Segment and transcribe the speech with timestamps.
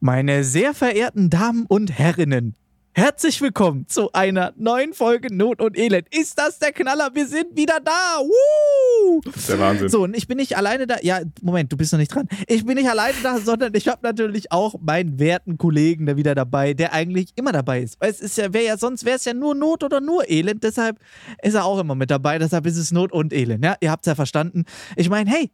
[0.00, 2.54] Meine sehr verehrten Damen und Herrinnen,
[2.92, 6.06] herzlich willkommen zu einer neuen Folge Not und Elend.
[6.14, 7.10] Ist das der Knaller?
[7.14, 8.20] Wir sind wieder da.
[8.20, 9.20] Woo!
[9.24, 9.88] Das ist der Wahnsinn.
[9.88, 10.98] So, und ich bin nicht alleine da.
[11.02, 12.28] Ja, Moment, du bist noch nicht dran.
[12.46, 16.36] Ich bin nicht alleine da, sondern ich habe natürlich auch meinen werten Kollegen da wieder
[16.36, 18.00] dabei, der eigentlich immer dabei ist.
[18.00, 20.62] Weil es ist ja, wäre ja sonst wäre es ja nur Not oder nur Elend.
[20.62, 21.00] Deshalb
[21.42, 22.38] ist er auch immer mit dabei.
[22.38, 23.64] Deshalb ist es Not und Elend.
[23.64, 24.64] Ja, ihr habt es ja verstanden.
[24.94, 25.50] Ich meine, hey,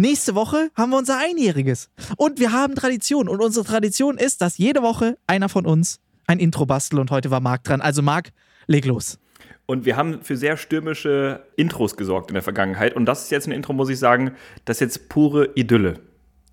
[0.00, 1.90] Nächste Woche haben wir unser Einjähriges.
[2.16, 3.28] Und wir haben Tradition.
[3.28, 7.00] Und unsere Tradition ist, dass jede Woche einer von uns ein Intro bastelt.
[7.00, 7.80] Und heute war Marc dran.
[7.80, 8.30] Also Marc,
[8.68, 9.18] leg los.
[9.66, 12.94] Und wir haben für sehr stürmische Intros gesorgt in der Vergangenheit.
[12.94, 15.94] Und das ist jetzt ein Intro, muss ich sagen, das ist jetzt pure Idylle.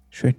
[0.09, 0.35] Schön.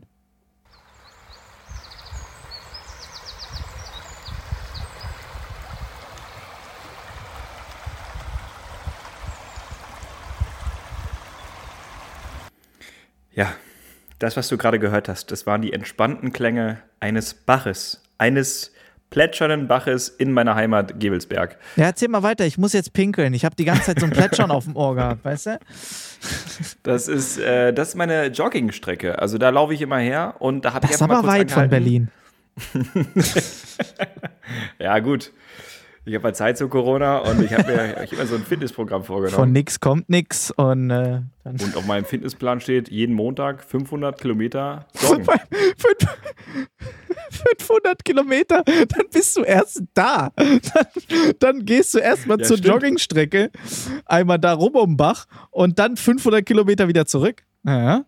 [13.36, 13.52] Ja,
[14.18, 18.72] das, was du gerade gehört hast, das waren die entspannten Klänge eines Baches, eines
[19.10, 21.58] plätschernden Baches in meiner Heimat Gebelsberg.
[21.76, 22.44] Ja, erzähl mal weiter.
[22.44, 23.34] Ich muss jetzt pinkeln.
[23.34, 25.58] Ich habe die ganze Zeit so ein Plätschern auf dem Ohr gehabt, weißt du?
[26.82, 29.18] Das ist, äh, das ist meine Joggingstrecke.
[29.20, 31.64] Also da laufe ich immer her und da habe ich Das ist aber weit von
[31.64, 31.70] angehalten.
[31.70, 32.08] Berlin.
[34.78, 35.32] Ja, gut.
[36.08, 38.44] Ich habe halt Zeit zu Corona und ich habe mir ich hab mir so ein
[38.44, 39.52] Fitnessprogramm Von vorgenommen.
[39.52, 40.52] nix kommt nix.
[40.52, 45.24] Und äh, dann Und auf meinem Fitnessplan steht jeden Montag 500 Kilometer joggen.
[45.24, 46.16] Fünf-
[47.58, 50.30] 500 Kilometer, dann bist du erst da.
[50.36, 50.60] Dann,
[51.40, 52.74] dann gehst du erstmal Ja, zur stimmt.
[52.74, 53.50] Joggingstrecke,
[54.04, 57.42] einmal da rum um den Bach und dann 500 Kilometer wieder zurück.
[57.64, 58.04] Ja.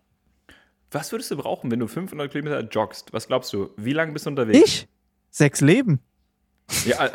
[0.91, 3.11] Was würdest du brauchen, wenn du 500 Kilometer joggst?
[3.13, 3.69] Was glaubst du?
[3.77, 4.63] Wie lange bist du unterwegs?
[4.65, 4.87] Ich?
[5.29, 5.99] Sechs Leben.
[6.85, 7.09] Ja,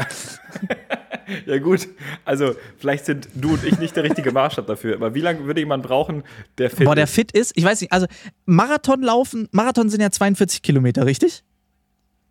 [1.47, 1.89] ja gut.
[2.25, 4.97] Also vielleicht sind du und ich nicht der richtige Maßstab dafür.
[4.97, 6.23] Aber wie lange würde jemand brauchen,
[6.59, 7.15] der fit Boah, der ist?
[7.15, 7.53] fit ist.
[7.57, 8.07] Ich weiß nicht, also
[8.47, 11.45] Marathon laufen, Marathon sind ja 42 Kilometer, richtig?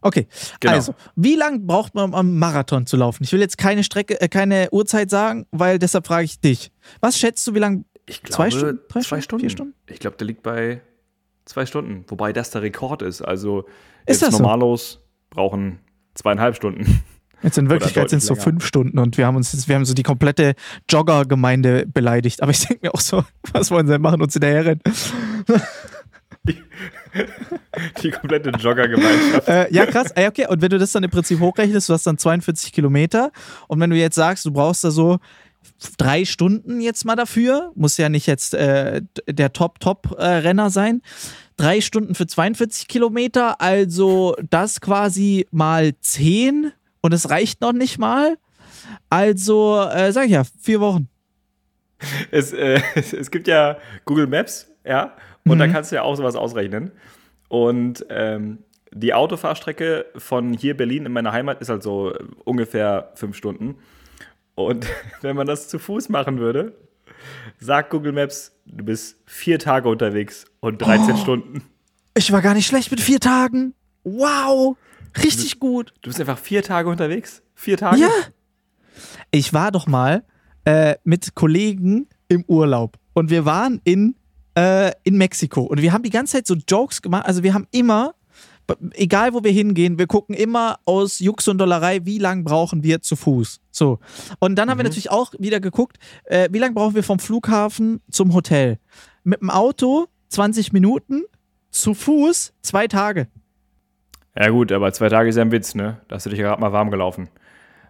[0.02, 0.28] Okay,
[0.60, 0.74] Genau.
[0.74, 3.24] also, wie lang braucht man, um am Marathon zu laufen?
[3.24, 6.72] Ich will jetzt keine Strecke, äh, keine Uhrzeit sagen, weil deshalb frage ich dich.
[7.00, 7.86] Was schätzt du, wie lang?
[8.06, 8.80] Ich Zwei glaube, Stunden?
[8.90, 9.22] Drei zwei Stunden?
[9.24, 9.42] Stunden?
[9.44, 9.74] Vier Stunden?
[9.90, 10.82] Ich glaube, der liegt bei
[11.46, 12.04] zwei Stunden.
[12.10, 13.22] Wobei das der Rekord ist.
[13.22, 13.60] Also
[14.06, 14.40] Ist jetzt das so?
[14.44, 15.80] normalos brauchen
[16.16, 17.02] zweieinhalb Stunden.
[17.42, 18.44] Jetzt in Wirklichkeit sind es so länger.
[18.44, 20.56] fünf Stunden und wir haben uns wir haben so die komplette
[20.90, 22.42] Jogger-Gemeinde beleidigt.
[22.42, 24.82] Aber ich denke mir auch so, was wollen sie denn machen, uns hinterherrennen?
[28.02, 29.48] Die komplette Joggergemeinschaft.
[29.48, 30.12] Äh, ja, krass.
[30.16, 33.32] Okay, und wenn du das dann im Prinzip hochrechnest, du hast dann 42 Kilometer
[33.68, 35.20] und wenn du jetzt sagst, du brauchst da so
[35.98, 41.02] drei Stunden jetzt mal dafür, muss ja nicht jetzt äh, der Top-Top-Renner sein,
[41.58, 46.72] drei Stunden für 42 Kilometer, also das quasi mal 10
[47.02, 48.38] und es reicht noch nicht mal.
[49.10, 51.08] Also, äh, sag ich ja, vier Wochen.
[52.32, 55.16] Es, äh, es, es gibt ja Google Maps, ja,
[55.46, 55.72] und da Mhm.
[55.74, 56.92] kannst du ja auch sowas ausrechnen.
[57.50, 58.60] Und ähm,
[58.94, 63.76] die Autofahrstrecke von hier Berlin in meiner Heimat ist halt so äh, ungefähr fünf Stunden.
[64.56, 64.88] Und
[65.22, 66.74] wenn man das zu Fuß machen würde,
[67.60, 71.18] sagt Google Maps, du bist vier Tage unterwegs und 13 Oh.
[71.18, 71.64] Stunden.
[72.16, 73.74] Ich war gar nicht schlecht mit vier Tagen.
[74.04, 74.78] Wow,
[75.24, 75.94] richtig gut.
[76.02, 77.42] Du bist einfach vier Tage unterwegs?
[77.56, 78.02] Vier Tage?
[78.02, 78.10] Ja.
[79.32, 80.24] Ich war doch mal
[80.66, 84.16] äh, mit Kollegen im Urlaub und wir waren in,
[84.56, 87.26] äh, in Mexiko und wir haben die ganze Zeit so Jokes gemacht.
[87.26, 88.14] Also wir haben immer,
[88.94, 93.02] egal wo wir hingehen, wir gucken immer aus Jux und Dollerei, wie lang brauchen wir
[93.02, 93.60] zu Fuß.
[93.72, 94.00] So.
[94.40, 98.02] Und dann haben wir natürlich auch wieder geguckt, äh, wie lange brauchen wir vom Flughafen
[98.10, 98.80] zum Hotel.
[99.24, 101.24] Mit dem Auto 20 Minuten,
[101.74, 103.28] zu Fuß zwei Tage.
[104.38, 106.02] Ja, gut, aber zwei Tage ist ja ein Witz, ne?
[106.08, 107.30] Da hast du dich gerade mal warm gelaufen.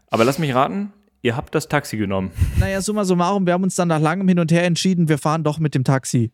[0.08, 0.92] Aber lass mich raten,
[1.22, 2.32] ihr habt das Taxi genommen.
[2.60, 5.44] Naja, summa summarum, wir haben uns dann nach langem Hin und Her entschieden, wir fahren
[5.44, 6.32] doch mit dem Taxi.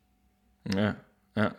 [0.74, 0.96] Ja,
[1.36, 1.52] ja.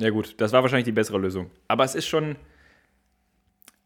[0.00, 1.50] Ja, gut, das war wahrscheinlich die bessere Lösung.
[1.68, 2.36] Aber es ist schon.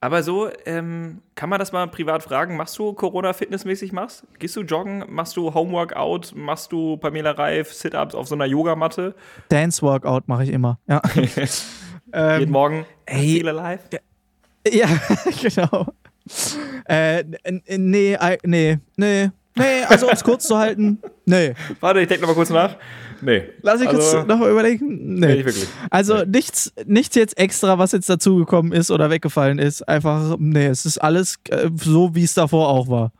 [0.00, 2.56] Aber so, ähm, kann man das mal privat fragen?
[2.56, 4.25] Machst du Corona-Fitnessmäßig machst?
[4.39, 5.05] Gehst du joggen?
[5.09, 6.33] Machst du Homeworkout?
[6.34, 9.15] Machst du Pamela Reif, Sit-Ups auf so einer Yogamatte?
[9.49, 10.78] Dance-Workout mache ich immer.
[10.87, 11.00] Ja.
[11.15, 11.49] Jeden
[12.12, 12.87] ähm, Morgen?
[13.06, 13.41] ey.
[13.41, 13.80] Feel alive?
[14.71, 14.86] ja,
[15.42, 15.86] genau.
[16.89, 17.25] Äh,
[17.77, 21.54] nee, nee, nee, nee, also um es kurz zu halten, nee.
[21.80, 22.76] Warte, ich denke noch mal kurz nach.
[23.22, 23.44] Nee.
[23.62, 25.14] Lass ich Also, jetzt noch mal überlegen.
[25.14, 25.34] Nee, Nee.
[25.36, 25.66] nicht wirklich.
[25.91, 29.88] Also nichts, nichts jetzt extra, was jetzt dazugekommen ist oder weggefallen ist.
[29.88, 33.12] Einfach, nee, es ist alles äh, so, wie es davor auch war.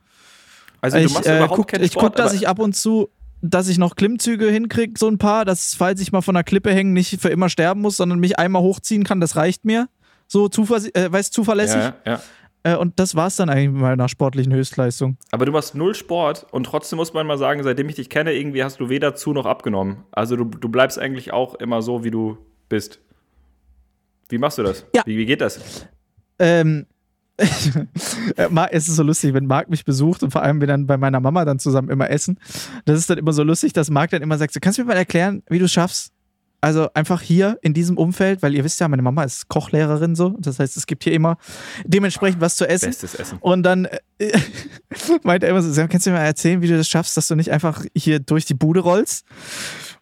[0.83, 2.59] Also, du ich machst äh, überhaupt guck, keinen ich Sport, guck, dass aber- ich ab
[2.59, 3.09] und zu,
[3.41, 6.73] dass ich noch Klimmzüge hinkriege, so ein paar, dass falls ich mal von der Klippe
[6.73, 9.89] hängen, nicht für immer sterben muss, sondern mich einmal hochziehen kann, das reicht mir.
[10.29, 11.81] So zuverlässig, äh, weißt, zuverlässig.
[11.81, 12.21] Ja, ja.
[12.67, 15.17] Äh, und das war's dann eigentlich mit meiner sportlichen Höchstleistung.
[15.31, 18.33] Aber du machst null Sport und trotzdem muss man mal sagen, seitdem ich dich kenne,
[18.33, 19.99] irgendwie hast du weder zu noch abgenommen.
[20.11, 22.99] Also du, du bleibst eigentlich auch immer so, wie du bist.
[24.29, 24.85] Wie machst du das?
[24.97, 25.03] Ja.
[25.07, 25.87] Wie, wie geht das?
[26.41, 26.87] Ähm,
[27.37, 30.97] äh, es ist so lustig, wenn Marc mich besucht und vor allem wir dann bei
[30.97, 32.41] meiner Mama dann zusammen immer essen.
[32.85, 34.89] Das ist dann immer so lustig, dass Marc dann immer sagt: so, Kannst du mir
[34.89, 36.13] mal erklären, wie du es schaffst?
[36.61, 40.37] Also einfach hier in diesem Umfeld, weil ihr wisst ja, meine Mama ist Kochlehrerin so.
[40.39, 41.37] Das heißt, es gibt hier immer
[41.85, 42.89] dementsprechend was zu essen.
[42.89, 43.39] Bestes Essen.
[43.41, 43.87] Und dann
[44.19, 44.39] äh,
[45.23, 47.29] meint er immer so, Sam, kannst du mir mal erzählen, wie du das schaffst, dass
[47.29, 49.25] du nicht einfach hier durch die Bude rollst?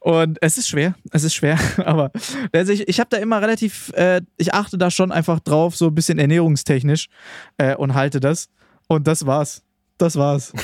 [0.01, 2.12] Und es ist schwer, es ist schwer, aber
[2.53, 5.87] also ich, ich habe da immer relativ, äh, ich achte da schon einfach drauf, so
[5.87, 7.09] ein bisschen ernährungstechnisch
[7.56, 8.51] äh, und halte das.
[8.87, 9.62] Und das war's.
[9.97, 10.53] Das war's.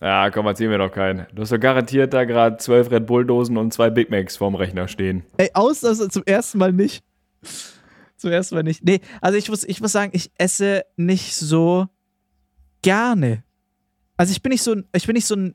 [0.00, 1.26] Ja, komm, erzähl mir doch keinen.
[1.34, 4.86] Du hast doch garantiert da gerade zwölf Red Bull-Dosen und zwei Big Macs vorm Rechner
[4.86, 5.24] stehen.
[5.38, 7.02] Ey, aus, also zum ersten Mal nicht.
[8.16, 8.84] Zum ersten Mal nicht.
[8.84, 11.86] Nee, also ich muss, ich muss sagen, ich esse nicht so
[12.82, 13.42] gerne.
[14.16, 15.54] Also ich bin nicht so ein, ich bin nicht so ein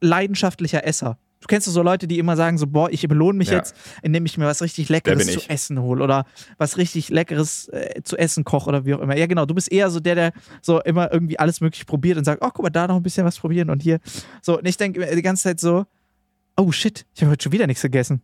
[0.00, 1.18] leidenschaftlicher Esser.
[1.44, 3.58] Du kennst so Leute, die immer sagen so, boah, ich belohne mich Ja.
[3.58, 6.24] jetzt, indem ich mir was richtig Leckeres zu essen hole oder
[6.56, 9.14] was richtig Leckeres äh, zu essen koche oder wie auch immer.
[9.14, 10.32] Ja, genau, du bist eher so der, der
[10.62, 13.26] so immer irgendwie alles möglich probiert und sagt, oh, guck mal, da noch ein bisschen
[13.26, 14.00] was probieren und hier.
[14.40, 15.84] So, und ich denke die ganze Zeit so,
[16.56, 18.22] oh shit, ich habe heute schon wieder nichts gegessen.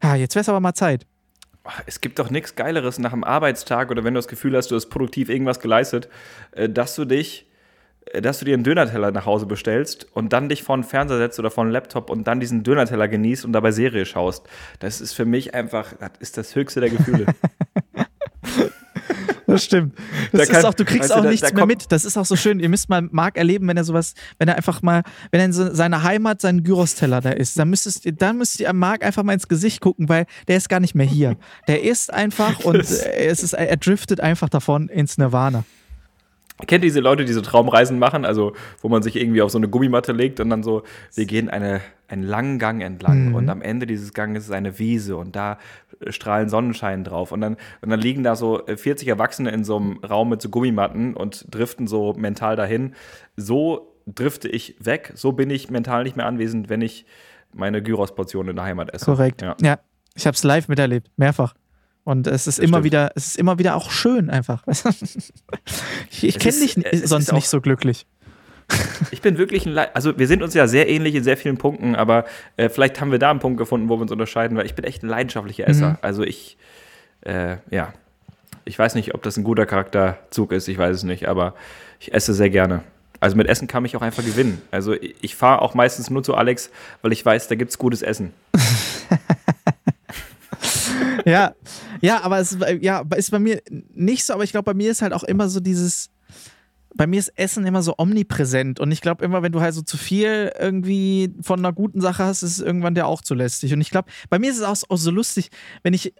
[0.00, 1.04] Ja, jetzt wäre es aber mal Zeit.
[1.86, 4.76] Es gibt doch nichts Geileres nach einem Arbeitstag oder wenn du das Gefühl hast, du
[4.76, 6.08] hast produktiv irgendwas geleistet,
[6.52, 7.48] äh, dass du dich,
[8.20, 11.38] dass du dir einen Dönerteller nach Hause bestellst und dann dich vor den Fernseher setzt
[11.38, 14.46] oder vor den Laptop und dann diesen Dönerteller genießt und dabei Serie schaust.
[14.80, 17.26] Das ist für mich einfach, das ist das höchste der Gefühle.
[19.46, 19.94] Das stimmt.
[20.30, 21.90] Da Das kann- ist auch, du kriegst weißt du, auch da- nichts da mehr mit.
[21.92, 22.58] Das ist auch so schön.
[22.58, 25.52] Ihr müsst mal Marc erleben, wenn er sowas, wenn er einfach mal, wenn er in
[25.52, 29.34] so seiner Heimat seinen Gyros-Teller da ist, dann müsstest dann müsst ihr Marc einfach mal
[29.34, 31.36] ins Gesicht gucken, weil der ist gar nicht mehr hier.
[31.68, 32.92] Der isst einfach und es
[33.42, 35.64] ist, er driftet einfach davon ins Nirvana.
[36.66, 39.58] Kennt ihr diese Leute, die diese Traumreisen machen, also wo man sich irgendwie auf so
[39.58, 40.82] eine Gummimatte legt und dann so,
[41.14, 43.34] wir gehen eine, einen langen Gang entlang Mhm.
[43.34, 45.58] und am Ende dieses Ganges ist eine Wiese und da
[46.00, 49.64] äh, strahlen Sonnenschein drauf und dann, und dann liegen da so äh, 40 Erwachsene in
[49.64, 52.94] so einem Raum mit so Gummimatten und driften so mental dahin.
[53.36, 57.06] So drifte ich weg, so bin ich mental nicht mehr anwesend, wenn ich
[57.54, 59.04] meine Gyros-Portion in der Heimat esse.
[59.04, 59.42] Korrekt.
[59.42, 59.56] Ja.
[59.60, 59.78] Ja,
[60.14, 61.54] ich habe es live miterlebt, mehrfach.
[62.04, 62.84] Und es ist Das immer stimmt.
[62.84, 64.64] wieder, es ist immer wieder auch schön einfach.
[66.10, 68.06] ich ich kenne dich sonst nicht so glücklich.
[69.10, 71.58] Ich bin wirklich ein, Le also wir sind uns ja sehr ähnlich in sehr vielen
[71.58, 72.24] Punkten, aber
[72.56, 74.84] äh, vielleicht haben wir da einen Punkt gefunden, wo wir uns unterscheiden, weil ich bin
[74.84, 75.90] echt ein leidenschaftlicher Esser.
[75.90, 75.96] Mhm.
[76.00, 76.56] Also ich,
[77.22, 77.92] äh, ja,
[78.64, 81.54] ich weiß nicht, ob das ein guter Charakterzug ist, ich weiß es nicht, aber
[82.00, 82.82] ich esse sehr gerne.
[83.20, 84.60] Also mit Essen kann mich auch einfach gewinnen.
[84.70, 86.70] Also ich, ich fahre auch meistens nur zu Alex,
[87.02, 88.32] weil ich weiß, da gibt es gutes Essen.
[91.24, 91.54] ja,
[92.00, 93.62] ja, aber es ist- ja, ist bei mir
[93.94, 96.10] nicht so, aber ich glaube, bei mir ist halt auch immer so dieses,
[96.94, 99.82] bei mir ist Essen immer so omnipräsent und ich glaube immer, wenn du halt so
[99.82, 103.72] zu viel irgendwie von einer guten Sache hast, ist es irgendwann der auch zu lästig.
[103.72, 105.48] Und ich glaube, bei mir ist es auch, auch so lustig,
[105.82, 106.12] wenn ich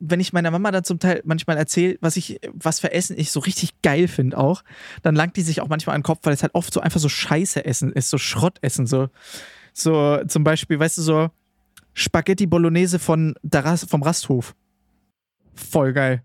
[0.00, 3.30] wenn ich meiner Mama dann zum Teil manchmal erzähle, was ich, was für Essen ich
[3.30, 4.62] so richtig geil finde auch,
[5.02, 6.98] dann langt die sich auch manchmal an den Kopf, weil es halt oft so einfach
[6.98, 9.08] so Scheiße Essen ist, so Schrottessen, so,
[9.74, 11.28] so zum Beispiel, weißt du, so
[11.98, 14.54] Spaghetti Bolognese von Rast, vom Rasthof.
[15.54, 16.22] Voll geil.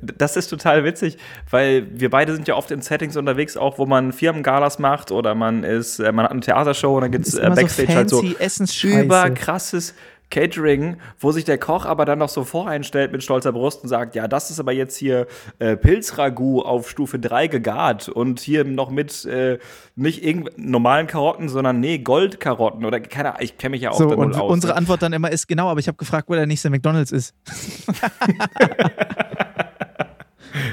[0.00, 1.18] Das ist total witzig,
[1.50, 5.34] weil wir beide sind ja oft in Settings unterwegs, auch wo man Firmengalas macht oder
[5.34, 8.68] man ist, äh, man hat eine Theatershow und dann gibt es äh, Backstage so halt
[8.68, 9.94] so überkrasses
[10.30, 14.14] Catering, wo sich der Koch aber dann noch so voreinstellt mit stolzer Brust und sagt,
[14.14, 15.26] ja, das ist aber jetzt hier
[15.58, 19.58] äh, Pilzragout auf Stufe 3 gegart und hier noch mit äh,
[19.94, 20.24] nicht
[20.58, 24.16] normalen Karotten, sondern nee, Goldkarotten oder keine Ahnung, ich kenne mich ja auch So, da
[24.16, 24.50] und aus.
[24.50, 24.78] unsere ne?
[24.78, 27.34] Antwort dann immer ist, genau, aber ich habe gefragt, wo der nächste McDonalds ist.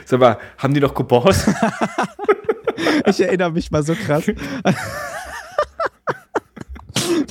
[0.05, 1.49] Sag mal, haben die noch Coupons?
[3.05, 4.25] Ich erinnere mich mal so krass.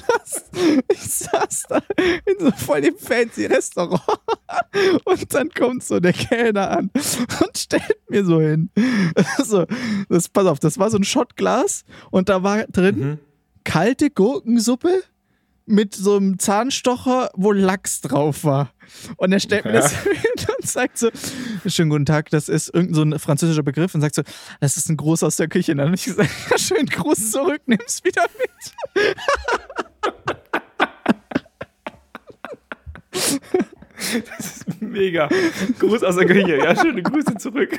[0.07, 0.45] Das,
[0.93, 1.83] ich saß da
[2.27, 4.03] in so voll dem fancy Restaurant
[5.05, 8.71] und dann kommt so der Kellner an und stellt mir so hin.
[9.45, 9.67] So,
[10.09, 13.19] das, pass auf, das war so ein Schottglas und da war drin Mhm.
[13.65, 15.03] kalte Gurkensuppe
[15.67, 18.73] mit so einem Zahnstocher, wo Lachs drauf war.
[19.17, 20.15] Und er stellt mir das hin
[20.61, 21.11] und sagt so:
[21.67, 23.95] Schönen guten Tag, das ist irgendein so ein französischer Begriff.
[23.95, 24.23] Und sagt so:
[24.61, 25.73] Das ist ein Gruß aus der Küche.
[25.73, 28.51] Und dann habe ich gesagt: Ja, schön, Gruß zurück, nimm's wieder mit.
[34.81, 35.29] Mega.
[35.79, 36.59] Gruß aus der Küche.
[36.59, 37.79] Ja, schöne Grüße zurück.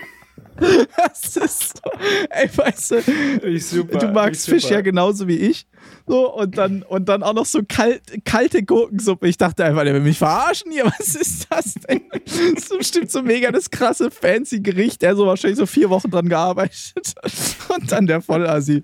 [0.97, 1.81] Das ist
[2.29, 3.97] ey, weißt du, super.
[3.97, 4.75] du magst Fisch super.
[4.75, 5.65] ja genauso wie ich.
[6.07, 9.27] So, und dann, und dann auch noch so kalt, kalte Gurkensuppe.
[9.27, 10.85] Ich dachte einfach, der will mich verarschen hier.
[10.99, 12.01] Was ist das denn?
[12.25, 15.03] Das ist bestimmt so mega das krasse, fancy Gericht.
[15.03, 17.13] Er so wahrscheinlich so vier Wochen dran gearbeitet.
[17.75, 18.83] Und dann der Vollassi.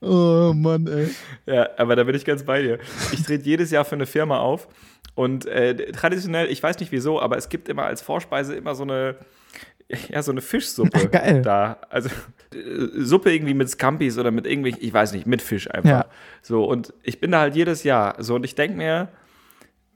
[0.00, 1.10] Oh Mann, ey.
[1.46, 2.78] Ja, aber da bin ich ganz bei dir.
[3.12, 4.68] Ich trete jedes Jahr für eine Firma auf
[5.14, 8.82] Und äh, traditionell, ich weiß nicht wieso, aber es gibt immer als Vorspeise immer so
[8.82, 9.16] eine,
[10.08, 11.42] ja, so eine Fischsuppe Geil.
[11.42, 11.78] da.
[11.88, 12.08] Also
[12.54, 15.90] äh, Suppe irgendwie mit Scampis oder mit irgendwelchen, ich weiß nicht, mit Fisch einfach.
[15.90, 16.06] Ja.
[16.42, 19.08] So, und ich bin da halt jedes Jahr so und ich denke mir,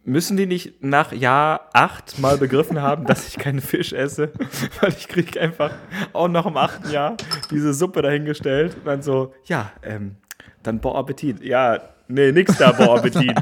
[0.04, 4.32] müssen die nicht nach Jahr acht mal begriffen haben, dass ich keinen Fisch esse?
[4.80, 5.72] Weil ich kriege einfach
[6.12, 7.16] auch noch im achten Jahr
[7.50, 10.16] diese Suppe dahingestellt und dann so, ja, ähm,
[10.62, 11.42] dann Bon Appetit.
[11.42, 13.34] Ja, nee, nix da, Bon Appetit.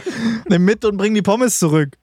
[0.48, 1.96] Nimm mit und bring die Pommes zurück.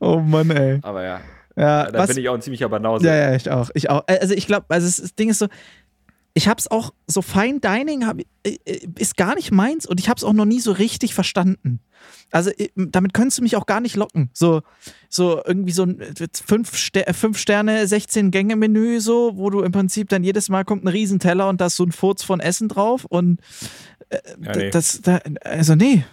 [0.00, 0.78] oh Mann, ey.
[0.82, 1.20] Aber ja,
[1.56, 3.06] Ja, da was, bin ich auch ein ziemlicher Banause.
[3.06, 3.70] ja, ja, ich auch.
[3.74, 4.04] Ich auch.
[4.06, 5.48] Also ich glaube, also das Ding ist so,
[6.34, 8.24] ich hab's auch, so Fine Dining hab, äh,
[8.64, 11.80] äh, ist gar nicht meins und ich hab's auch noch nie so richtig verstanden.
[12.30, 14.30] Also äh, damit könntest du mich auch gar nicht locken.
[14.32, 14.62] So,
[15.08, 16.00] so irgendwie so ein
[16.32, 20.64] 5 Ster fünf Sterne, 16 Gänge Menü, so, wo du im Prinzip dann jedes Mal
[20.64, 23.40] kommt ein Riesenteller und da ist so ein Furz von Essen drauf und
[24.10, 24.70] äh, Ja, nee.
[24.70, 26.04] das, da, also nee.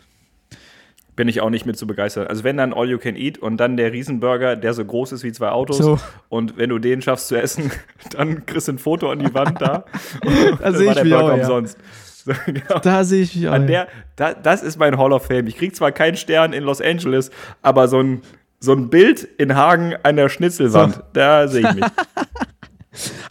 [1.17, 2.27] Bin ich auch nicht mit zu begeistern.
[2.27, 5.23] Also wenn dann All You Can Eat und dann der Riesenburger, der so groß ist
[5.23, 5.79] wie zwei Autos.
[5.79, 5.99] So.
[6.29, 7.71] Und wenn du den schaffst zu essen,
[8.11, 9.83] dann kriegst du ein Foto an die Wand da.
[10.61, 11.33] Da sehe ich mich auch, ja.
[11.33, 11.77] umsonst.
[12.23, 12.79] So, genau.
[12.79, 13.53] Da sehe ich mich auch.
[13.53, 13.67] An ja.
[13.67, 15.47] der, da, das ist mein Hall of Fame.
[15.47, 17.31] Ich krieg zwar keinen Stern in Los Angeles,
[17.61, 18.21] aber so ein,
[18.59, 21.01] so ein Bild in Hagen an der Schnitzelwand, So.
[21.13, 21.85] da sehe ich mich.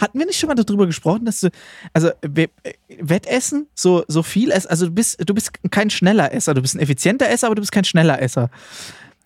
[0.00, 1.48] Hatten wir nicht schon mal darüber gesprochen, dass du,
[1.92, 2.48] also we-
[3.00, 6.74] Wettessen, so, so viel essen, also du bist, du bist kein schneller Esser, du bist
[6.74, 8.50] ein effizienter Esser, aber du bist kein schneller Esser.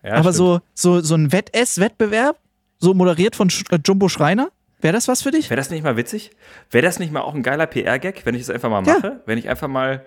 [0.03, 0.35] Ja, aber stimmt.
[0.35, 2.37] so, so, so ein Wettess-Wettbewerb,
[2.79, 4.49] so moderiert von Sch äh, Jumbo Schreiner,
[4.81, 5.49] wäre das was für dich?
[5.49, 6.31] Wäre das nicht mal witzig?
[6.71, 8.95] Wäre das nicht mal auch ein geiler PR-Gag, wenn ich es einfach mal Ja.
[8.95, 9.21] mache?
[9.27, 10.05] Wenn ich einfach mal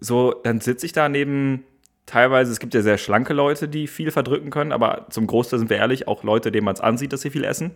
[0.00, 1.64] so, dann sitze ich da neben
[2.06, 5.70] teilweise, es gibt ja sehr schlanke Leute, die viel verdrücken können, aber zum Großteil sind
[5.70, 7.70] wir ehrlich, auch Leute, denen man es ansieht, dass sie viel essen.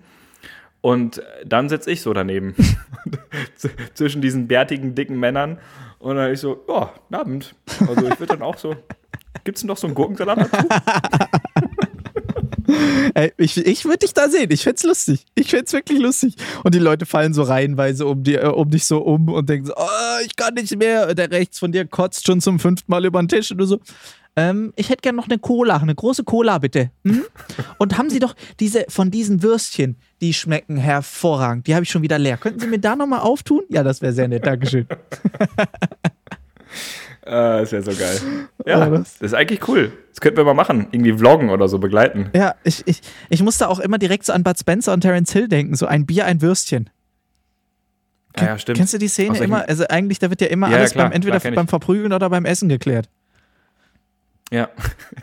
[0.80, 2.54] Und dann sitze ich so daneben.
[3.94, 5.58] Zwischen diesen bärtigen, dicken Männern.
[5.99, 7.54] Und dann ich so, ja, guten Abend.
[7.80, 8.76] Also ich würde dann auch so,
[9.44, 10.68] gibt es noch so einen Gurkensalat dazu?
[13.14, 15.25] Ey, ich ich würde dich da sehen, ich find's lustig.
[15.35, 16.35] Ich find's wirklich lustig.
[16.62, 19.66] Und die Leute fallen so reihenweise um, die, äh, um dich so um und denken
[19.66, 21.14] so, oh, ich kann nicht mehr.
[21.14, 23.80] Der rechts von dir kotzt schon zum fünften Mal über den Tisch und du so,
[24.38, 26.90] ähm, ich hätte gerne noch eine Cola, eine große Cola bitte.
[27.04, 27.25] Hm?
[27.78, 31.66] Und haben Sie doch diese von diesen Würstchen, die schmecken hervorragend.
[31.66, 32.37] Die habe ich schon wieder leer.
[32.37, 33.62] Könnten Sie mir da nochmal auftun?
[33.68, 34.47] Ja, das wäre sehr nett.
[34.47, 34.87] Dankeschön.
[37.23, 38.18] Äh, das wäre so geil.
[38.66, 39.92] Ja, Ja, das- das ist eigentlich cool.
[40.11, 40.88] Das könnten wir mal machen.
[40.92, 42.30] Irgendwie vloggen oder so begleiten.
[42.35, 45.49] Ja, ich, ich, ich musste auch immer direkt so an Bud Spencer und Terence Hill
[45.49, 45.75] denken.
[45.76, 46.90] So ein Bier, ein Würstchen.
[48.37, 48.78] Ja, ja, stimmt.
[48.78, 49.68] Kennst du die Szene immer?
[49.68, 52.30] Also eigentlich, da wird ja immer Ja, alles klar, beim, entweder klar, beim Verprügeln oder
[52.30, 53.09] beim Essen geklärt.
[54.52, 54.69] Ja.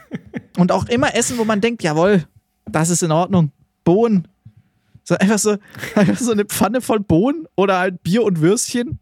[0.58, 2.26] Und auch immer Essen, wo man denkt, jawohl,
[2.66, 3.52] das ist in Ordnung.
[3.84, 4.28] Bohnen.
[5.04, 5.58] So einfach so,
[5.96, 9.00] einfach so eine Pfanne voll Bohnen oder halt Bier und Würstchen.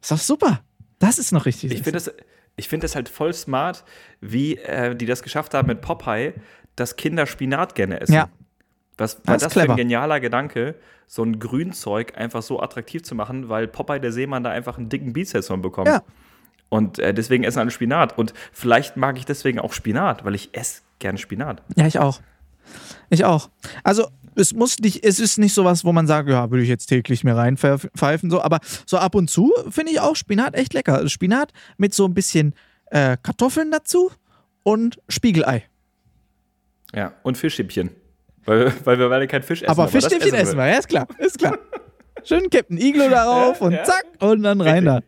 [0.00, 0.62] Ist doch super.
[0.98, 1.72] Das ist noch richtig.
[1.72, 2.10] Ich finde das,
[2.56, 3.84] ich find das halt voll smart,
[4.20, 6.32] wie äh, die das geschafft haben mit Popeye,
[6.74, 8.14] dass Kinder Spinat gerne essen.
[8.14, 8.30] Ja.
[8.96, 10.74] Was war Das ist das für ein genialer Gedanke,
[11.06, 14.88] so ein Grünzeug einfach so attraktiv zu machen, weil Popeye der Seemann da einfach einen
[14.88, 15.88] dicken Bizeps von bekommt.
[15.88, 16.02] Ja.
[16.68, 18.18] Und äh, deswegen essen alle Spinat.
[18.18, 21.62] Und vielleicht mag ich deswegen auch Spinat, weil ich esse gerne Spinat.
[21.76, 22.20] Ja, ich auch.
[23.10, 23.50] Ich auch.
[23.84, 26.86] Also, es muss nicht, es ist nicht sowas, wo man sagt, ja, würde ich jetzt
[26.86, 30.94] täglich mir reinpfeifen, so, aber so ab und zu finde ich auch Spinat echt lecker.
[30.94, 32.54] Also Spinat mit so ein bisschen
[32.90, 34.10] äh, Kartoffeln dazu
[34.62, 35.64] und Spiegelei.
[36.94, 37.12] Ja.
[37.22, 37.90] Und Fischstäbchen.
[38.44, 39.70] Weil, weil wir beide kein Fisch essen.
[39.70, 41.58] aber Fischstäbchen essen wir, ja, ist klar, ist klar.
[42.22, 43.84] Schön Captain Iglo darauf Ja, und ja.
[43.84, 45.00] zack und dann rein da.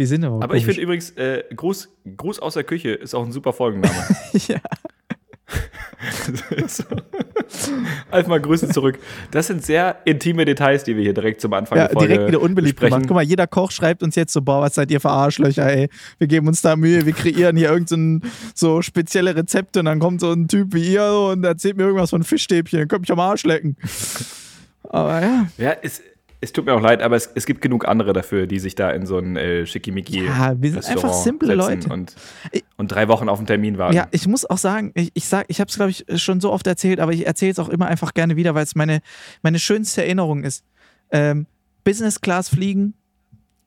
[0.00, 3.22] Wir sind aber Aber ich finde übrigens, äh, Gruß, Gruß aus der Küche ist auch
[3.22, 3.94] ein super Folgenname.
[4.48, 4.58] ja.
[6.66, 6.84] so.
[8.10, 8.98] Einfach mal Grüße zurück.
[9.30, 12.28] Das sind sehr intime Details, die wir hier direkt zum Anfang Ja, der Folge direkt
[12.28, 13.02] wieder unbeliebt besprechen.
[13.02, 13.08] gemacht.
[13.08, 15.90] Guck mal, jeder Koch schreibt uns jetzt so, boah, was seid ihr für Arschlöcher, ey.
[16.16, 18.22] Wir geben uns da Mühe, wir kreieren hier irgendein
[18.54, 22.08] so spezielle Rezepte und dann kommt so ein Typ wie ihr und erzählt mir irgendwas
[22.08, 23.76] von Fischstäbchen, dann könnt mich am Arsch lecken.
[24.84, 26.00] Aber ja, Ja, es,
[26.42, 28.90] es tut mir auch leid, aber es, es gibt genug andere dafür, die sich da
[28.90, 31.92] in so ein äh, schickimicki Ja, wir sind einfach simple Leute.
[31.92, 32.14] Und,
[32.78, 33.94] und drei Wochen auf einen Termin warten.
[33.94, 36.50] ja, ich muss auch sagen, ich, ich sag, ich habe es glaube ich schon so
[36.50, 39.00] oft erzählt, aber ich erzähle es auch immer einfach gerne wieder, weil es meine,
[39.42, 40.64] meine schönste Erinnerung ist.
[41.10, 41.46] Ähm,
[41.84, 42.94] Business Class fliegen,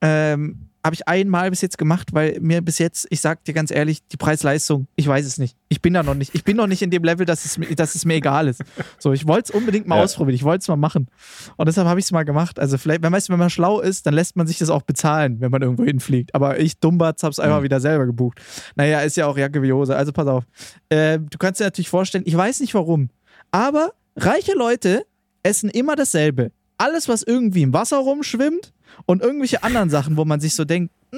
[0.01, 3.71] ähm, habe ich einmal bis jetzt gemacht, weil mir bis jetzt, ich sag dir ganz
[3.71, 5.55] ehrlich, die Preis-Leistung, ich weiß es nicht.
[5.69, 6.35] Ich bin da noch nicht.
[6.35, 8.61] Ich bin noch nicht in dem Level, dass es, mir- dass es mir egal ist.
[8.99, 10.03] So, ich wollte es unbedingt mal Ja.
[10.03, 10.35] ausprobieren.
[10.35, 11.07] Ich wollte es mal machen.
[11.55, 12.59] Und deshalb habe ich es mal gemacht.
[12.59, 15.39] Also vielleicht, wenn, weißt, wenn man schlau ist, dann lässt man sich das auch bezahlen,
[15.39, 16.35] wenn man irgendwo hinfliegt.
[16.35, 17.63] Aber ich, Dummbatz, habe es einfach Mhm.
[17.63, 18.41] wieder selber gebucht.
[18.75, 19.95] Naja, ist ja auch Jacke wie Hose.
[19.95, 20.43] Also pass auf.
[20.89, 23.09] Äh, du kannst dir natürlich vorstellen, ich weiß nicht warum,
[23.51, 25.05] aber reiche Leute
[25.43, 26.51] essen immer dasselbe.
[26.77, 28.72] Alles, was irgendwie im Wasser rumschwimmt
[29.05, 31.17] und irgendwelche anderen Sachen, wo man sich so denkt, "Mm,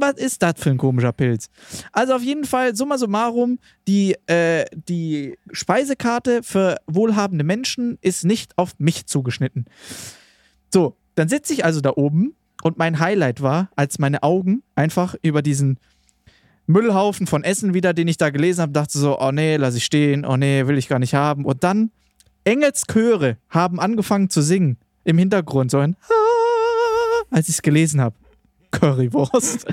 [0.00, 1.48] was ist das für ein komischer Pilz?
[1.92, 8.56] Also auf jeden Fall, summa summarum, die, äh, die Speisekarte für wohlhabende Menschen ist nicht
[8.58, 9.66] auf mich zugeschnitten.
[10.72, 15.14] So, dann sitze ich also da oben und mein Highlight war, als meine Augen einfach
[15.22, 15.78] über diesen
[16.66, 19.84] Müllhaufen von Essen wieder, den ich da gelesen habe, dachte so, oh nee, lass ich
[19.84, 21.44] stehen, oh nee, will ich gar nicht haben.
[21.44, 21.90] Und dann
[22.44, 25.96] Engelschöre haben angefangen zu singen im Hintergrund, so ein
[27.34, 28.14] als ich es gelesen habe.
[28.70, 29.66] Currywurst.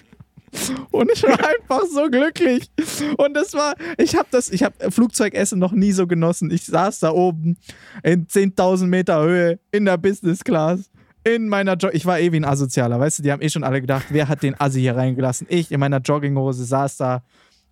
[0.92, 2.70] Und ich war einfach so glücklich.
[3.18, 6.52] Und das war, ich habe das, ich habe Flugzeugessen noch nie so genossen.
[6.52, 7.58] Ich saß da oben
[8.04, 10.90] in 10.000 Meter Höhe in der Business Class.
[11.24, 13.64] In meiner jo ich war eh wie ein Asozialer, weißt du, die haben eh schon
[13.64, 15.46] alle gedacht, wer hat den Assi hier reingelassen?
[15.52, 17.24] Ich in meiner Jogginghose saß da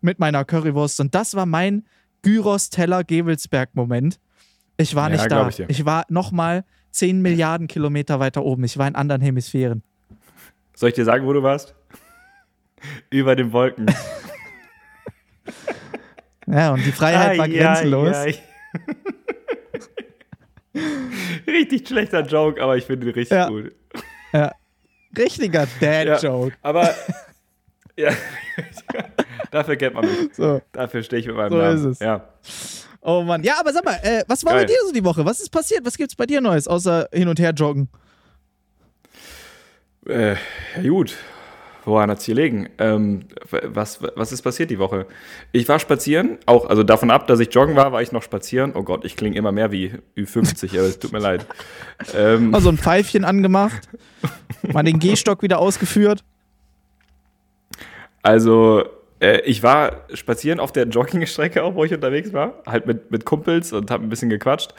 [0.02, 1.84] mit meiner Currywurst und das war mein
[2.22, 4.20] Gyros-Teller-Gewelsberg-Moment.
[4.78, 5.50] Ich war Ja, nicht da.
[5.50, 5.60] ich.
[5.68, 8.64] Ich war nochmal 10 Milliarden Kilometer weiter oben.
[8.64, 9.84] Ich war in anderen Hemisphären.
[10.76, 11.76] Soll ich dir sagen, wo du warst?
[13.10, 13.86] Über den Wolken.
[16.52, 18.16] Ja, und die Freiheit war Ai, grenzenlos.
[18.16, 18.36] ai,
[20.76, 20.82] ai.
[21.52, 23.48] richtig schlechter Joke, aber ich finde ihn richtig Ja.
[23.50, 23.72] gut.
[25.16, 26.06] Richtiger Ja.
[26.06, 26.54] Dad-Joke.
[26.64, 26.94] Aber
[27.98, 28.12] ja,
[29.52, 30.34] dafür kennt man mich.
[30.34, 30.62] So.
[30.72, 31.78] Dafür stehe ich mit meinem So Namen.
[31.78, 32.00] ist es.
[32.00, 32.28] Ja.
[33.02, 33.44] Oh Mann.
[33.44, 34.68] Ja, aber sag mal, äh, was war bei Geil.
[34.68, 35.26] dir so die Woche?
[35.26, 35.86] Was ist passiert?
[35.86, 37.90] Was gibt's bei dir Neues, außer hin und her joggen?
[40.08, 40.36] Äh,
[40.82, 41.16] ja gut.
[41.86, 42.70] Woran hat's hier liegen?
[42.78, 45.08] Ähm, was, was ist passiert die Woche?
[45.54, 48.74] Ich war spazieren, auch, also davon ab, dass ich joggen war, war ich noch spazieren.
[48.76, 51.46] Oh Gott, ich klinge immer mehr wie Ü50, aber es tut mir leid.
[52.14, 53.88] Ähm, Mal so ein Pfeifchen angemacht,
[54.72, 56.24] mal den Gehstock wieder ausgeführt.
[58.22, 58.84] Also,
[59.20, 63.26] äh, ich war spazieren auf der Joggingstrecke, auch wo ich unterwegs war, halt mit, mit
[63.26, 64.74] Kumpels und hab ein bisschen gequatscht.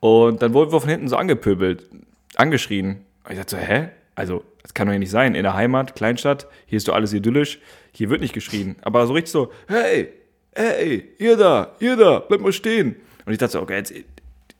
[0.00, 1.88] Und dann wurden wir von hinten so angepöbelt,
[2.36, 3.02] angeschrien.
[3.24, 3.88] Und ich dachte so, hä?
[4.14, 5.34] Also, das kann doch hier nicht sein.
[5.34, 7.58] In der Heimat, Kleinstadt, hier ist doch alles idyllisch,
[7.92, 8.76] hier wird nicht geschrien.
[8.82, 10.08] Aber so richtig so, hey,
[10.54, 12.96] hey, ihr da, ihr da, bleibt mal stehen.
[13.26, 13.92] Und ich dachte so, okay, jetzt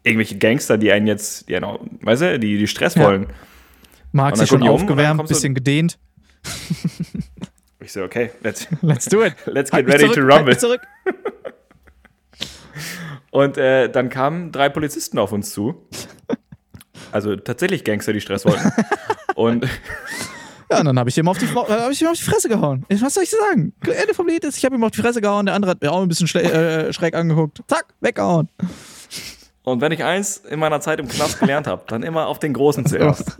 [0.02, 3.05] irgendwelche Gangster, die einen jetzt, die einen weißt du, die, die Stress Ja.
[3.05, 3.26] wollen.
[4.13, 5.99] Marc Und sich schon um aufgewärmt, bisschen gedehnt.
[7.86, 9.34] Ich so, okay, let's, Let's do it.
[9.46, 10.52] let's Halt get mich ready zurück, to halt rumble.
[10.54, 10.80] mich zurück.
[13.30, 15.86] Und äh, dann kamen drei Polizisten auf uns zu.
[17.12, 18.72] Also tatsächlich Gangster, die Stress wollten.
[19.36, 19.68] Und
[20.68, 22.49] Ja, und dann habe ich, ihm auf die äh, hab ich ihm auf die Fresse
[22.49, 22.84] gehauen.
[22.88, 23.72] Was soll ich sagen?
[23.84, 25.92] Ende vom Lied ist, ich habe ihm auf die Fresse gehauen, der andere hat mir
[25.92, 27.62] auch ein bisschen schle- äh, schräg angeguckt.
[27.68, 28.49] Zack, weggehauen.
[29.62, 32.52] Und wenn ich eins in meiner Zeit im Knast gelernt habe, dann immer auf den
[32.52, 33.38] Großen zuerst.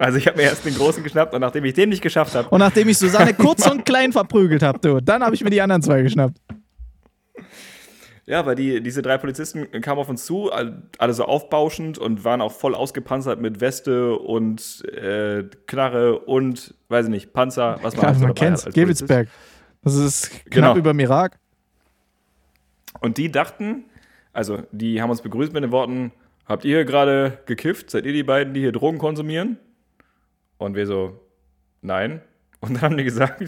[0.00, 2.48] Also ich habe mir erst den Großen geschnappt und nachdem ich den nicht geschafft habe,
[2.48, 5.60] Und nachdem ich Susanne kurz und klein verprügelt habe, du, dann habe ich mir die
[5.60, 6.38] anderen zwei geschnappt.
[8.26, 12.24] ja, weil die, diese drei Polizisten kamen auf uns zu, all- alle so aufbauschend und
[12.24, 17.94] waren auch voll ausgepanzert mit Weste und äh, Knarre und, weiß ich nicht, Panzer, was
[17.96, 18.74] man Ja, halt man Polizist.
[18.74, 19.28] Gewelsberg.
[19.82, 20.76] Das ist knapp Genau.
[20.76, 21.38] über Irak.
[23.00, 23.84] Und die dachten,
[24.32, 26.12] also die haben uns begrüßt mit den Worten,
[26.46, 27.90] habt ihr gerade gekifft?
[27.90, 29.58] Seid ihr die beiden, die hier Drogen konsumieren?
[30.60, 31.18] Und wir so,
[31.80, 32.20] nein.
[32.60, 33.40] Und dann haben die gesagt,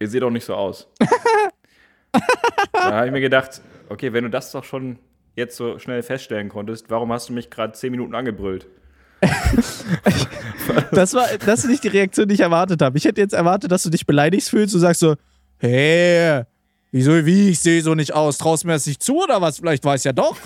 [0.00, 0.88] ihr seht doch nicht so aus.
[2.72, 4.98] da habe ich mir gedacht, okay, wenn du das doch schon
[5.36, 8.66] jetzt so schnell feststellen konntest, warum hast du mich gerade zehn Minuten angebrüllt?
[10.92, 12.96] Das war das ist nicht die Reaktion, die ich erwartet habe.
[12.96, 15.14] Ich hätte jetzt erwartet, dass du dich beleidigt fühlst und sagst so,
[15.58, 16.42] hey,
[16.90, 19.58] wieso, wie, ich sehe so nicht aus, traust mir das nicht zu oder was?
[19.58, 20.36] Vielleicht war es ja doch.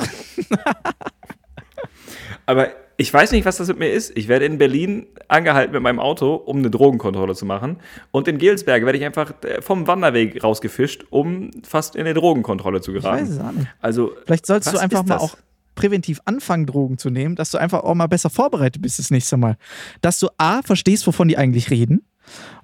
[2.46, 4.16] Aber ich weiß nicht, was das mit mir ist.
[4.16, 7.78] Ich werde in Berlin angehalten mit meinem Auto, um eine Drogenkontrolle zu machen.
[8.10, 12.80] Und in Gelsberg werde ich einfach äh, vom Wanderweg rausgefischt, um fast in eine Drogenkontrolle
[12.80, 13.24] zu geraten.
[13.24, 13.66] es auch nicht.
[13.80, 15.36] Also, Vielleicht solltest Was du einfach mal auch
[15.74, 19.36] präventiv anfangen, Drogen zu nehmen, dass du einfach auch mal besser vorbereitet bist das nächste
[19.36, 19.56] Mal.
[20.00, 22.06] Dass du A, verstehst, wovon die eigentlich reden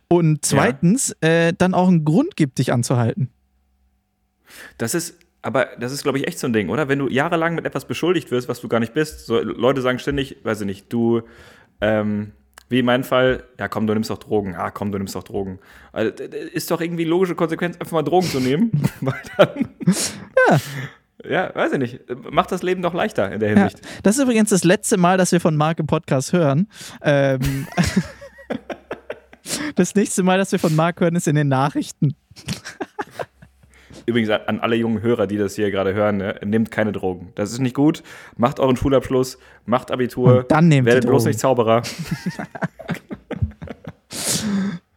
[0.08, 3.30] und zweitens äh, dann auch einen Grund gibt, dich anzuhalten.
[4.78, 6.88] das ist, aber das ist, glaube ich, echt so ein Ding, oder?
[6.88, 9.98] Wenn du jahrelang mit etwas beschuldigt wirst, was du gar nicht bist, so, Leute sagen
[9.98, 11.22] ständig, weiß ich nicht, du,
[11.80, 12.32] ähm,
[12.68, 15.24] wie in meinem Fall, ja komm, du nimmst doch Drogen, ah komm, du nimmst doch
[15.24, 15.58] Drogen.
[15.92, 16.12] Also,
[16.52, 19.68] ist doch irgendwie logische Konsequenz, einfach mal Drogen zu nehmen, weil dann,
[20.48, 20.58] Ja.
[21.28, 22.00] ja, weiß ich nicht,
[22.30, 23.56] macht das Leben doch leichter in der Ja.
[23.56, 23.80] Hinsicht.
[24.02, 26.68] Das ist übrigens das letzte Mal, dass wir von Marc im Podcast hören.
[27.02, 27.40] Ähm,
[29.74, 32.14] das nächste Mal, dass wir von Marc hören, ist in den Nachrichten.
[34.10, 37.32] Übrigens an alle jungen Hörer, die das hier gerade hören, ne, nehmt keine Drogen.
[37.36, 38.02] Das ist nicht gut.
[38.36, 41.82] Macht euren Schulabschluss, macht Abitur, Und dann nehmt werdet bloß nicht Zauberer.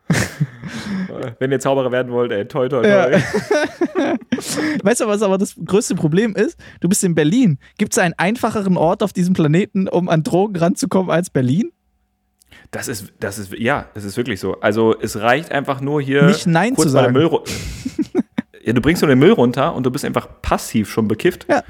[1.40, 2.88] Wenn ihr Zauberer werden wollt, ey, toi, toi, toi.
[3.12, 3.20] Ja.
[4.84, 6.58] Weißt du, was aber das größte Problem ist?
[6.82, 7.60] Du bist in Berlin.
[7.78, 11.72] Gibt es einen einfacheren Ort auf diesem Planeten, um an Drogen ranzukommen als Berlin?
[12.72, 14.60] Das ist, das ist, ja, das ist wirklich so.
[14.60, 17.14] Also es reicht einfach nur hier Nicht Nein kurz zu sagen.
[17.14, 17.48] Müll ru-
[18.64, 21.46] ja, du bringst nur den Müll runter und du bist einfach passiv schon bekifft.
[21.50, 21.64] Ja.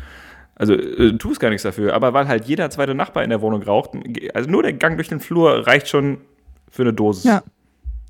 [0.56, 1.94] Also äh, du tust gar nichts dafür.
[1.94, 3.92] Aber weil halt jeder zweite Nachbar in der Wohnung raucht,
[4.34, 6.20] also nur der Gang durch den Flur reicht schon
[6.70, 7.24] für eine Dosis.
[7.24, 7.44] Ja.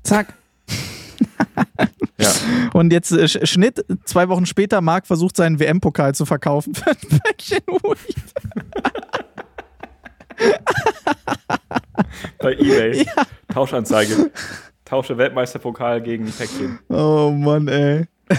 [0.02, 0.34] Zack.
[2.16, 2.30] Ja.
[2.72, 6.90] Und jetzt äh, Sch- Schnitt, zwei Wochen später, Marc versucht seinen WM-Pokal zu verkaufen für
[6.90, 8.16] ein Päckchen Weed.
[12.38, 13.06] Bei Ebay.
[13.52, 14.30] Tauschanzeige.
[14.84, 16.78] Tausche Weltmeisterpokal gegen ein Päckchen.
[16.88, 18.04] Oh Mann, ey.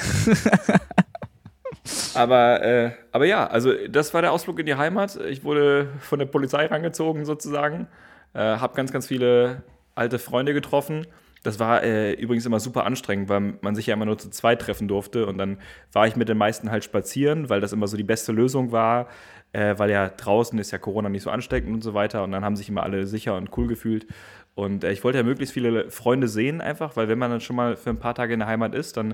[2.16, 5.20] Aber, äh, aber ja, also das war der Ausflug in die Heimat.
[5.28, 7.88] Ich wurde von der Polizei rangezogen sozusagen.
[8.34, 11.06] Äh, hab ganz, ganz viele alte Freunde getroffen.
[11.44, 14.62] Das war äh, übrigens immer super anstrengend, weil man sich ja immer nur zu zweit
[14.62, 15.28] treffen durfte.
[15.28, 15.60] Und dann
[15.92, 19.08] war ich mit den meisten halt spazieren, weil das immer so die beste Lösung war.
[19.54, 22.24] Äh, weil ja draußen ist ja Corona nicht so ansteckend und so weiter.
[22.24, 24.08] Und dann haben sich immer alle sicher und cool gefühlt.
[24.56, 27.56] Und äh, ich wollte ja möglichst viele Freunde sehen einfach, weil wenn man dann schon
[27.56, 29.14] mal für ein paar Tage in der Heimat ist, dann,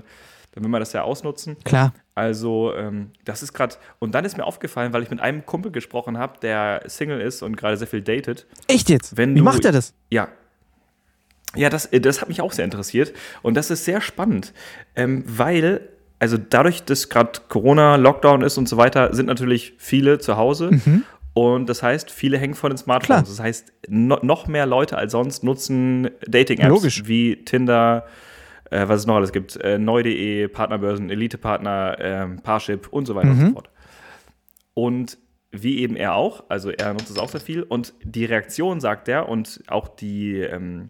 [0.52, 1.56] dann will man das ja ausnutzen.
[1.64, 1.92] Klar.
[2.14, 3.76] Also, ähm, das ist gerade.
[3.98, 7.42] Und dann ist mir aufgefallen, weil ich mit einem Kumpel gesprochen habe, der Single ist
[7.42, 8.46] und gerade sehr viel datet.
[8.68, 9.16] Echt jetzt?
[9.16, 9.94] Wenn Wie du- macht er das?
[10.10, 10.28] Ja.
[11.54, 13.12] Ja, das, äh, das hat mich auch sehr interessiert.
[13.42, 14.52] Und das ist sehr spannend,
[14.96, 15.88] ähm, weil,
[16.18, 20.80] also dadurch, dass gerade Corona, Lockdown ist und so weiter, sind natürlich viele zu Hause.
[21.34, 23.06] Und das heißt, viele hängen von den Smartphones.
[23.06, 23.22] Klar.
[23.22, 28.06] Das heißt, no, noch mehr Leute als sonst nutzen Dating-Apps wie Tinder,
[28.72, 33.30] äh, was es noch alles gibt, äh, neu.de, Partnerbörsen, Elite-Partner, ähm, Parship und so weiter
[33.30, 33.70] und so fort.
[34.74, 35.18] Und
[35.50, 37.62] wie eben er auch, also er nutzt es auch sehr viel.
[37.62, 40.88] Und die Reaktion, sagt er, und auch die, ähm,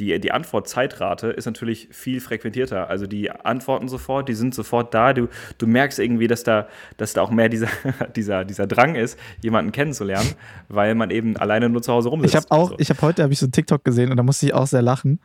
[0.00, 2.88] die, die Antwortzeitrate ist natürlich viel frequentierter.
[2.88, 5.12] Also die antworten sofort, die sind sofort da.
[5.12, 7.68] Du, du merkst irgendwie, dass da, dass da auch mehr dieser,
[8.16, 10.30] dieser, dieser Drang ist, jemanden kennenzulernen,
[10.68, 12.34] weil man eben alleine nur zu Hause rumsitzt.
[12.34, 12.76] Ich habe auch, So.
[12.78, 14.82] ich habe heute habe ich so einen TikTok gesehen und da musste ich auch sehr
[14.82, 15.20] lachen.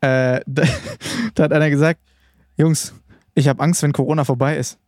[0.00, 0.62] Äh, da,
[1.34, 2.00] da hat einer gesagt,
[2.56, 2.94] Jungs,
[3.34, 4.78] ich habe Angst, wenn Corona vorbei ist.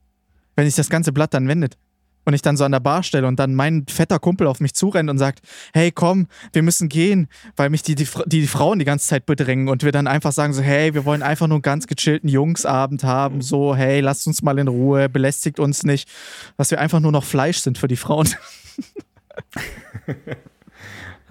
[0.54, 1.78] Wenn sich das ganze Blatt dann wendet.
[2.24, 4.74] Und ich dann so an der Bar stelle und dann mein fetter Kumpel auf mich
[4.74, 5.40] zurennt und sagt,
[5.72, 9.68] hey komm, wir müssen gehen, weil mich die, die, die Frauen die ganze Zeit bedrängen
[9.68, 13.04] und wir dann einfach sagen so, hey, wir wollen einfach nur einen ganz gechillten Jungsabend
[13.04, 16.08] haben, so, hey, lasst uns mal in Ruhe, belästigt uns nicht,
[16.56, 18.28] dass wir einfach nur noch Fleisch sind für die Frauen.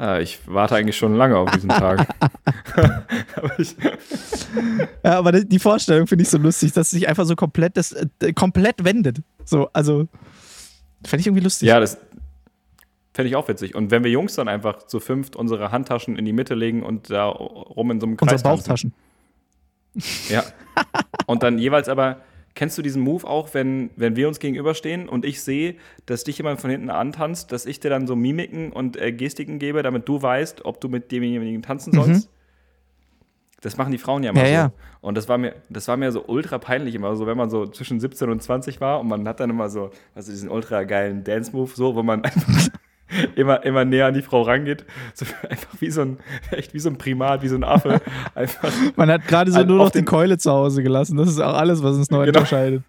[0.01, 2.07] Ah, ich warte eigentlich schon lange auf diesen Tag.
[3.35, 3.51] Aber
[5.03, 7.91] Ja, aber die die Vorstellung finde ich so lustig, dass sich einfach so komplett das
[7.91, 9.21] äh, komplett wendet.
[9.45, 10.07] So, also
[11.05, 11.67] fände ich irgendwie lustig.
[11.67, 11.97] ja, das
[13.13, 13.75] fände ich auch witzig.
[13.75, 17.09] Und wenn wir Jungs dann einfach zu fünft unsere Handtaschen in die Mitte legen und
[17.09, 18.63] da rum in so einem Unsere Kreis tanzen.
[18.63, 18.93] Bauchtaschen.
[20.29, 20.43] Ja.
[21.25, 22.21] Und dann jeweils aber,
[22.55, 26.37] kennst du diesen Move auch, wenn, wenn wir uns gegenüberstehen und ich sehe, dass dich
[26.37, 30.07] jemand von hinten antanzt, dass ich dir dann so Mimiken und äh, Gestiken gebe, damit
[30.07, 32.29] du weißt, ob du mit demjenigen tanzen sollst?
[33.61, 34.51] Das machen die Frauen ja immer Ja, so.
[34.53, 34.71] ja.
[35.01, 37.67] Und das war mir, das war mir so ultra peinlich immer, so wenn man so
[37.67, 41.23] zwischen 17 und 20 war und man hat dann immer so, also diesen ultra geilen
[41.23, 42.67] Dance-Move, so, wo man einfach
[43.35, 44.85] immer, immer näher an die Frau rangeht.
[45.13, 46.17] So einfach wie so ein,
[46.51, 48.01] echt wie so ein Primat, wie so ein Affe.
[48.35, 51.17] Einfach Man hat gerade so An- nur noch die den- Keule zu Hause gelassen.
[51.17, 52.39] Das ist auch alles, was uns noch Genau.
[52.39, 52.83] unterscheidet.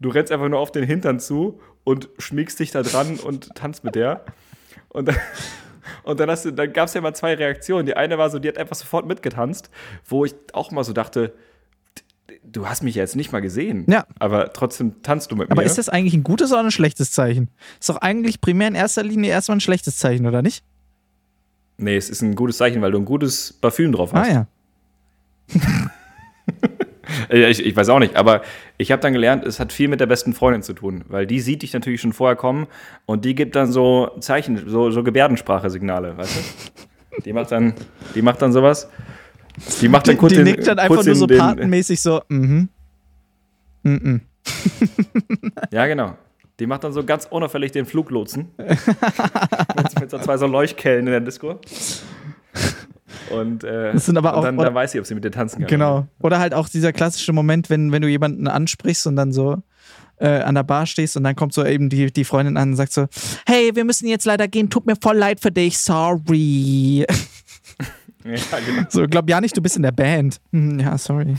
[0.00, 3.82] Du rennst einfach nur auf den Hintern zu und schmiegst dich da dran und tanzt
[3.84, 4.24] mit der.
[4.88, 5.16] Und dann,
[6.04, 7.86] und dann, hast du- dann gab es ja mal zwei Reaktionen.
[7.86, 9.70] Die eine war so, die hat einfach sofort mitgetanzt,
[10.06, 11.34] wo ich auch mal so dachte,
[12.44, 13.84] du hast mich ja jetzt nicht mal gesehen.
[13.88, 14.06] Ja.
[14.18, 15.66] Aber trotzdem tanzt du mit Aber mir.
[15.66, 17.48] ist das eigentlich ein gutes oder ein schlechtes Zeichen?
[17.80, 20.64] Ist doch eigentlich primär in erster Linie erstmal ein schlechtes Zeichen, oder nicht?
[21.78, 24.28] nee, es ist ein gutes Zeichen, weil du ein gutes Parfüm drauf hast.
[24.30, 24.46] Ah ja.
[27.30, 28.42] Äh, Ich, ich weiß auch nicht, aber
[28.78, 31.40] ich habe dann gelernt, es hat viel mit der besten Freundin zu tun, weil die
[31.40, 32.66] sieht dich natürlich schon vorher kommen
[33.06, 37.22] und die gibt dann so Zeichen, so, so Gebärdensprache-Signale, weißt du?
[37.22, 37.74] Die macht dann,
[38.14, 38.88] die macht dann sowas.
[39.80, 42.20] Die macht dann Die, kurz die den, nickt dann einfach nur so den, patenmäßig so,
[42.28, 42.68] mhm.
[43.82, 44.20] Mhm.
[45.70, 46.16] Ja, genau.
[46.58, 48.50] Die macht dann so ganz unauffällig den Fluglotsen.
[48.58, 51.60] mit, mit so zwei so Leuchtkellen in der Disco.
[53.30, 55.30] Und, äh, Das sind aber auch- dann, oder- dann weiß sie, ob sie mit dir
[55.30, 55.68] tanzen kann.
[55.68, 56.06] Genau.
[56.20, 59.62] Oder halt auch dieser klassische Moment, wenn, wenn du jemanden ansprichst und dann so
[60.18, 62.76] äh, an der Bar stehst und dann kommt so eben die, die Freundin an und
[62.76, 63.06] sagt so,
[63.46, 67.04] hey, wir müssen jetzt leider gehen, tut mir voll leid für dich, sorry.
[68.24, 68.82] Ja, genau.
[68.88, 70.40] So, glaub ja nicht, du bist in der Band.
[70.52, 71.36] Hm, Ja, sorry.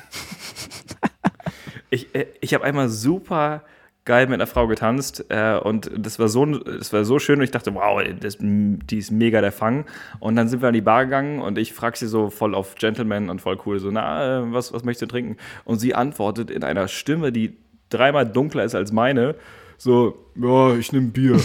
[1.89, 3.63] Ich, äh, ich habe einmal super
[4.07, 7.43] geil mit einer Frau getanzt äh, und das war, so, das war so schön und
[7.43, 9.85] ich dachte, wow, das, die ist mega der Fang.
[10.19, 12.75] Und dann sind wir an die Bar gegangen und ich frage sie so voll auf
[12.75, 15.37] Gentleman und voll cool, so, na, äh, was, was möchtest du trinken?
[15.65, 17.55] Und sie antwortet in einer Stimme, die
[17.89, 19.35] dreimal dunkler ist als meine,
[19.77, 21.33] so, ja, ich nehme Bier.
[21.33, 21.43] und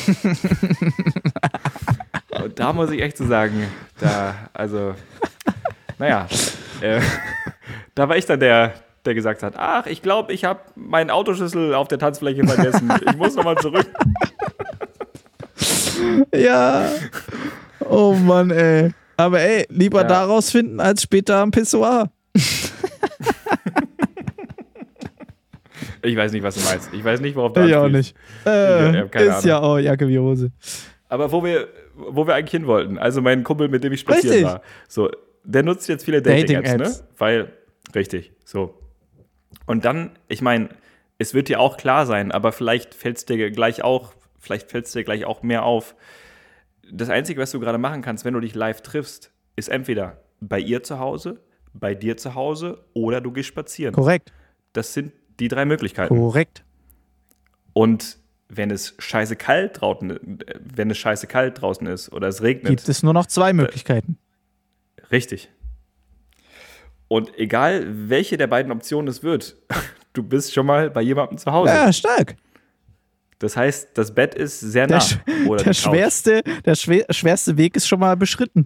[2.42, 4.94] Und da muss ich echt so sagen, da, also,
[5.98, 6.27] naja,
[6.81, 7.01] äh,
[7.94, 11.75] da war ich dann der, der gesagt hat, ach, ich glaube, ich habe meinen Autoschlüssel
[11.75, 12.93] auf der Tanzfläche vergessen.
[13.09, 13.87] Ich muss nochmal zurück.
[16.35, 16.88] Ja.
[17.88, 18.93] Oh Mann, ey.
[19.17, 20.09] Aber ey, lieber Ja.
[20.09, 22.11] da rausfinden als später am Pissoir.
[26.05, 26.91] Ich weiß nicht, was du meinst.
[26.93, 28.17] Ich weiß nicht, worauf du Ich auch nicht.
[28.45, 30.51] Äh, keine ist ja auch Jacke wie Hose.
[31.09, 34.31] Aber wo wir, wo wir eigentlich hin wollten, also mein Kumpel, mit dem ich spazieren
[34.35, 34.45] Richtig.
[34.53, 35.11] war, so,
[35.45, 37.01] der nutzt jetzt viele Dating-Apps, Dating-Apps.
[37.03, 37.07] ne?
[37.19, 37.53] Weil,
[37.95, 38.75] richtig, so.
[39.67, 40.69] Und dann, ich meine,
[41.19, 44.87] es wird dir auch klar sein, aber vielleicht fällt es dir gleich auch, vielleicht fällt
[44.87, 45.95] es dir gleich auch mehr auf.
[46.91, 50.59] Das Einzige, was du gerade machen kannst, wenn du dich live triffst, ist entweder bei
[50.59, 51.41] ihr zu Hause,
[51.73, 53.95] bei dir zu Hause oder du gehst spazieren.
[53.95, 54.33] Korrekt.
[54.73, 56.15] Das sind die drei Möglichkeiten.
[56.15, 56.65] Korrekt.
[57.73, 62.43] Und wenn es scheiße kalt draußen, äh, wenn es scheiße kalt draußen ist oder es
[62.43, 64.19] regnet, Gibt es nur noch zwei Möglichkeiten.
[65.11, 65.51] richtig.
[67.12, 69.57] Und egal welche der beiden Optionen es wird,
[70.14, 71.70] du bist schon mal bei jemandem zu Hause.
[71.70, 72.37] Ja, stark.
[73.38, 75.03] Das heißt, das Bett ist sehr Der, nah.
[75.05, 78.64] sch- oder der, schwerste, der schwer, schwerste Weg ist schon mal beschritten.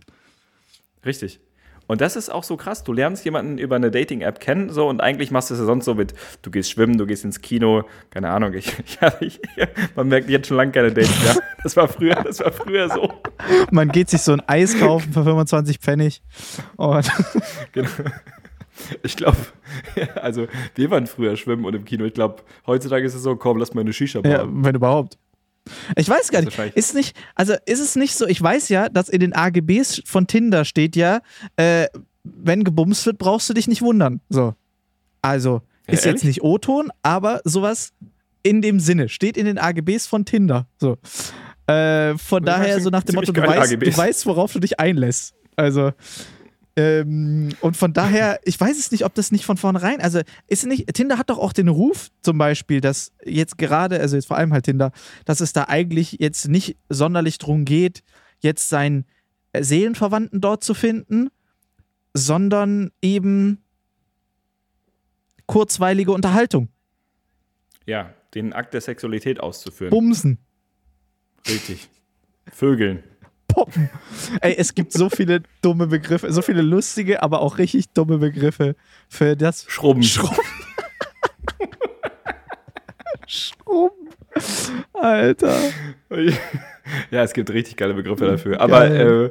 [1.04, 1.40] Richtig.
[1.88, 2.82] Und das ist auch so krass.
[2.84, 5.84] Du lernst jemanden über eine Dating-App kennen, so und eigentlich machst du es ja sonst
[5.84, 8.54] so mit, du gehst schwimmen, du gehst ins Kino, keine Ahnung.
[8.54, 9.40] Ich, ja, ich,
[9.96, 11.36] man merkt jetzt schon lange keine Dates mehr.
[11.62, 13.12] Das war früher, das war früher so.
[13.70, 16.22] Man geht sich so ein Eis kaufen für 25 Pfennig.
[16.76, 17.10] Und
[17.72, 17.88] Genau.
[19.02, 19.38] Ich glaube,
[20.16, 22.04] also wir waren früher schwimmen und im Kino.
[22.04, 24.64] Ich glaube, heutzutage ist es so, komm, lass mal eine Shisha ja, bauen.
[24.64, 25.18] wenn überhaupt.
[25.96, 26.76] Ich weiß gar ist nicht.
[26.76, 30.26] Ist nicht, also ist es nicht so, ich weiß ja, dass in den AGBs von
[30.26, 31.20] Tinder steht ja,
[31.56, 31.86] äh,
[32.22, 34.20] wenn gebumst wird, brauchst du dich nicht wundern.
[34.28, 34.54] So.
[35.22, 37.92] Also, Ja, ist jetzt nicht O-Ton, aber sowas
[38.42, 39.08] in dem Sinne.
[39.08, 40.68] Steht in den AGBs von Tinder.
[40.78, 40.98] So.
[41.66, 44.78] Äh, von Das daher so nach dem Motto, du weißt, du weißt, worauf du dich
[44.78, 45.34] einlässt.
[45.56, 45.92] Also,
[46.76, 50.66] ähm, und von daher, ich weiß es nicht, ob das nicht von vornherein, also ist
[50.66, 54.36] nicht, Tinder hat doch auch den Ruf zum Beispiel, dass jetzt gerade, also jetzt vor
[54.36, 54.92] allem halt Tinder,
[55.24, 58.02] dass es da eigentlich jetzt nicht sonderlich drum geht,
[58.40, 59.06] jetzt seinen
[59.58, 61.30] Seelenverwandten dort zu finden,
[62.12, 63.62] sondern eben
[65.46, 66.68] kurzweilige Unterhaltung,
[67.86, 69.90] Ja, den Akt der Sexualität auszuführen.
[69.90, 70.38] Bumsen,
[71.48, 71.88] Richtig.
[72.52, 73.02] Vögeln.
[73.56, 73.88] Poppen.
[74.42, 78.76] Ey, es gibt so viele dumme Begriffe, so viele lustige, aber auch richtig dumme Begriffe
[79.08, 80.02] für das Schrubben.
[80.02, 80.36] Schrubben.
[83.26, 84.08] Schrubben.
[84.92, 85.54] Alter.
[87.10, 88.60] Ja, es gibt richtig geile Begriffe dafür.
[88.60, 89.30] Aber, äh,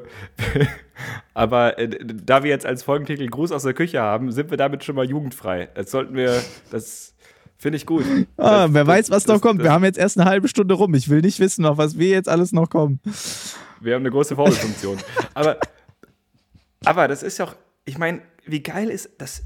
[1.34, 4.84] aber äh, da wir jetzt als Folgentitel Gruß aus der Küche haben, sind wir damit
[4.84, 5.70] schon mal jugendfrei.
[5.76, 7.14] Das sollten wir, das
[7.58, 8.04] finde ich gut.
[8.38, 9.60] Ah, Das- wer das- weiß, was noch das- kommt.
[9.60, 10.94] das- Wir haben jetzt erst eine halbe Stunde rum.
[10.96, 13.00] Ich will nicht wissen, auf was wir jetzt alles noch kommen.
[13.86, 14.98] Wir haben eine große Vorbildfunktion.
[15.34, 15.58] aber,
[16.84, 19.44] aber das ist ja auch, ich meine, wie geil ist das?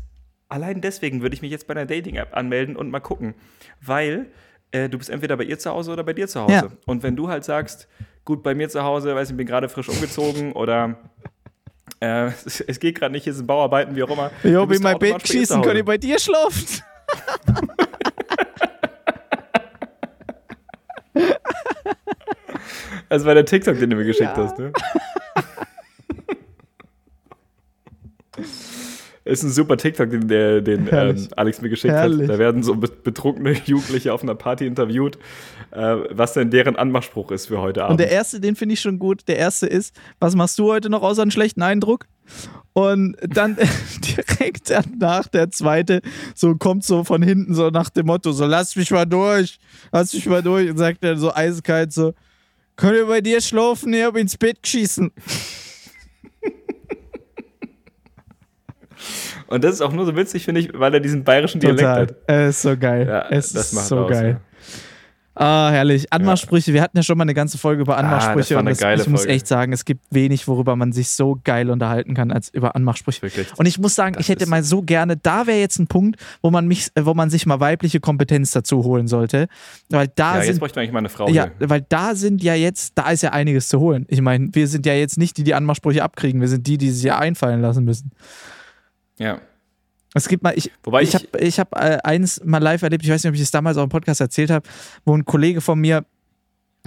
[0.48, 3.36] Allein deswegen würde ich mich jetzt bei einer Dating-App anmelden und mal gucken.
[3.82, 4.32] Weil
[4.72, 6.54] äh, du bist entweder bei ihr zu Hause oder bei dir zu Hause.
[6.54, 6.68] Ja.
[6.86, 7.88] Und wenn du halt sagst,
[8.26, 10.98] gut, bei mir zu Hause, weiß ich, bin gerade frisch umgezogen oder
[12.00, 14.32] äh, es, es geht gerade nicht, hier sind Bauarbeiten, wie auch immer.
[14.44, 15.68] Ich in bist mein Bett schießen, Hause.
[15.68, 16.66] könnt ihr bei dir schlafen?
[23.10, 24.44] Das war der TikTok, den du mir geschickt Ja.
[24.44, 24.72] hast, ne?
[29.26, 31.28] Ist ein super TikTok, den, der, den ähm.
[31.36, 32.28] Alex mir geschickt Herrlich.
[32.28, 32.36] hat.
[32.36, 35.20] Da werden so be- betrunkene Jugendliche auf einer Party interviewt,
[35.72, 37.92] äh, was denn deren Anmachspruch ist für heute Abend.
[37.92, 39.28] Und der erste, den finde ich schon gut.
[39.28, 42.06] Der erste ist, was machst du heute noch außer einen schlechten Eindruck?
[42.74, 43.56] Und dann
[44.18, 46.02] direkt danach der zweite,
[46.34, 49.60] so kommt so von hinten so nach dem Motto, so lass mich mal durch,
[49.92, 50.72] lass mich mal durch.
[50.72, 52.14] Und sagt er so eiskalt so,
[52.80, 53.94] könnt ihr bei dir schlafen?
[53.94, 55.12] Ich hab ins Bett geschießen.
[59.48, 62.02] Und das ist auch nur so witzig, finde ich, weil er diesen bayerischen Dialekt Total.
[62.02, 62.16] hat.
[62.28, 63.08] Es ist so geil.
[63.08, 64.40] Ja, es das ist macht so aus, geil.
[65.42, 66.12] Ah, herrlich.
[66.12, 66.74] Anmachsprüche.
[66.74, 68.56] Wir hatten ja schon mal eine ganze Folge über Anmachsprüche.
[68.56, 69.34] Ah, war eine und das, ich muss Folge.
[69.34, 73.22] echt sagen, es gibt wenig, worüber man sich so geil unterhalten kann, als über Anmachsprüche.
[73.22, 73.48] Wirklich.
[73.58, 76.20] Und ich muss sagen, Das ich hätte mal so gerne, da wäre jetzt ein Punkt,
[76.42, 79.48] wo man mich, äh, wo man sich mal weibliche Kompetenz dazu holen sollte.
[79.90, 80.60] Weil da Ja, jetzt sind.
[80.60, 81.70] bräuchte man eigentlich mal eine Frau Ja, hier.
[81.70, 84.06] weil da sind ja jetzt, da ist ja einiges zu holen.
[84.10, 86.92] Ich meine, wir sind ja jetzt nicht die, die Anmachsprüche abkriegen, wir sind die, die
[86.92, 88.12] sich ja einfallen lassen müssen.
[89.18, 89.40] Ja.
[90.14, 93.04] Es gibt mal, ich, Wobei ich ich, habe ich hab, äh, eins mal live erlebt,
[93.04, 94.68] ich weiß nicht, ob ich es damals auch im Podcast erzählt habe,
[95.06, 96.06] wo ein Kollege von mir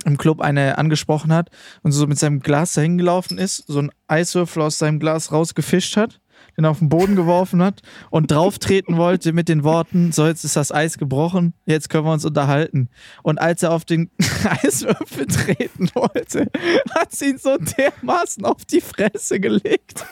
[0.05, 1.51] im Club eine angesprochen hat
[1.83, 5.97] und so mit seinem Glas dahin gelaufen ist, so einen Eiswürfel aus seinem Glas rausgefischt
[5.97, 6.21] hat,
[6.57, 10.57] den auf den Boden geworfen hat und drauftreten wollte mit den Worten, so jetzt ist
[10.57, 12.89] das Eis gebrochen, jetzt können wir uns unterhalten.
[13.23, 14.11] Und als er auf den
[14.63, 16.49] Eiswürfel treten wollte,
[16.95, 20.05] hat sie ihn so dermaßen auf die Fresse gelegt,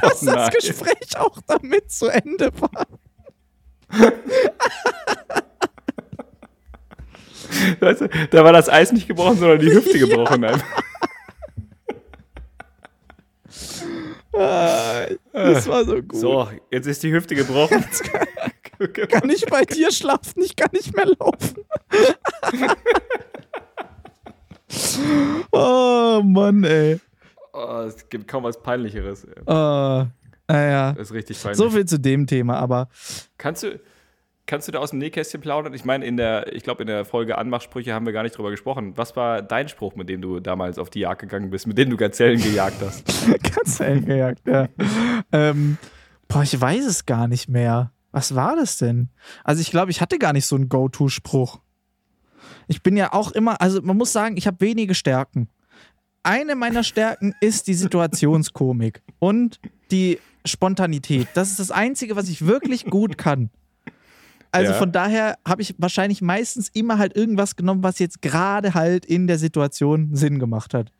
[0.00, 0.50] dass Oh das.
[0.50, 2.86] Gespräch auch damit zu Ende war.
[8.30, 10.44] Da war das Eis nicht gebrochen, sondern die Hüfte gebrochen.
[10.44, 10.82] einfach.
[13.46, 16.16] Ah, Das war so gut.
[16.16, 17.84] So, jetzt ist die Hüfte gebrochen.
[19.08, 20.42] Kann ich bei dir schlafen?
[20.42, 21.64] Ich kann nicht mehr laufen.
[25.52, 26.98] oh Mann, ey.
[27.52, 29.24] Oh, es gibt kaum was Peinlicheres.
[29.24, 29.42] ey.
[29.42, 30.06] Uh,
[30.48, 30.92] naja.
[30.92, 31.58] Das ist richtig peinlich.
[31.58, 32.88] So viel zu dem Thema, aber
[33.38, 33.78] Kannst du,
[34.52, 35.72] kannst du da aus dem Nähkästchen plaudern?
[35.72, 38.50] Ich meine, in der, ich glaube, in der Folge Anmachsprüche haben wir gar nicht drüber
[38.50, 38.92] gesprochen.
[38.96, 41.88] Was war dein Spruch, mit dem du damals auf die Jagd gegangen bist, mit dem
[41.88, 43.80] du Gazellen gejagt hast?
[43.80, 44.68] eng gejagt, ja.
[45.32, 45.78] ähm,
[46.28, 47.92] boah, ich weiß es gar nicht mehr.
[48.10, 49.08] Was war das denn?
[49.42, 51.58] Also ich glaube, ich hatte gar nicht so einen Go-To-Spruch.
[52.68, 55.48] Ich bin ja auch immer, also man muss sagen, ich habe wenige Stärken.
[56.24, 59.60] Eine meiner Stärken ist die Situationskomik und
[59.90, 61.28] die Spontanität.
[61.32, 63.48] Das ist das Einzige, was ich wirklich gut kann.
[64.52, 64.78] Also Ja.
[64.78, 69.26] von daher habe ich wahrscheinlich meistens immer halt irgendwas genommen, was jetzt gerade halt in
[69.26, 70.92] der Situation Sinn gemacht hat.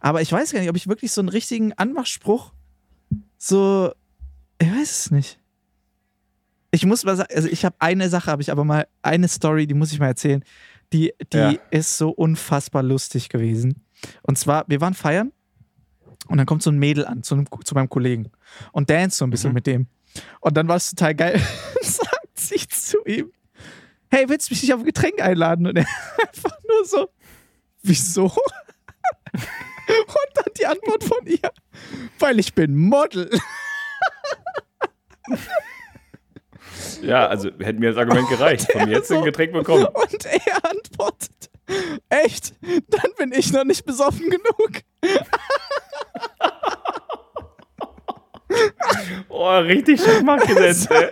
[0.00, 2.52] Aber ich weiß gar nicht, ob ich wirklich so einen richtigen Anmachspruch
[3.38, 3.92] so.
[4.60, 5.40] Ich weiß es nicht.
[6.70, 9.66] Ich muss mal sagen, also ich habe eine Sache, habe ich aber mal, eine Story,
[9.66, 10.44] die muss ich mal erzählen.
[10.92, 11.54] Die, die Ja.
[11.70, 13.84] ist so unfassbar lustig gewesen.
[14.22, 15.32] Und zwar, wir waren feiern
[16.26, 18.30] und dann kommt so ein Mädel an zu, einem, zu meinem Kollegen
[18.72, 19.54] und dance so ein bisschen Mhm.
[19.54, 19.86] mit dem.
[20.40, 21.40] Und dann war es total geil.
[22.58, 23.32] Sie zu ihm:
[24.10, 25.66] Hey, willst du mich nicht auf ein Getränk einladen?
[25.66, 25.86] Und er
[26.26, 27.08] einfach nur so:
[27.82, 28.24] Wieso?
[29.88, 31.50] Und dann die Antwort von ihr:
[32.18, 33.30] Weil ich bin Model.
[37.02, 38.70] Ja, also hätte mir das Argument gereicht.
[38.72, 39.86] Von mir jetzt ein so- Getränk bekommen.
[39.86, 41.50] Und er antwortet:
[42.08, 42.54] Echt?
[42.88, 44.82] Dann bin ich noch nicht besoffen genug.
[49.28, 51.10] Oh, richtig Schachmatt gesetzt, ey.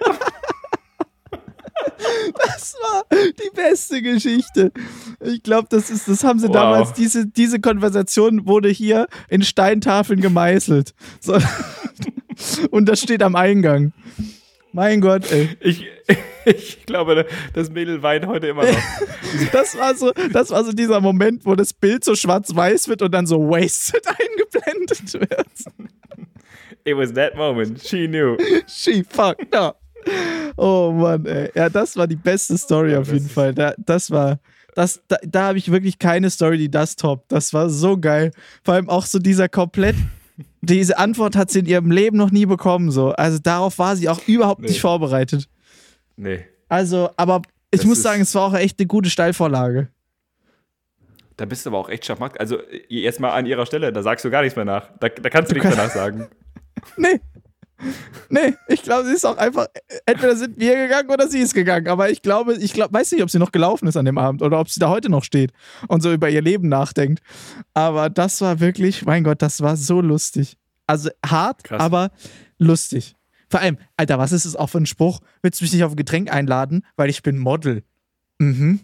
[2.35, 4.73] Das war die beste Geschichte.
[5.21, 6.55] Ich glaube, das ist, das haben sie Wow.
[6.55, 10.95] damals, diese, diese Konversation wurde hier in Steintafeln gemeißelt.
[11.21, 11.39] So.
[12.71, 13.93] Und das steht am Eingang.
[14.73, 15.49] Mein Gott, ey.
[15.61, 15.87] Ich,
[16.45, 18.79] ich glaube, das Mädel weint heute immer noch.
[19.53, 23.13] Das war so, das war so dieser Moment, wo das Bild so schwarz-weiß wird und
[23.13, 25.47] dann so wasted eingeblendet wird.
[26.85, 27.83] It was that moment.
[27.83, 28.37] She knew.
[28.67, 29.81] She fucked up.
[30.57, 31.51] Oh Mann, ey.
[31.55, 33.55] Ja, das war die beste Story auf jeden Fall.
[33.55, 34.39] Da, das war,
[34.75, 37.31] das, da, da habe ich wirklich keine Story, die das toppt.
[37.33, 38.31] Das war so geil.
[38.65, 39.97] Vor allem auch so dieser komplett,
[40.63, 42.91] diese Antwort hat sie in ihrem Leben noch nie bekommen.
[42.91, 43.11] So.
[43.13, 44.69] Also darauf war sie auch überhaupt Nee.
[44.69, 45.49] nicht vorbereitet.
[46.17, 46.45] Nee.
[46.69, 49.89] Also, aber ich Das muss sagen, es war auch echt eine gute Steilvorlage.
[51.37, 52.41] Da bist du aber auch echt Schachmatt.
[52.41, 54.89] Also, jetzt mal an ihrer Stelle, da sagst du gar nichts mehr nach.
[55.01, 56.27] Da, da kannst du Du nichts mehr kannst- nachsagen.
[56.97, 57.21] Nee.
[58.31, 59.67] Nee, ich glaube, sie ist auch einfach,
[60.07, 61.89] entweder sind wir gegangen oder sie ist gegangen.
[61.89, 64.43] Aber ich glaube, ich glaube, weiß nicht, ob sie noch gelaufen ist an dem Abend
[64.43, 65.53] oder ob sie da heute noch steht
[65.89, 67.23] und so über ihr Leben nachdenkt.
[67.75, 70.57] Aber das war wirklich, mein Gott, das war so lustig.
[70.87, 71.81] Also hart, Krass.
[71.81, 72.11] aber
[72.59, 73.15] lustig.
[73.51, 75.21] Vor allem, Alter, was ist das auch für ein Spruch?
[75.43, 77.83] Willst du mich nicht auf ein Getränk einladen, weil ich bin Model?
[78.39, 78.81] Mhm.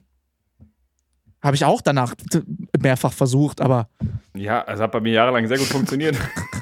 [1.43, 2.15] Habe ich auch danach
[2.81, 3.89] mehrfach versucht, aber
[4.37, 6.17] Ja, es hat bei mir jahrelang sehr gut funktioniert.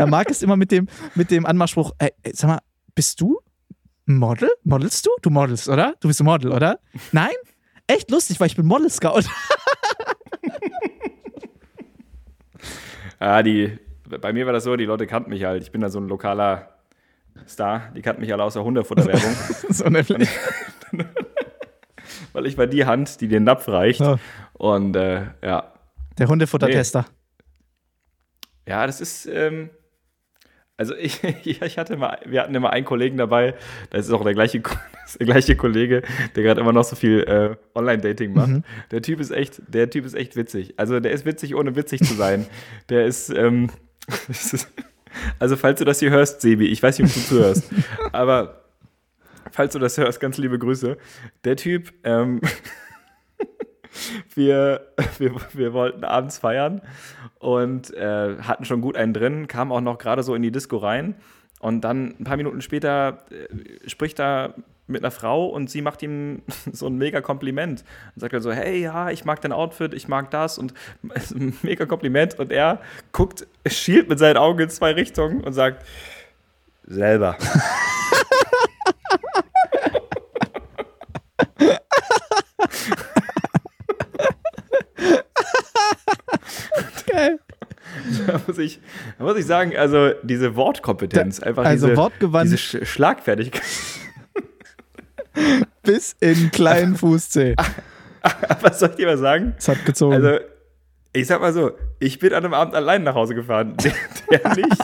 [0.00, 2.60] Ja, Marc ist immer mit dem, mit dem Anmachspruch, ey, ey, sag mal,
[2.94, 3.40] bist du
[4.08, 4.50] ein Model?
[4.64, 5.10] Modelst du?
[5.22, 5.94] Du modelst, oder?
[6.00, 6.80] Du bist ein Model, oder?
[7.12, 7.34] Nein?
[7.86, 9.22] Echt lustig, weil ich bin Model Scout.
[13.20, 13.78] Ja, die,
[14.20, 15.62] bei mir war das so, die Leute kannten mich halt.
[15.62, 16.70] Ich bin da so ein lokaler
[17.46, 17.92] Star.
[17.94, 19.34] Die kannten mich alle aus der Hundefutterwerbung.
[19.68, 20.28] so nämlich.
[22.32, 24.00] weil ich war die Hand, die den Napf reicht.
[24.00, 24.18] Ja.
[24.54, 25.74] Und äh, ja.
[26.18, 27.04] Der Hundefuttertester.
[28.66, 29.26] Ja, das ist.
[29.26, 29.68] Ähm,
[30.80, 33.54] also ich, ich hatte mal, wir hatten immer einen Kollegen dabei,
[33.90, 34.62] das ist auch der gleiche,
[35.20, 36.02] der gleiche Kollege,
[36.34, 38.48] der gerade immer noch so viel äh, Online-Dating macht.
[38.48, 38.64] Mhm.
[38.90, 40.74] Der Typ ist echt, der Typ ist echt witzig.
[40.78, 42.46] Also der ist witzig, ohne witzig zu sein.
[42.88, 43.68] der ist, ähm,
[45.38, 47.70] also falls du das hier hörst, Sebi, ich weiß nicht, ob du zuhörst,
[48.12, 48.64] aber
[49.52, 50.96] falls du das hörst, ganz liebe Grüße.
[51.44, 52.40] Der Typ, ähm,
[54.34, 54.86] wir,
[55.18, 56.82] wir, wir wollten abends feiern
[57.38, 60.76] und äh, hatten schon gut einen drin, kamen auch noch gerade so in die Disco
[60.76, 61.14] rein.
[61.60, 64.54] Und dann ein paar Minuten später äh, spricht er
[64.86, 67.84] mit einer Frau und sie macht ihm so ein mega Kompliment
[68.14, 70.74] und sagt dann so, hey, ja, ich mag dein Outfit, ich mag das und
[71.62, 72.80] mega Kompliment und er
[73.12, 75.84] guckt, schielt mit seinen Augen in zwei Richtungen und sagt,
[76.90, 77.36] Selber.
[87.06, 87.38] Geil.
[88.26, 88.80] Da muss, ich,
[89.18, 93.62] da muss ich sagen, also diese Wortkompetenz, einfach also diese, wortgewandt diese Sch Schlagfertigkeit.
[95.82, 97.54] bis in kleinen Fußzeh.
[98.60, 99.54] Was soll ich dir mal sagen?
[99.58, 100.14] Es hat gezogen.
[100.14, 100.38] Also,
[101.12, 103.76] ich sag mal so, ich bin an einem Abend allein nach Hause gefahren.
[104.30, 104.78] Der, der nicht.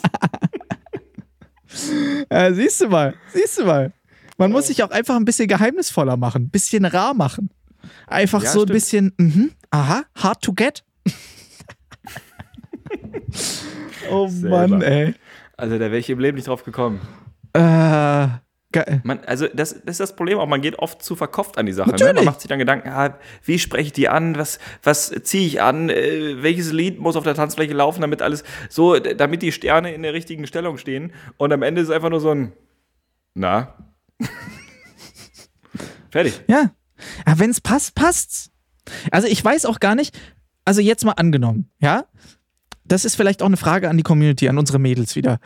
[2.31, 3.93] Ja, siehst du mal, siehst du mal.
[4.39, 7.51] Man muss sich auch einfach ein bisschen geheimnisvoller machen, ein bisschen rar machen.
[8.07, 8.75] Einfach Ja, so ein stimmt.
[8.75, 10.85] bisschen, mhm, aha, hard to get.
[14.11, 14.68] oh Selber.
[14.68, 15.14] Mann, ey.
[15.57, 17.01] Also, da wäre ich im Leben nicht drauf gekommen.
[17.53, 18.28] Äh,
[18.72, 19.01] geil.
[19.05, 21.72] Man, also das, das ist das Problem auch, man geht oft zu verkopft an die
[21.72, 21.93] Sache.
[21.93, 22.12] Ne?
[22.12, 25.62] Man macht sich dann Gedanken, ah, wie spreche ich die an, was, was ziehe ich
[25.62, 29.95] an, äh, welches Lied muss auf der Tanzfläche laufen, damit alles so, damit die Sterne
[29.95, 31.12] in der richtigen Stellung stehen.
[31.39, 32.53] Und am Ende ist es einfach nur so ein
[33.34, 33.74] Na.
[36.11, 36.43] Fertig.
[36.47, 36.72] Ja.
[37.24, 38.51] Aber wenn es passt, passt's.
[39.11, 40.18] Also ich weiß auch gar nicht,
[40.64, 42.05] also jetzt mal angenommen, ja?
[42.89, 45.39] Das ist vielleicht auch eine Frage an die Community, an unsere Mädels wieder.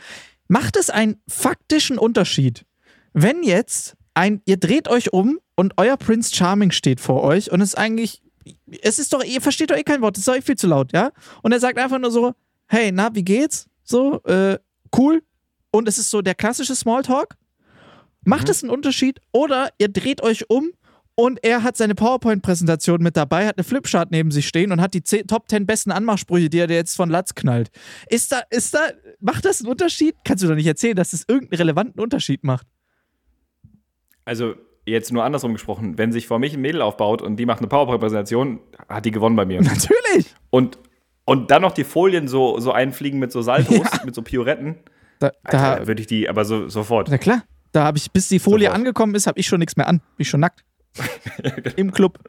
[0.47, 2.65] Macht es einen faktischen Unterschied,
[3.13, 7.61] wenn jetzt ein, ihr dreht euch um und euer Prince Charming steht vor euch und
[7.61, 8.21] es ist eigentlich,
[8.81, 10.67] es ist doch, ihr versteht doch eh kein Wort, es ist doch eh viel zu
[10.67, 11.11] laut, ja?
[11.41, 12.33] Und er sagt einfach nur so,
[12.67, 13.67] hey, na, wie geht's?
[13.83, 14.57] So, äh,
[14.97, 15.23] cool.
[15.71, 17.37] Und es ist so der klassische Smalltalk.
[18.23, 19.19] Macht es einen Unterschied?
[19.31, 20.71] Oder ihr dreht euch um
[21.15, 24.93] und er hat seine PowerPoint-Präsentation mit dabei, hat eine Flipchart neben sich stehen und hat
[24.93, 27.69] die 10, Top 10 besten Anmachsprüche, die er dir jetzt von Latz knallt.
[28.09, 28.79] Ist da, ist da,
[29.19, 30.15] macht das einen Unterschied?
[30.23, 32.65] Kannst du doch nicht erzählen, dass das irgendeinen relevanten Unterschied macht.
[34.25, 34.55] Also
[34.85, 37.67] jetzt nur andersrum gesprochen, wenn sich vor mich ein Mädel aufbaut und die macht eine
[37.67, 38.59] PowerPoint-Präsentation,
[38.89, 39.61] hat die gewonnen bei mir.
[39.61, 40.33] Natürlich!
[40.49, 40.79] Und,
[41.25, 44.77] und dann noch die Folien so, so einfliegen mit so Saltos, mit so Pioretten,
[45.19, 47.09] Da, da, würde ich die aber so, sofort.
[47.09, 48.75] na klar, da habe ich, bis die Folie Sofort.
[48.75, 49.99] angekommen ist, habe ich schon nichts mehr an.
[49.99, 50.63] Bin ich schon nackt.
[51.75, 52.19] Im Club.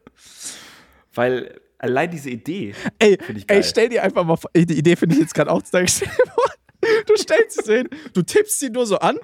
[1.14, 3.58] Weil allein diese Idee, Ey, ich geil.
[3.58, 5.88] ey, stell dir einfach mal vor, die Idee finde ich jetzt gerade auch stark.
[5.90, 6.08] Stell
[7.06, 9.16] Du stellst sie hin, du tippst sie nur so an,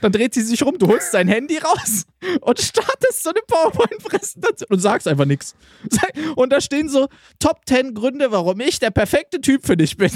[0.00, 2.04] dann dreht sie sich rum, du holst dein Handy raus
[2.40, 5.54] und startest so eine PowerPoint-Präsentation und sagst einfach nichts.
[6.36, 10.10] Und da stehen so Top 10 Gründe, warum ich der perfekte Typ für dich bin.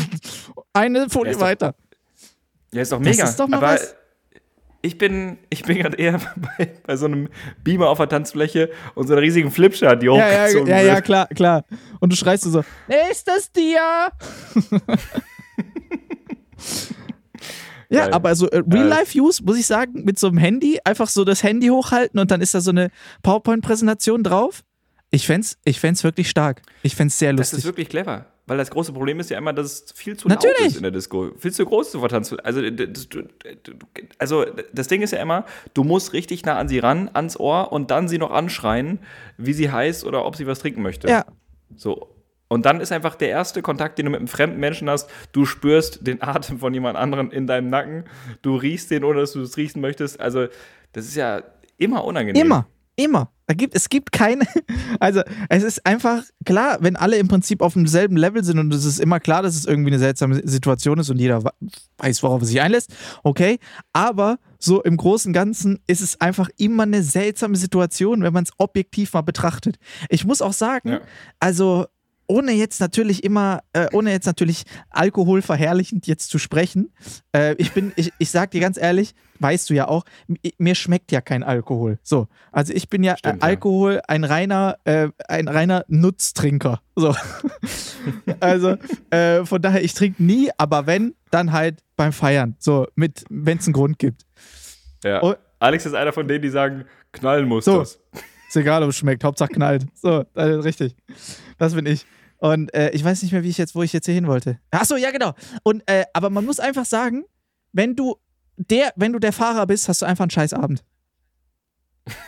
[0.72, 1.74] Eine Folie Ja, ist doch- weiter.
[2.72, 3.28] ja, ist doch Das mega.
[3.28, 3.94] ist doch mal aber was.
[4.82, 6.20] Ich bin, ich bin gerade eher
[6.58, 7.28] bei, bei so einem
[7.64, 10.94] Beamer auf der Tanzfläche und so einer riesigen Flipchart, die Ja, ja, hochgezogen ja, ja,
[10.96, 11.04] wird.
[11.04, 11.64] klar, klar.
[12.00, 14.10] Und du schreist so, nächstes Dia.
[17.88, 18.14] ja, Geil.
[18.14, 21.68] aber so äh, Real-Life-Use, muss ich sagen, mit so einem Handy, einfach so das Handy
[21.68, 22.90] hochhalten und dann ist da so eine
[23.22, 24.62] PowerPoint-Präsentation drauf.
[25.10, 26.62] Ich fänd's, ich fänd's wirklich stark.
[26.82, 27.68] Ich fänd's sehr Das ist lustig.
[27.68, 28.26] wirklich clever.
[28.47, 30.59] Weil das große Problem ist ja immer, dass es viel zu Natürlich.
[30.59, 31.32] laut ist in der Disco.
[31.36, 32.38] Viel zu groß zu vertanzen.
[32.40, 32.62] Also
[34.18, 35.44] also das Ding ist ja immer,
[35.74, 39.01] du musst richtig nah an sie ran, ans Ohr und dann sie noch anschreien,
[39.36, 41.09] wie sie heißt oder ob sie was trinken möchte.
[41.09, 41.24] Ja,
[41.74, 42.12] So.
[42.49, 45.11] Und dann ist einfach der erste Kontakt, den du mit einem fremden Menschen hast.
[45.32, 48.05] Du spürst den Atem von jemand anderem in deinem Nacken.
[48.42, 50.20] Du riechst den, ohne dass du es riechen möchtest.
[50.20, 50.47] Also,
[50.92, 51.42] das ist ja
[51.76, 52.47] immer unangenehm.
[52.47, 53.30] immer, immer.
[53.47, 54.44] Da gibt, es gibt keine,
[55.01, 58.84] also es ist einfach klar, wenn alle im Prinzip auf demselben Level sind und es
[58.84, 61.42] ist immer klar, dass es irgendwie eine seltsame Situation ist und jeder
[61.99, 62.92] weiß, worauf er sich einlässt,
[63.22, 63.59] okay,
[63.92, 68.44] aber so im Großen und Ganzen ist es einfach immer eine seltsame Situation, wenn man
[68.44, 69.76] es objektiv mal betrachtet.
[70.09, 71.01] Ich muss auch sagen, Ja.
[71.38, 71.86] also
[72.26, 76.92] ohne jetzt natürlich immer, äh, ohne jetzt natürlich Alkohol verherrlichend jetzt zu sprechen,
[77.34, 80.04] äh, ich bin, ich, ich sag dir ganz ehrlich, weißt du ja auch,
[80.58, 81.98] mir schmeckt ja kein Alkohol.
[82.02, 83.46] So, also ich bin ja Stimmt, äh.
[83.46, 86.80] Alkohol ein reiner, äh, ein reiner Nutztrinker.
[86.94, 87.14] So,
[88.40, 88.76] also
[89.10, 92.56] äh, von daher, ich trinke nie, aber wenn, dann halt beim Feiern.
[92.58, 94.22] So, mit, wenn es einen Grund gibt.
[95.04, 95.22] Ja.
[95.22, 95.34] Oh.
[95.58, 97.78] Alex ist einer von denen, die sagen, knallen muss So.
[97.78, 97.98] das.
[98.48, 99.86] Ist egal, ob es schmeckt, Hauptsache knallt.
[99.94, 100.96] So, das ist richtig.
[101.58, 102.06] Das bin ich.
[102.39, 104.59] Und äh, ich weiß nicht mehr, wie ich jetzt, wo ich jetzt hier hin wollte.
[104.70, 105.34] Achso, ja, genau.
[105.62, 107.24] Und, äh, aber man muss einfach sagen,
[107.72, 108.16] wenn du
[108.57, 110.84] der, wenn du der Fahrer bist, hast du einfach einen scheiß Abend.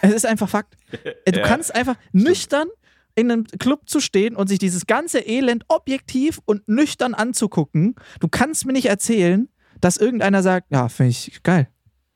[0.02, 0.76] Es ist einfach Fakt.
[1.24, 2.68] Äh, Du Ja, kannst einfach nüchtern
[3.14, 7.96] in einem Club zu stehen und sich dieses ganze Elend objektiv und nüchtern anzugucken.
[8.20, 9.48] Du kannst mir nicht erzählen,
[9.80, 11.68] dass irgendeiner sagt, ja, finde ich geil.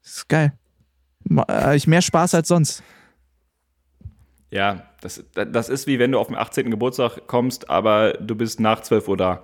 [0.02, 0.52] Das ist geil.
[1.48, 2.82] Äh, Ich mehr Spaß als sonst.
[4.50, 6.70] Ja, das, das ist wie wenn du auf den 18.
[6.70, 9.42] Geburtstag kommst, aber du bist nach 12 Uhr da.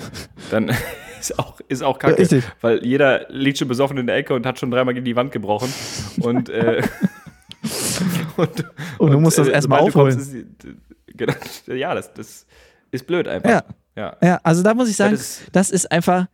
[0.50, 0.68] Dann
[1.20, 2.18] ist auch, ist auch kacke.
[2.18, 2.44] Richtig.
[2.62, 5.32] Weil jeder liegt schon besoffen in der Ecke und hat schon dreimal gegen die Wand
[5.32, 5.72] gebrochen.
[6.20, 6.82] Und, äh,
[8.36, 8.64] und,
[8.98, 10.56] Und du musst das äh, erstmal du kommst, aufholen.
[10.58, 11.34] ist genau,
[11.66, 12.46] ja, das, das
[12.90, 13.50] ist blöd einfach.
[13.50, 13.62] Ja.
[13.96, 14.16] ja.
[14.22, 16.26] Ja, also da muss ich sagen, das das ist- ist, einfach,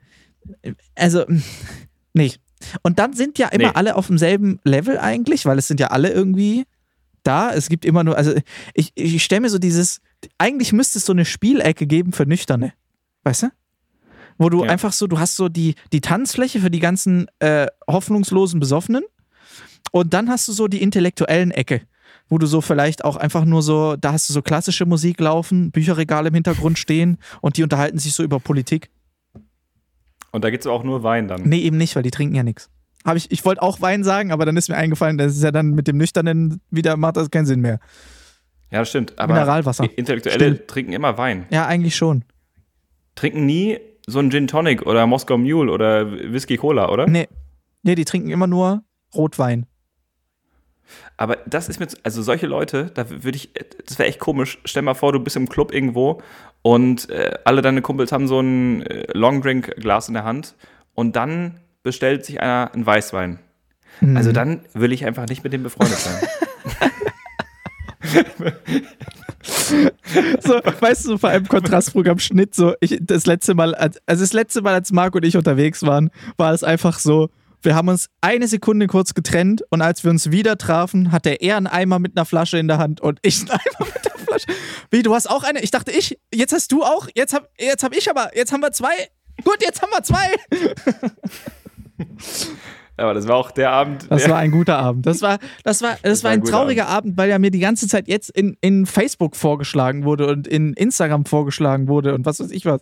[0.94, 1.24] also,
[2.12, 2.32] nee,
[2.82, 3.74] Und dann sind ja immer Nee.
[3.74, 6.64] alle auf demselben Level eigentlich, weil es sind ja alle irgendwie
[7.26, 7.52] da.
[7.52, 8.32] Es gibt immer nur, also
[8.74, 10.00] ich, ich stelle mir so dieses,
[10.38, 12.72] eigentlich müsste es so eine Spielecke geben für Nüchterne.
[13.24, 13.46] Weißt du?
[14.38, 14.70] Wo du Ja.
[14.70, 19.02] einfach so, du hast so die, die Tanzfläche für die ganzen äh, hoffnungslosen Besoffenen
[19.92, 21.82] und dann hast du so die intellektuellen Ecke,
[22.28, 25.70] wo du so vielleicht auch einfach nur so, da hast du so klassische Musik laufen,
[25.70, 28.90] Bücherregale im Hintergrund stehen und die unterhalten sich so über Politik.
[30.32, 31.42] Und da gibt es auch nur Wein dann.
[31.44, 32.68] Nee, eben nicht, weil die trinken ja nichts.
[33.06, 35.52] Hab ich ich wollte auch Wein sagen, aber dann ist mir eingefallen, das ist ja
[35.52, 37.78] dann mit dem Nüchternen wieder, macht das keinen Sinn mehr.
[38.70, 39.18] Ja, das stimmt.
[39.18, 39.88] Aber Mineralwasser.
[39.96, 40.66] Intellektuelle Still.
[40.66, 41.46] trinken immer Wein.
[41.50, 42.24] Ja, eigentlich schon.
[43.14, 47.06] Trinken nie so einen Gin Tonic oder Moskau Mule oder Whisky Cola, oder?
[47.06, 47.28] Nee.
[47.82, 48.82] Nee, die trinken immer nur
[49.14, 49.66] Rotwein.
[51.16, 53.50] Aber das ist mir, also solche Leute, da würde ich,
[53.86, 54.58] das wäre echt komisch.
[54.64, 56.20] Stell mal vor, du bist im Club irgendwo
[56.62, 60.54] und äh, alle deine Kumpels haben so ein äh, Longdrink-Glas in der Hand
[60.94, 63.38] und dann bestellt sich einer einen Weißwein.
[64.02, 64.16] Mhm.
[64.16, 66.28] Also dann will ich einfach nicht mit dem befreundet sein.
[69.42, 74.32] So, weißt du, vor allem Kontrastprogramm Schnitt, so, ich, das letzte Mal, als- also das
[74.32, 77.30] letzte Mal, als Marc und ich unterwegs waren, war es einfach so,
[77.62, 81.56] wir haben uns eine Sekunde kurz getrennt und als wir uns wieder trafen, hatte er
[81.56, 84.46] einen Eimer mit einer Flasche in der Hand und ich einen Eimer mit der Flasche.
[84.90, 85.60] Wie, du hast auch eine?
[85.62, 88.60] Ich dachte, ich, jetzt hast du auch, jetzt hab, jetzt hab ich aber, jetzt haben
[88.62, 88.94] wir zwei.
[89.44, 90.34] Gut, jetzt haben wir zwei.
[92.98, 94.06] Aber das war auch der Abend.
[94.10, 95.04] Das war ein guter Abend.
[95.04, 97.58] Das war, das war, das Das war ein ein trauriger Abend, weil ja mir die
[97.58, 102.40] ganze Zeit jetzt in, in Facebook vorgeschlagen wurde und in Instagram vorgeschlagen wurde und was
[102.40, 102.80] weiß ich was.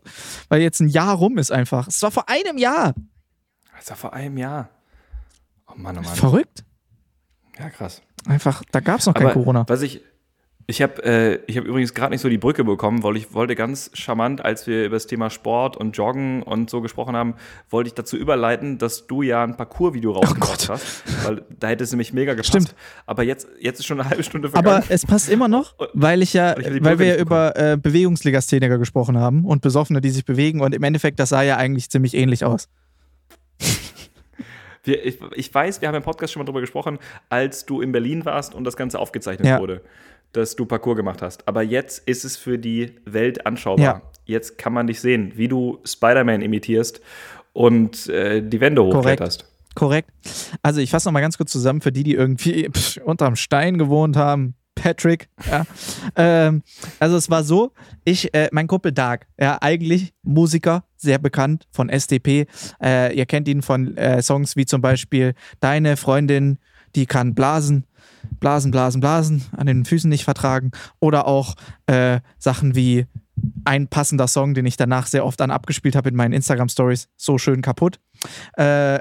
[0.48, 1.88] Weil jetzt ein Jahr rum ist einfach.
[1.88, 2.94] Es war vor einem Jahr.
[3.76, 4.68] das war vor einem Jahr.
[5.66, 6.14] Oh Mann, oh Mann.
[6.14, 6.64] Verrückt.
[7.58, 8.00] Ja, krass.
[8.26, 9.64] Einfach, da gab es noch kein Aber Corona.
[9.68, 10.00] was ich,
[10.66, 13.54] ich habe äh, ich hab übrigens gerade nicht so die Brücke bekommen, weil ich wollte
[13.54, 17.34] ganz charmant, als wir über das Thema Sport und Joggen und so gesprochen haben,
[17.68, 20.68] wollte ich dazu überleiten, dass du ja ein Parcours-Video rausgebracht Gott.
[20.70, 22.48] hast, weil da hätte es nämlich mega gepasst.
[22.48, 22.74] Stimmt.
[23.04, 24.76] Aber jetzt, jetzt ist schon eine halbe Stunde vergangen.
[24.78, 28.78] Aber es passt immer noch, weil ich ja, Ich weil wir ja über äh, Bewegungslegastheniker
[28.78, 32.14] gesprochen haben und Besoffene, die sich bewegen und im Endeffekt, das sah ja eigentlich ziemlich
[32.14, 32.68] ähnlich aus.
[34.84, 36.98] wir, ich, ich weiß, wir haben im Podcast schon mal drüber gesprochen,
[37.28, 39.58] als du in Berlin warst und das Ganze aufgezeichnet Ja.
[39.60, 39.80] wurde,
[40.34, 41.46] dass du Parcours gemacht hast.
[41.48, 43.84] Aber jetzt ist es für die Welt anschaubar.
[43.84, 44.02] Ja.
[44.26, 47.00] Jetzt kann man dich sehen, wie du Spider-Man imitierst
[47.52, 49.46] und äh, die Wände hochkletterst.
[49.74, 50.10] Korrekt.
[50.62, 54.16] Also ich fasse nochmal ganz kurz zusammen für die, die irgendwie pff, unterm Stein gewohnt
[54.16, 54.54] haben.
[54.74, 55.64] Patrick, ja.
[56.16, 56.62] ähm,
[56.98, 57.72] also es war so,
[58.04, 62.46] ich, äh, mein Kumpel Dark, ja, eigentlich Musiker, sehr bekannt von SDP.
[62.82, 66.58] Äh, ihr kennt ihn von äh, Songs wie zum Beispiel Deine Freundin,
[66.96, 67.86] die kann blasen,
[68.40, 70.70] blasen, blasen, blasen, an den Füßen nicht vertragen.
[71.00, 71.54] Oder auch
[71.86, 73.06] äh, Sachen wie
[73.64, 77.38] ein passender Song, den ich danach sehr oft dann abgespielt habe in meinen Instagram-Stories, so
[77.38, 77.98] schön kaputt.
[78.56, 78.98] Äh,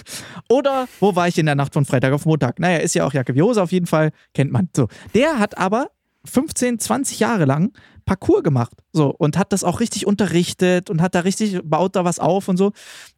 [0.48, 2.58] oder wo war ich in der Nacht von Freitag auf Montag?
[2.58, 4.68] Naja, ist ja auch Jacke wie auf jeden Fall, kennt man.
[4.74, 5.88] So, der hat aber
[6.26, 7.72] 15, 20 Jahre lang
[8.04, 8.72] Parcours gemacht.
[8.92, 12.48] So, und hat das auch richtig unterrichtet und hat da richtig, baut da was auf
[12.48, 12.72] und so.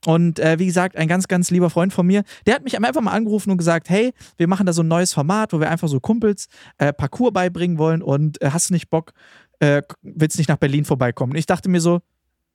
[0.07, 3.01] Und äh, wie gesagt, ein ganz, ganz lieber Freund von mir, der hat mich einfach
[3.01, 5.89] mal angerufen und gesagt, hey, wir machen da so ein neues Format, wo wir einfach
[5.89, 6.49] so Kumpels
[6.79, 9.13] äh, Parcours beibringen wollen und äh, hast nicht Bock,
[9.61, 11.33] äh, willst nicht nach Berlin vorbeikommen?
[11.33, 12.01] Und ich dachte mir so,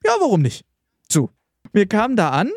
[0.04, 0.66] ja, warum nicht?
[1.12, 1.30] So,
[1.72, 2.52] wir kamen da an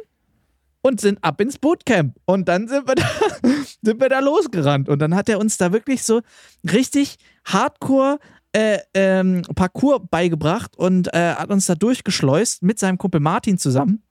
[0.80, 2.16] und sind ab ins Bootcamp.
[2.24, 3.08] Und dann sind wir da,
[3.82, 4.88] sind wir da losgerannt.
[4.88, 6.22] Und dann hat er uns da wirklich so
[6.72, 7.16] richtig
[7.46, 8.18] hardcore
[8.52, 14.02] äh, ähm, Parcours beigebracht und äh, hat uns da durchgeschleust mit seinem Kumpel Martin zusammen.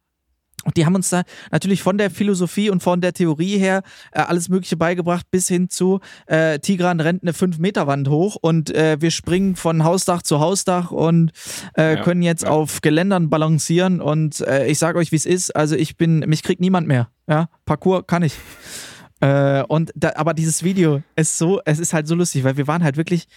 [0.65, 4.19] Und die haben uns da natürlich von der Philosophie und von der Theorie her äh,
[4.19, 9.11] alles Mögliche beigebracht, bis hin zu äh, Tigran rennt eine 5-Meter-Wand hoch und äh, wir
[9.11, 11.31] springen von Hausdach zu Hausdach und
[11.77, 12.49] äh, Ja, können jetzt ja.
[12.49, 14.01] auf Geländern balancieren.
[14.01, 15.55] Und äh, ich sage euch, wie es ist.
[15.55, 17.09] Also ich bin, mich kriegt niemand mehr.
[17.29, 18.33] Ja, Parcours kann ich.
[19.21, 22.67] Äh, und da, aber dieses Video ist so, es ist halt so lustig, weil wir
[22.67, 23.27] waren halt wirklich,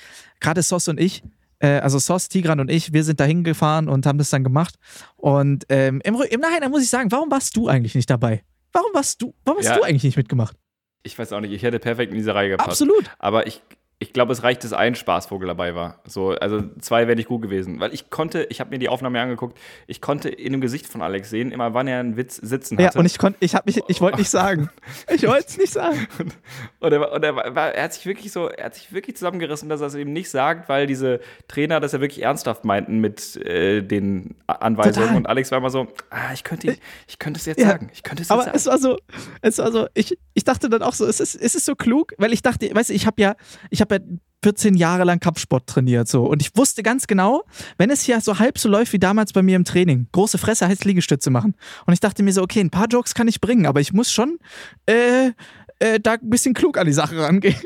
[0.40, 1.22] gerade Sos und ich,
[1.60, 4.74] äh, also Sos, Tigran und ich, wir sind da hingefahren und haben das dann gemacht.
[5.16, 8.42] Und ähm, im, im Nachhinein muss ich sagen, warum warst du eigentlich nicht dabei?
[8.72, 9.76] Warum warst du, warum hast Ja.
[9.76, 10.56] du eigentlich nicht mitgemacht?
[11.04, 12.68] Ich weiß auch nicht, ich hätte perfekt in diese Reihe gepasst.
[12.68, 13.10] Absolut.
[13.18, 13.62] Aber ich,
[14.00, 15.98] ich glaube, es reicht, dass ein Spaßvogel dabei war.
[16.06, 17.80] So, also zwei wäre nicht gut gewesen.
[17.80, 21.02] Weil ich konnte, ich habe mir die Aufnahme angeguckt, ich konnte in dem Gesicht von
[21.02, 22.98] Alex sehen, immer wann er einen Witz sitzen Ja, hatte.
[23.00, 24.70] und ich konnte, ich habe mich, ich wollte nicht sagen.
[25.12, 26.06] Ich wollte es nicht sagen.
[26.80, 29.16] Und, er, war- und er, war, er hat sich wirklich so, er hat sich wirklich
[29.16, 31.18] zusammengerissen, dass er es eben nicht sagt, weil diese
[31.48, 34.94] Trainer das ja wirklich ernsthaft meinten mit äh, den Anweisungen.
[35.08, 35.16] Total.
[35.16, 36.76] Und Alex war immer so, ah, ich könnte,
[37.08, 37.90] ich könnte es jetzt Ja, sagen.
[37.92, 38.56] Ich könnte es jetzt Aber sagen.
[38.56, 38.96] es war so,
[39.42, 42.14] es war so, ich, ich dachte dann auch so, es ist, es ist so klug,
[42.18, 43.34] weil ich dachte, weißt du, ich habe ja,
[43.70, 43.98] ich habe ja
[44.44, 46.08] 14 Jahre lang Kampfsport trainiert.
[46.08, 46.24] So.
[46.24, 47.44] Und ich wusste ganz genau,
[47.76, 50.68] wenn es hier so halb so läuft wie damals bei mir im Training, große Fresse
[50.68, 51.54] heißt Liegestütze machen.
[51.86, 54.12] Und ich dachte mir so, okay, ein paar Jokes kann ich bringen, aber ich muss
[54.12, 54.38] schon
[54.86, 55.32] äh,
[55.80, 57.56] äh, da ein bisschen klug an die Sache rangehen.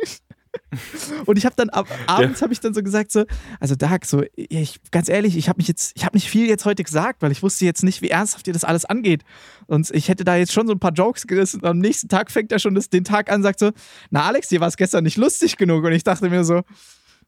[1.27, 2.45] Und ich habe dann ab, abends ja.
[2.45, 3.25] habe ich dann so gesagt so,
[3.61, 6.65] also Dark, so ich ganz ehrlich, ich habe mich jetzt, ich habe nicht viel jetzt
[6.65, 9.23] heute gesagt, weil ich wusste jetzt nicht, wie ernsthaft dir das alles angeht.
[9.67, 11.61] Und ich hätte da jetzt schon so ein paar Jokes gerissen.
[11.61, 13.71] Und am nächsten Tag fängt er schon das, den Tag an, sagt so,
[14.11, 15.85] na Alex, dir war es gestern nicht lustig genug.
[15.85, 16.63] Und ich dachte mir so,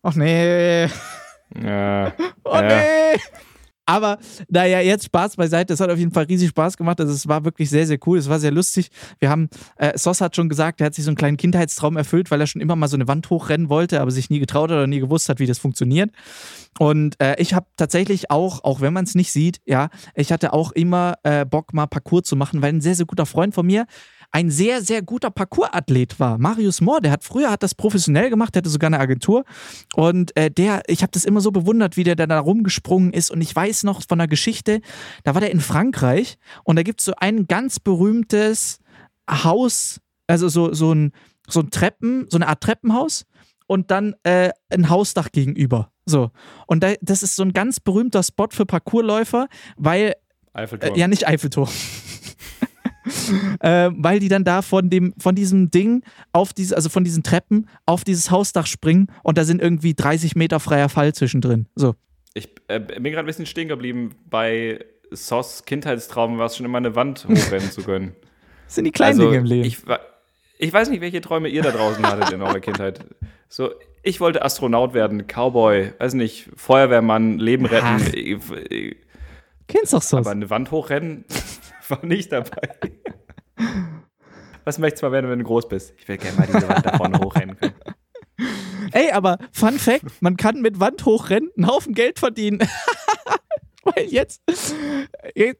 [0.02, 0.88] ach nee.
[1.62, 2.12] Ja.
[2.44, 3.18] oh nee.
[3.86, 4.18] Aber
[4.48, 5.74] naja, jetzt Spaß beiseite.
[5.74, 7.00] Es hat auf jeden Fall riesig Spaß gemacht.
[7.00, 8.18] Also es war wirklich sehr, sehr cool.
[8.18, 8.88] Es war sehr lustig.
[9.18, 12.30] Wir haben, äh, Sos hat schon gesagt, er hat sich so einen kleinen Kindheitstraum erfüllt,
[12.30, 14.76] weil er schon immer mal so eine Wand hochrennen wollte, aber sich nie getraut hat
[14.76, 16.10] oder nie gewusst hat, wie das funktioniert.
[16.78, 20.52] Und äh, ich habe tatsächlich auch, auch wenn man es nicht sieht, ja, ich hatte
[20.52, 23.66] auch immer äh, Bock, mal Parcours zu machen, weil ein sehr, sehr guter Freund von
[23.66, 23.86] mir
[24.34, 26.38] ein sehr, sehr guter Parcours-Athlet war.
[26.38, 29.44] Marius Mohr, der hat früher hat das professionell gemacht, der hatte sogar eine Agentur.
[29.94, 33.30] Und äh, der, ich habe das immer so bewundert, wie der da rumgesprungen ist.
[33.30, 34.80] Und ich weiß noch von der Geschichte,
[35.22, 38.80] da war der in Frankreich und da gibt es so ein ganz berühmtes
[39.30, 41.12] Haus, also so, so ein,
[41.46, 43.26] so ein Treppen, so eine Art Treppenhaus
[43.68, 45.92] und dann äh, ein Hausdach gegenüber.
[46.06, 46.32] So.
[46.66, 50.14] Und da, das ist so ein ganz berühmter Spot für Parcoursläufer, weil.
[50.54, 50.92] Eiffelturm.
[50.92, 51.68] Äh, ja, nicht Eiffelturm.
[53.60, 56.02] äh, weil die dann da von dem, von diesem Ding
[56.32, 60.36] auf diese, also von diesen Treppen auf dieses Hausdach springen und da sind irgendwie 30
[60.36, 61.66] Meter freier Fall zwischendrin.
[61.74, 61.94] So.
[62.34, 66.78] Ich äh, bin gerade ein bisschen stehen geblieben bei Sos Kindheitstraum, war es schon immer
[66.78, 68.16] eine Wand hochrennen zu können.
[68.66, 69.66] Das sind die kleinen also, Dinge im Leben.
[69.66, 69.78] Ich,
[70.58, 73.00] ich weiß nicht, welche Träume ihr da draußen hattet in eurer Kindheit.
[73.48, 73.70] So,
[74.02, 77.86] ich wollte Astronaut werden, Cowboy, weiß nicht, Feuerwehrmann, Leben retten.
[77.86, 78.96] Ach.
[79.66, 80.18] Kennst doch so.
[80.18, 81.24] Aber eine Wand hochrennen
[81.90, 82.76] war nicht dabei.
[84.64, 85.94] Was möchtest du mal werden, wenn du groß bist?
[85.98, 87.74] Ich will gerne mal diese Wand da vorne hochrennen können.
[88.92, 92.60] Ey, aber Fun Fact: Man kann mit Wand hochrennen einen Haufen Geld verdienen.
[93.84, 94.40] Weil jetzt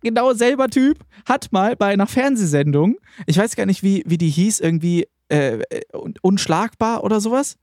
[0.02, 2.96] genau selber Typ hat mal bei einer Fernsehsendung,
[3.26, 5.58] ich weiß gar nicht, wie, wie die hieß, irgendwie äh,
[6.22, 7.56] unschlagbar oder sowas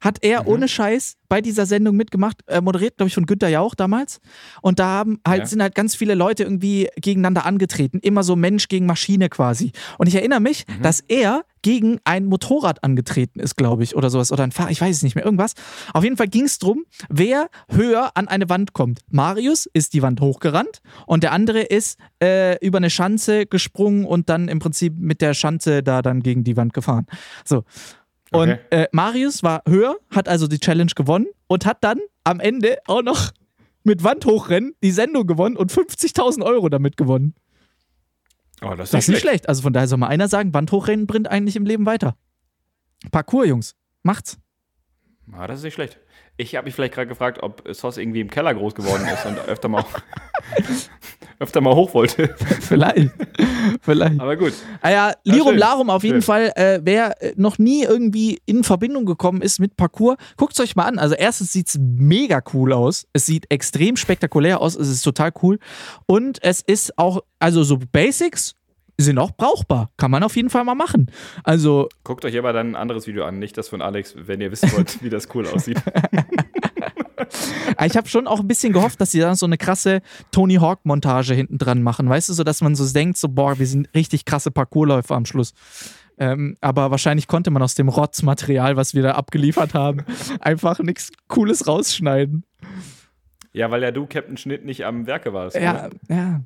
[0.00, 0.48] hat er mhm.
[0.48, 4.20] ohne Scheiß bei dieser Sendung mitgemacht, äh, moderiert, glaube ich, von Günter Jauch damals.
[4.62, 5.46] Und da haben halt, ja.
[5.46, 7.98] sind halt ganz viele Leute irgendwie gegeneinander angetreten.
[8.00, 9.72] Immer so Mensch gegen Maschine quasi.
[9.98, 10.82] Und ich erinnere mich, mhm.
[10.82, 14.32] dass er gegen ein Motorrad angetreten ist, glaube ich, oder sowas.
[14.32, 15.54] Oder ein Fahrer, ich weiß es nicht mehr, irgendwas.
[15.92, 19.00] Auf jeden Fall ging es darum, wer höher an eine Wand kommt.
[19.10, 24.28] Marius ist die Wand hochgerannt und der andere ist äh, über eine Schanze gesprungen und
[24.28, 27.06] dann im Prinzip mit der Schanze da dann gegen die Wand gefahren.
[27.44, 27.64] So.
[28.30, 28.60] Und okay.
[28.70, 33.02] äh, Marius war höher, hat also die Challenge gewonnen und hat dann am Ende auch
[33.02, 33.30] noch
[33.84, 37.34] mit Wand hochrennen die Sendung gewonnen und 50.000 Euro damit gewonnen.
[38.60, 39.48] Oh, das ist, das ist nicht schlecht.
[39.48, 42.16] Also von daher soll mal einer sagen, Wand hochrennen bringt eigentlich im Leben weiter.
[43.10, 43.76] Parcours, Jungs.
[44.02, 44.38] Macht's.
[45.32, 45.98] Ah, das ist nicht schlecht.
[46.36, 49.38] Ich habe mich vielleicht gerade gefragt, ob Sos irgendwie im Keller groß geworden ist und
[49.38, 49.84] öfter mal,
[51.40, 52.34] öfter mal hoch wollte.
[52.60, 53.10] Vielleicht.
[53.80, 54.20] Vielleicht.
[54.20, 54.52] Aber gut.
[54.80, 56.22] Ah ja, Lirum ja, Larum auf jeden schön.
[56.22, 56.52] Fall.
[56.56, 60.76] Äh, wer äh, noch nie irgendwie in Verbindung gekommen ist mit Parcours, guckt es euch
[60.76, 60.98] mal an.
[60.98, 63.06] Also erstens sieht es mega cool aus.
[63.12, 64.74] Es sieht extrem spektakulär aus.
[64.74, 65.58] Es ist total cool.
[66.06, 68.54] Und es ist auch, also so Basics
[69.00, 69.90] sind auch brauchbar.
[69.96, 71.10] Kann man auf jeden Fall mal machen.
[71.44, 71.88] Also.
[72.02, 74.72] Guckt euch aber dann ein anderes Video an, nicht das von Alex, wenn ihr wissen
[74.72, 75.80] wollt, wie das cool aussieht.
[77.84, 80.00] ich habe schon auch ein bisschen gehofft, dass sie dann so eine krasse
[80.30, 82.08] Tony Hawk-Montage hinten dran machen.
[82.08, 85.26] Weißt du, so dass man so denkt, so, boah, wir sind richtig krasse Parkourläufer am
[85.26, 85.54] Schluss.
[86.18, 90.04] Ähm, aber wahrscheinlich konnte man aus dem Rotzmaterial, was wir da abgeliefert haben,
[90.40, 92.44] einfach nichts Cooles rausschneiden.
[93.52, 95.56] Ja, weil ja du, Captain Schnitt, nicht am Werke warst.
[95.56, 95.90] Ja, oder?
[96.08, 96.40] ja.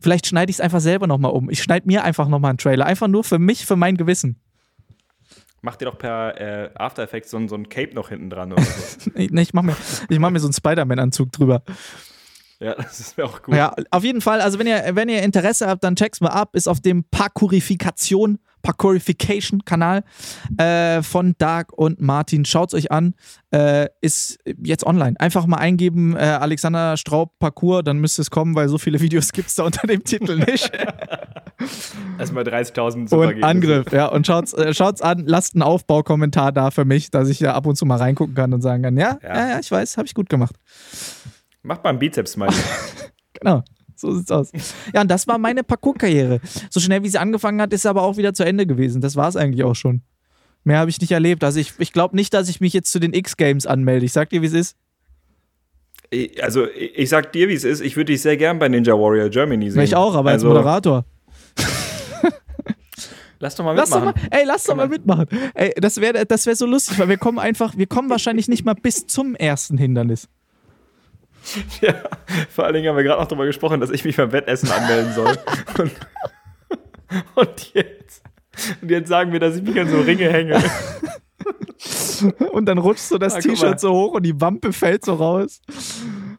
[0.00, 1.48] Vielleicht schneide ich es einfach selber nochmal um.
[1.48, 2.86] Ich schneide mir einfach nochmal einen Trailer.
[2.86, 4.40] Einfach nur für mich, für mein Gewissen.
[5.62, 8.62] Mach dir doch per äh, After Effects so, so ein Cape noch hinten dran oder
[8.62, 9.10] so.
[9.14, 9.76] nee, ich mach mir,
[10.08, 11.62] ich mach mir so einen Spider-Man-Anzug drüber.
[12.62, 13.54] Ja, das ist mir auch gut.
[13.54, 16.54] Ja, auf jeden Fall, also wenn ihr, wenn ihr Interesse habt, dann check's mal ab.
[16.54, 20.02] Ist auf dem Parkourifikation Parkourification-Kanal
[20.58, 22.44] äh, von Dark und Martin.
[22.44, 23.14] Schaut's euch an.
[23.52, 25.18] Äh, ist jetzt online.
[25.18, 29.32] Einfach mal eingeben, äh, Alexander Straub Parkour, dann müsste es kommen, weil so viele Videos
[29.32, 30.70] gibt es da unter dem Titel nicht.
[32.18, 34.06] Erstmal 30.000 Und Angriff, ja.
[34.06, 37.66] Und schaut's, äh, schaut's an, lasst einen Aufbaukommentar da für mich, dass ich ja ab
[37.66, 40.06] und zu mal reingucken kann und sagen kann, ja, ja, ja, ja ich weiß, habe
[40.06, 40.54] ich gut gemacht.
[41.62, 42.48] Mach beim Bizeps mal.
[43.34, 43.62] genau.
[43.96, 44.50] So sieht's aus.
[44.94, 46.40] Ja, und das war meine Parcours-Karriere.
[46.70, 49.02] So schnell wie sie angefangen hat, ist sie aber auch wieder zu Ende gewesen.
[49.02, 50.02] Das war es eigentlich auch schon.
[50.64, 51.44] Mehr habe ich nicht erlebt.
[51.44, 54.06] Also ich, ich glaube nicht, dass ich mich jetzt zu den X-Games anmelde.
[54.06, 54.76] Ich sag dir, wie es ist.
[56.42, 57.80] Also ich sag dir, wie es ist.
[57.80, 59.82] Ich würde dich sehr gern bei Ninja Warrior Germany sehen.
[59.82, 61.04] Ich auch, aber also, als Moderator.
[63.38, 64.28] Lass doch mal Lass doch mitmachen.
[64.30, 65.26] mal, ey, lass doch mal mitmachen.
[65.54, 68.66] Ey, das wäre das wär so lustig, weil wir kommen einfach, wir kommen wahrscheinlich nicht
[68.66, 70.28] mal bis zum ersten Hindernis.
[71.80, 71.94] Ja,
[72.50, 75.12] vor allen Dingen haben wir gerade noch darüber gesprochen, dass ich mich beim Wettessen anmelden
[75.14, 75.36] soll.
[75.78, 75.90] Und,
[77.34, 78.22] und, jetzt,
[78.82, 80.62] und jetzt sagen wir, dass ich mich an so Ringe hänge.
[82.52, 83.40] Und dann rutscht so das Ah.
[83.40, 85.60] T-Shirt so hoch und die Wampe fällt so raus.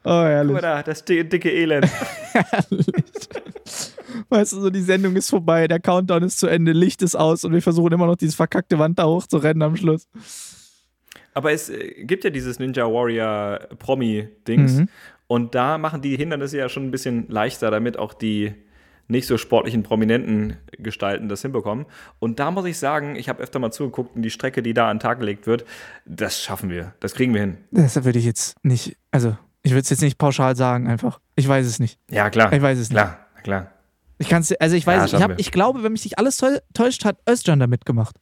[0.03, 0.53] Oh, herrlich.
[0.53, 1.87] Guck mal da, das di- dicke Elend.
[4.29, 7.43] Weißt du, so die Sendung ist vorbei, der Countdown ist zu Ende, Licht ist aus
[7.43, 10.07] und wir versuchen immer noch diese verkackte Wand da hochzurennen am Schluss.
[11.33, 14.73] Aber es äh, gibt ja dieses Ninja Warrior Promi-Dings.
[14.73, 14.89] Mhm.
[15.27, 18.53] Und da machen die Hindernisse ja schon ein bisschen leichter, damit auch die
[19.07, 21.85] nicht so sportlichen, prominenten Gestalten das hinbekommen.
[22.19, 24.89] Und da muss ich sagen, ich habe öfter mal zugeguckt und die Strecke, die da
[24.89, 25.65] an den Tag gelegt wird,
[26.05, 26.93] das schaffen wir.
[27.01, 27.57] Das kriegen wir hin.
[27.71, 31.19] Das würde ich jetzt nicht, also ich würde es jetzt nicht pauschal sagen einfach.
[31.35, 31.99] Ich weiß es nicht.
[32.09, 32.51] Ja, klar.
[32.53, 32.97] Ich weiß es nicht.
[32.97, 33.71] Klar, klar.
[34.17, 36.17] Ich kann es, also ich weiß, Ja, nicht, ich, hab, ich glaube, wenn mich nicht
[36.17, 38.15] alles täu- täuscht, hat Özcan da mitgemacht.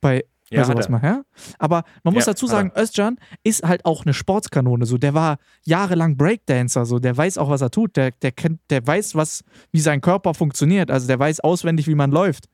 [0.00, 1.22] Bei Ja, sowas mal, ja?
[1.58, 4.84] Aber man muss Ja, dazu sagen, Özcan ist halt auch eine Sportskanone.
[4.84, 7.96] So, der war jahrelang Breakdancer, so, der weiß auch, was er tut.
[7.96, 10.90] Der, der kennt, der weiß, was, wie sein Körper funktioniert.
[10.90, 12.46] Also der weiß auswendig, wie man läuft.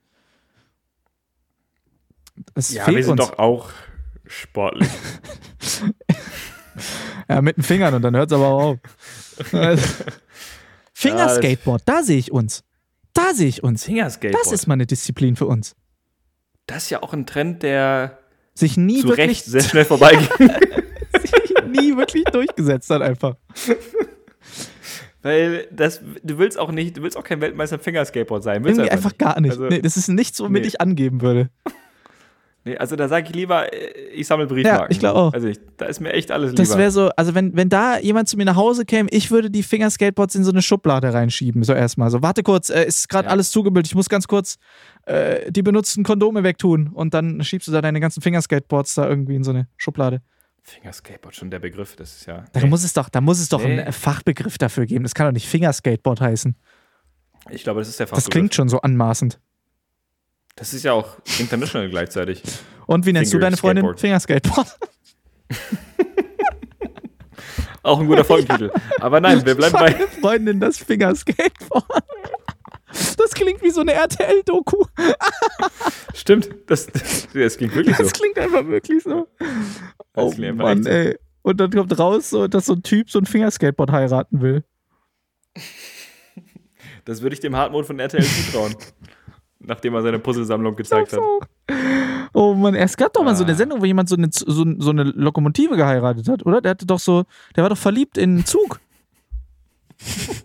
[2.55, 3.31] Das Ja, fehlt wir sind uns.
[3.31, 3.71] doch auch
[4.27, 4.89] sportlich.
[7.29, 8.79] Ja, mit den Fingern und dann hört es aber auch auf.
[10.93, 12.63] Fingerskateboard, da sehe ich uns.
[13.15, 13.85] Da sehe ich uns.
[13.85, 14.45] Fingerskateboard.
[14.45, 15.75] Das ist mal eine Disziplin für uns.
[16.67, 18.19] Das ist ja auch ein Trend, der
[18.55, 20.31] Sich nie zu wirklich Recht sehr schnell vorbeigeht.
[21.21, 21.33] sich
[21.67, 23.37] nie wirklich durchgesetzt hat einfach.
[25.23, 28.63] Weil das, du willst auch nicht, du willst auch kein Weltmeister im Fingerskateboard sein.
[28.63, 29.53] Willst Irgendwie einfach gar nicht.
[29.53, 30.69] Also, nee, das ist nichts, womit nee.
[30.69, 31.51] ich angeben würde.
[32.67, 34.83] Nee, also da sage ich lieber, äh, ich sammle Briefmarken.
[34.83, 35.33] Ja, ich glaub auch.
[35.33, 36.63] Also ich, da ist mir echt alles lieber.
[36.63, 39.51] Das wäre so, also wenn, wenn da jemand zu mir nach Hause käme, ich würde
[39.51, 42.11] die Fingerskateboards in so eine Schublade reinschieben, so erstmal.
[42.11, 43.33] So, warte kurz, äh, ist gerade Ja.
[43.33, 44.57] alles zugebildet, ich muss ganz kurz
[45.07, 49.37] äh, die benutzten Kondome wegtun und dann schiebst du da deine ganzen Fingerskateboards da irgendwie
[49.37, 50.21] in so eine Schublade.
[50.63, 52.45] Fingerskateboard, schon der Begriff, das ist ja.
[52.53, 53.81] Da muss es doch, da muss es doch Nee.
[53.83, 55.05] einen Fachbegriff dafür geben.
[55.05, 56.57] Das kann doch nicht Fingerskateboard heißen.
[57.51, 58.31] Ich glaube, das ist der Das Fachbegriff.
[58.33, 59.39] klingt schon so anmaßend.
[60.57, 62.43] Das ist ja auch international gleichzeitig.
[62.87, 63.85] Und wie nennst du deine Freundin?
[63.97, 64.01] Fingerskateboard.
[64.01, 64.79] Fingerskateboard.
[67.83, 68.73] Auch ein guter Folgentitel.
[69.01, 69.93] Aber nein, wir bleiben bei.
[69.93, 71.85] Meine Freundin das Fingerskateboard.
[73.17, 74.87] Das klingt wie so eine RTL-Doku.
[76.15, 78.03] Stimmt, das, das, das klingt wirklich so.
[78.03, 79.29] Das klingt einfach wirklich so.
[80.17, 80.91] Oh Mann, so.
[80.91, 81.17] ey.
[81.43, 84.65] Und dann kommt raus, so, dass so ein Typ so ein Fingerskateboard heiraten will.
[87.05, 88.75] Das würde ich dem Hartmut von RTL zutrauen.
[89.61, 91.21] nachdem er seine Puzzlesammlung gezeigt hat.
[92.33, 93.57] Oh Mann, es gab doch mal so eine Ah.
[93.57, 96.61] Sendung, wo jemand so eine, so, so eine Lokomotive geheiratet hat, oder?
[96.61, 97.25] Der hatte doch so,
[97.57, 98.81] der war doch verliebt in einen Zug.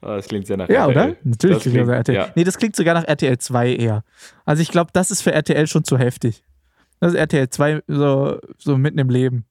[0.00, 0.90] Ah, das klingt sehr nach Ja, RTL.
[1.10, 1.16] oder?
[1.24, 2.14] Natürlich Das klingt das nach RTL.
[2.14, 2.28] Ja.
[2.36, 4.04] Nee, das klingt sogar nach RTL 2 eher.
[4.44, 6.44] Also ich glaube, das ist für RTL schon zu heftig.
[7.00, 9.44] Das ist RTL 2 so, so mitten im Leben.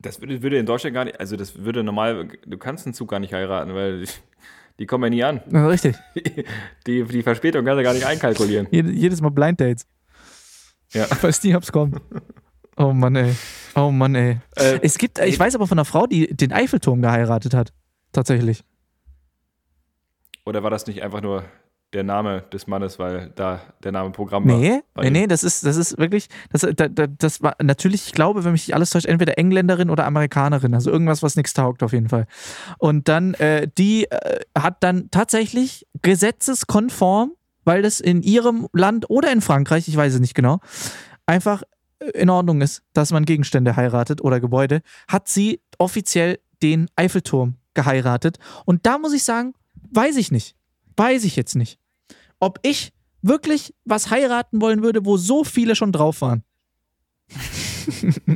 [0.00, 3.10] Das würde, würde in Deutschland gar nicht, also das würde normal, du kannst einen Zug
[3.10, 4.04] gar nicht heiraten, weil
[4.80, 5.40] die, kommen ja nie an.
[5.52, 5.94] Ja, richtig.
[6.86, 8.66] Die, die Verspätung kannst du gar nicht einkalkulieren.
[8.72, 9.86] Jed jedes Mal Blind Dates.
[10.92, 11.04] Ja.
[11.04, 12.00] Ich weiß nie, ob's kommt.
[12.76, 13.34] Oh Mann, ey.
[13.76, 14.40] Oh Mann, ey.
[14.56, 17.72] Äh, Es gibt, ich weiß aber von einer Frau, die den Eiffelturm geheiratet hat.
[18.12, 18.64] Tatsächlich.
[20.44, 21.44] oder war das nicht einfach nur
[21.92, 24.56] der Name des Mannes, weil da der Name Programm war?
[24.56, 28.12] Nee, nee, nee, das ist, das ist wirklich, das, da, da, das war natürlich, ich
[28.12, 31.82] glaube, wenn mich nicht alles täuscht, entweder Engländerin oder Amerikanerin, also irgendwas, was nichts taugt
[31.82, 32.26] auf jeden Fall.
[32.78, 37.32] Und dann, äh, die äh, hat dann tatsächlich gesetzeskonform,
[37.64, 40.60] weil das in ihrem Land oder in Frankreich, ich weiß es nicht genau,
[41.26, 41.62] einfach
[42.14, 48.38] in Ordnung ist, dass man Gegenstände heiratet oder Gebäude, hat sie offiziell den Eiffelturm geheiratet.
[48.64, 49.54] Und da muss ich sagen,
[49.92, 50.56] weiß ich nicht.
[51.00, 51.78] Weiß ich jetzt nicht.
[52.40, 52.92] Ob ich
[53.22, 56.44] wirklich was heiraten wollen würde, wo so viele schon drauf waren.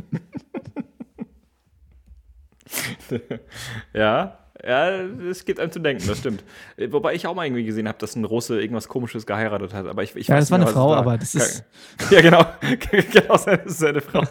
[3.93, 4.89] Ja, ja,
[5.29, 6.43] es gibt einem zu denken, das stimmt.
[6.77, 9.85] Äh, Wobei ich auch mal irgendwie gesehen habe, dass ein Russe irgendwas Komisches geheiratet hat.
[9.85, 10.97] Aber ich, ich Ja, das war eine Frau, war.
[10.97, 11.63] aber das ist-
[12.09, 12.43] Ja, genau.
[13.11, 14.23] genau, seine, seine Frau.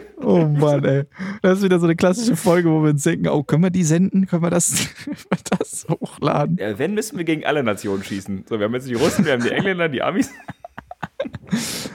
[0.22, 1.04] Oh Mann, ey.
[1.42, 3.82] Das ist wieder so eine klassische Folge, wo wir uns denken, oh, können wir die
[3.82, 4.26] senden?
[4.26, 4.88] Können wir das,
[5.50, 6.56] das hochladen?
[6.58, 8.44] Ja, wenn, müssen wir gegen alle Nationen schießen.
[8.48, 10.30] So, wir haben jetzt die Russen, wir haben die Engländer, die Amis.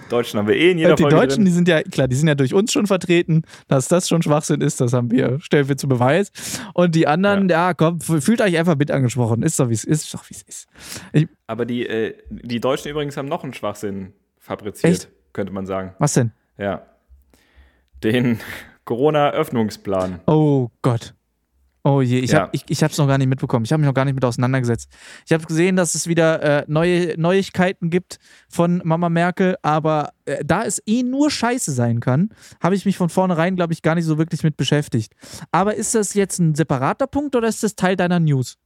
[0.10, 1.56] Deutschen haben wir eh in jeder die Folge Deutschen, die drin.
[1.56, 3.44] sind ja, klar, die sind ja durch uns schon vertreten.
[3.68, 6.32] Dass das schon Schwachsinn ist, das haben wir, stellen wir zu Beweis.
[6.74, 9.44] Und die anderen, ja, komm, fühlt euch einfach mit angesprochen.
[9.44, 10.68] Ist doch, wie es ist, doch, wie es ist.
[11.48, 15.10] Aber die, äh, die Deutschen übrigens haben noch einen Schwachsinn fabriziert, Echt?
[15.34, 15.94] könnte man sagen.
[16.00, 16.32] Was denn?
[16.58, 16.86] Ja.
[18.04, 18.40] Den
[18.86, 20.22] Corona-Öffnungsplan.
[20.28, 21.14] Oh Gott.
[21.84, 22.42] Oh je, ich Ja.
[22.42, 23.64] habe ich, ich hab's noch gar nicht mitbekommen.
[23.64, 24.92] Ich habe mich noch gar nicht mit auseinandergesetzt.
[25.26, 28.18] Ich habe gesehen, dass es wieder äh, neue Neuigkeiten gibt
[28.50, 32.30] von Mama Merkel, aber äh, da es eh nur Scheiße sein kann,
[32.62, 35.14] habe ich mich von vornherein, glaube ich, gar nicht so wirklich mit beschäftigt.
[35.52, 38.58] Aber ist das jetzt ein separater Punkt oder ist das Teil deiner News?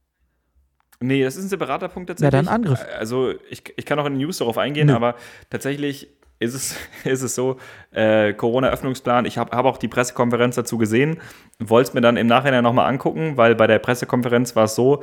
[0.98, 2.44] Nee, das ist ein separater Punkt Ja, tatsächlich.
[2.46, 2.84] dann Angriff.
[2.98, 4.94] Also ich, ich kann auch in den News darauf eingehen, Nö.
[4.94, 5.14] aber
[5.50, 6.08] tatsächlich
[6.42, 7.56] ist es, ist es so,
[7.92, 11.18] äh, Corona-Öffnungsplan, ich habe hab auch die Pressekonferenz dazu gesehen,
[11.58, 15.02] wollte es mir dann im Nachhinein nochmal angucken, weil bei der Pressekonferenz war es so,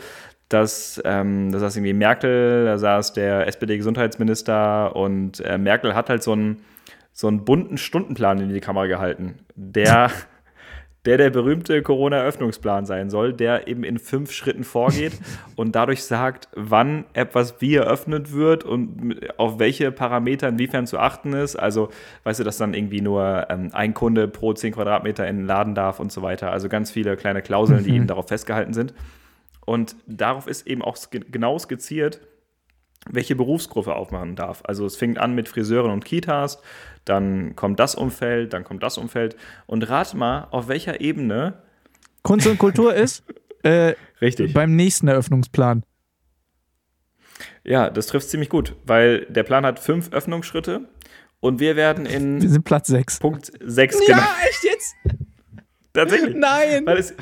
[0.49, 6.23] dass ähm, da saß irgendwie Merkel, da saß der SPD-Gesundheitsminister und äh, Merkel hat halt
[6.23, 6.63] so einen,
[7.13, 10.11] so einen bunten Stundenplan in die Kamera gehalten, der
[11.05, 15.13] der der berühmte Corona-Öffnungsplan sein soll, der eben in fünf Schritten vorgeht
[15.55, 21.33] und dadurch sagt, wann etwas wie eröffnet wird und auf welche Parameter inwiefern zu achten
[21.33, 21.55] ist.
[21.55, 21.89] Also,
[22.23, 25.73] weißt du, dass dann irgendwie nur ähm, ein Kunde pro 10 Quadratmeter in den Laden
[25.73, 26.51] darf und so weiter.
[26.51, 28.93] Also ganz viele kleine Klauseln, die eben darauf festgehalten sind.
[29.65, 32.21] Und darauf ist eben auch genau skizziert,
[33.09, 34.61] welche Berufsgruppe aufmachen darf.
[34.65, 36.61] Also es fängt an mit Friseuren und Kitas,
[37.05, 39.35] dann kommt das Umfeld, dann kommt das Umfeld.
[39.65, 41.61] Und rat mal, auf welcher Ebene.
[42.23, 43.23] Kunst und Kultur ist
[43.63, 44.53] äh, Richtig.
[44.53, 45.83] beim nächsten Eröffnungsplan.
[47.63, 50.87] Ja, das trifft ziemlich gut, weil der Plan hat fünf Öffnungsschritte
[51.39, 53.19] und wir werden Wir in sind Platz 6.
[53.19, 54.27] Punkt 6 genannt.
[54.49, 54.95] echt jetzt?
[55.93, 56.35] Tatsächlich.
[56.35, 56.85] Nein!
[56.85, 57.13] Weil es,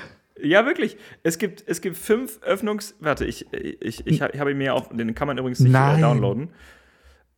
[0.42, 0.98] ja, wirklich.
[1.24, 2.96] Es gibt, es gibt fünf Öffnungs...
[3.00, 4.88] Warte, ich, ich, ich, ich habe ihn mir auch...
[4.96, 6.00] Den kann man übrigens nicht Nein.
[6.00, 6.50] äh, downloaden.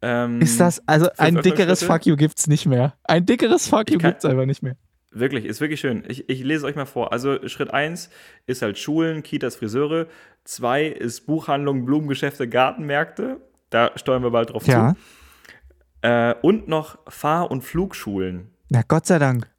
[0.01, 1.83] Ähm, Ist das, also ein dickeres?
[1.83, 2.93] Fuck you gibt's nicht mehr.
[3.03, 4.75] Ein dickeres Fuck you kann- gibt's einfach nicht mehr.
[5.11, 6.03] Wirklich, ist wirklich schön.
[6.07, 7.11] Ich, ich lese es euch mal vor.
[7.11, 8.09] Also Schritt 1
[8.45, 10.07] ist halt Schulen, Kitas, Friseure.
[10.45, 13.41] 2 ist Buchhandlungen, Blumengeschäfte, Gartenmärkte.
[13.71, 14.93] Da steuern wir bald drauf Ja.
[14.93, 16.07] zu.
[16.07, 18.51] Äh, und noch Fahr- und Flugschulen.
[18.69, 19.49] Na Gott sei Dank.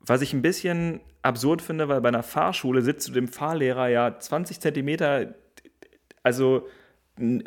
[0.00, 4.18] Was ich ein bisschen absurd finde, weil bei einer Fahrschule sitzt du dem Fahrlehrer ja
[4.18, 5.34] 20 Zentimeter,
[6.22, 6.66] also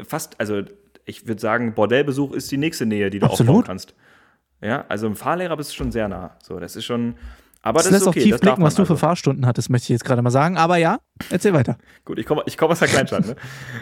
[0.06, 0.62] fast, also
[1.06, 3.50] ich würde sagen, Bordellbesuch ist die nächste Nähe, die du Absolut.
[3.50, 3.96] aufbauen kannst.
[4.62, 6.38] Ja, also im Fahrlehrer bist du schon sehr nah.
[6.44, 7.16] So, das ist schon,
[7.64, 8.22] aber Das, das, lässt ist auch okay.
[8.22, 9.00] tief das darf blicken, was du man für also.
[9.08, 10.58] Fahrstunden hattest, möchte ich jetzt gerade mal sagen.
[10.58, 11.00] Aber ja,
[11.30, 11.78] erzähl weiter.
[12.06, 13.36] Gut, ich komme ich komm aus der Kleinstadt, ne?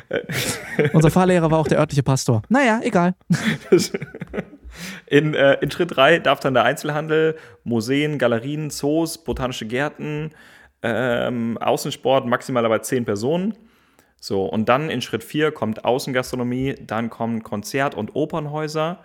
[0.94, 2.42] Unser Fahrlehrer war auch der örtliche Pastor.
[2.50, 3.16] Naja, egal.
[5.06, 10.32] In, äh, in Schritt 3 darf dann der Einzelhandel, Museen, Galerien, Zoos, botanische Gärten,
[10.82, 13.56] ähm, Außensport, maximal aber 10 Personen.
[14.20, 19.00] So, und dann in Schritt 4 kommt Außengastronomie, dann kommen Konzert- und Opernhäuser,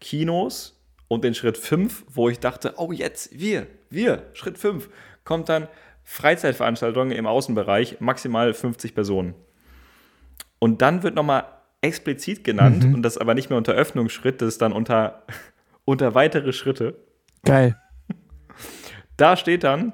[0.00, 4.88] Kinos und in Schritt 5, wo ich dachte, oh jetzt, wir, wir, Schritt 5,
[5.24, 5.68] kommt dann
[6.02, 9.34] Freizeitveranstaltungen im Außenbereich, maximal 50 Personen.
[10.58, 11.44] Und dann wird nochmal
[11.84, 15.22] explizit genannt, und das aber nicht mehr unter Öffnungsschritt, das ist dann unter,
[15.84, 16.96] unter weitere Schritte.
[17.44, 17.76] Geil.
[19.16, 19.92] Da steht dann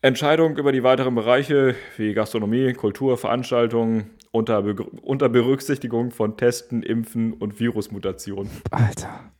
[0.00, 6.84] Entscheidung über die weiteren Bereiche wie Gastronomie, Kultur, Veranstaltungen unter, Be unter Berücksichtigung von Testen,
[6.84, 8.48] Impfen und Virusmutationen.
[8.70, 9.32] Alter.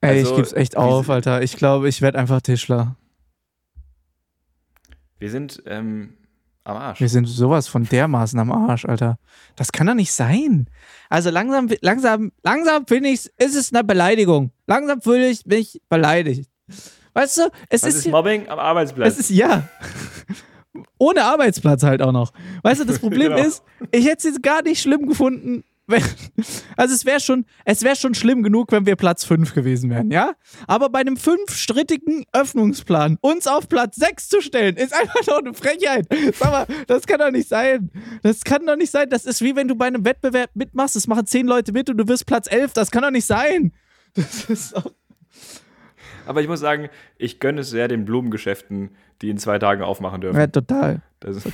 [0.00, 1.40] Ey, Also, ich geb's echt auf, Alter.
[1.40, 2.96] Ich glaube, ich werde einfach Tischler.
[5.18, 6.18] Wir sind ähm,
[6.64, 7.00] am Arsch.
[7.00, 9.18] Wir sind sowas von dermaßen am Arsch, Alter.
[9.56, 10.68] Das kann doch nicht sein.
[11.10, 14.50] Also langsam, langsam, langsam finde ich, ist es eine Beleidigung.
[14.66, 16.50] Langsam fühle ich mich beleidigt.
[17.12, 19.12] Weißt du, es Was ist, ist Mobbing am Arbeitsplatz?
[19.12, 19.68] es ist ja
[20.98, 22.32] ohne Arbeitsplatz halt auch noch.
[22.62, 23.46] Weißt du, das Problem Genau.
[23.46, 23.62] ist,
[23.92, 25.64] ich hätte es jetzt gar nicht schlimm gefunden.
[26.76, 30.34] Also es wäre schon, es schon schlimm genug, wenn wir Platz 5 gewesen wären, ja?
[30.66, 35.54] Aber bei einem fünfstrittigen Öffnungsplan uns auf Platz 6 zu stellen, ist einfach doch eine
[35.54, 36.06] Frechheit.
[36.38, 37.90] Sag mal, das kann doch nicht sein.
[38.22, 39.08] Das kann doch nicht sein.
[39.10, 41.98] Das ist wie wenn du bei einem Wettbewerb mitmachst, es machen 10 Leute mit und
[41.98, 42.72] du wirst Platz 11.
[42.72, 43.72] Das kann doch nicht sein.
[44.14, 44.90] Das ist doch
[46.26, 48.90] Aber ich muss sagen, ich gönne es sehr den Blumengeschäften,
[49.22, 50.38] die in zwei Tagen aufmachen dürfen.
[50.38, 51.02] ja, total.
[51.20, 51.46] Das ist,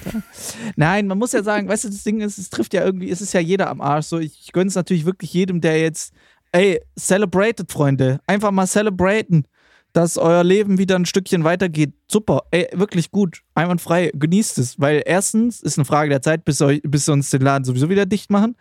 [0.76, 3.20] Nein, man muss ja sagen, weißt du, das Ding ist, es trifft ja irgendwie, es
[3.20, 4.06] ist ja jeder am Arsch.
[4.06, 6.12] So, ich, ich gönne es natürlich wirklich jedem, der jetzt,
[6.52, 8.20] ey, celebrated, Freunde.
[8.26, 9.46] Einfach mal celebraten,
[9.92, 11.92] dass euer Leben wieder ein Stückchen weitergeht.
[12.10, 14.78] Super, ey, wirklich gut, einwandfrei, genießt es.
[14.80, 17.88] Weil erstens ist eine Frage der Zeit, bis, euch, bis sie uns den Laden sowieso
[17.88, 18.56] wieder dicht machen.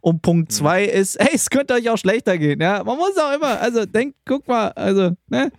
[0.00, 2.82] Und Punkt zwei ist, ey, es könnte euch auch schlechter gehen, ja.
[2.82, 5.52] Man muss auch immer, also denkt, guck mal, also, ne?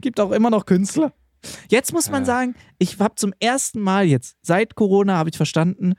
[0.00, 1.12] Gibt auch immer noch Künstler.
[1.68, 2.26] Jetzt muss man Ja.
[2.26, 5.94] sagen, ich habe zum ersten Mal jetzt, seit Corona habe ich verstanden,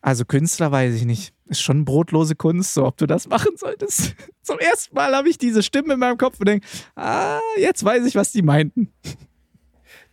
[0.00, 1.34] also Künstler weiß ich nicht.
[1.52, 4.14] Ist schon brotlose Kunst, so ob du das machen solltest.
[4.42, 8.04] Zum ersten Mal habe ich diese Stimme in meinem Kopf und denke, ah, jetzt weiß
[8.06, 8.92] ich, was die meinten.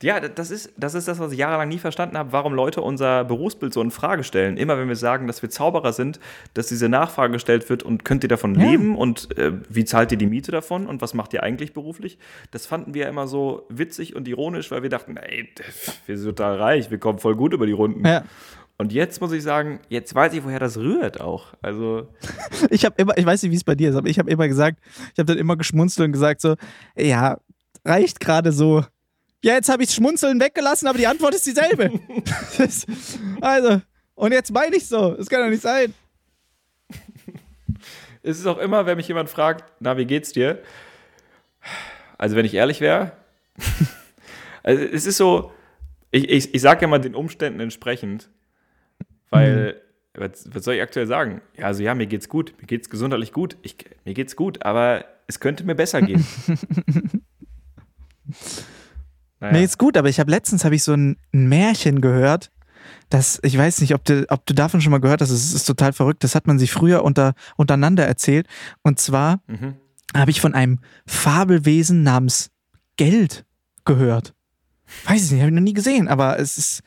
[0.02, 3.26] Ja, das ist, das ist das, was ich jahrelang nie verstanden habe, warum Leute unser
[3.26, 4.56] Berufsbild so in Frage stellen.
[4.56, 6.22] Immer wenn wir sagen, dass wir Zauberer sind,
[6.54, 8.70] dass diese Nachfrage gestellt wird und könnt ihr davon Ja.
[8.70, 12.18] leben und äh, wie zahlt ihr die Miete davon und was macht ihr eigentlich beruflich?
[12.52, 15.50] Das fanden wir immer so witzig und ironisch, weil wir dachten, ey,
[16.06, 18.06] wir sind total reich, wir kommen voll gut über die Runden.
[18.08, 18.24] Ja.
[18.82, 21.48] Und jetzt muss ich sagen, jetzt weiß ich, woher das rührt auch.
[21.62, 22.08] Also,
[22.70, 24.48] Ich habe immer, ich weiß nicht, wie es bei dir ist, aber ich habe immer
[24.48, 24.80] gesagt,
[25.14, 26.56] ich habe dann immer geschmunzelt und gesagt so,
[26.96, 27.38] ja,
[27.84, 28.86] reicht gerade so.
[29.44, 31.92] Ja, jetzt habe ich Schmunzeln weggelassen, aber die Antwort ist dieselbe.
[32.58, 32.86] Das-
[33.42, 33.82] also,
[34.16, 35.94] und jetzt meine ich so, das kann doch nicht sein.
[38.24, 40.62] es ist auch immer, wenn mich jemand fragt, na, wie geht's dir?
[42.18, 43.12] Also, wenn ich ehrlich wäre,
[44.64, 45.52] also es ist so,
[46.12, 48.30] ich, ich, ich sage ja mal den Umständen entsprechend,
[49.30, 49.82] weil,
[50.14, 51.42] was, was soll ich aktuell sagen?
[51.58, 53.76] Ja, also ja, mir geht's gut, mir geht's gesundheitlich gut, ich,
[54.06, 56.26] mir geht's gut, aber es könnte mir besser gehen.
[59.40, 59.54] naja.
[59.54, 62.52] Nee, ist gut, aber ich habe letztens habe ich so ein, ein Märchen gehört.
[63.10, 65.66] Das, ich weiß nicht, ob du, ob du davon schon mal gehört hast, es ist
[65.66, 66.24] total verrückt.
[66.24, 68.48] Das hat man sich früher unter, untereinander erzählt.
[68.84, 69.76] Und zwar Mhm.
[70.16, 72.52] habe ich von einem Fabelwesen namens
[72.98, 73.46] Geld
[73.86, 74.34] gehört.
[75.06, 76.82] Weiß ich nicht, habe ich noch nie gesehen, aber es ist,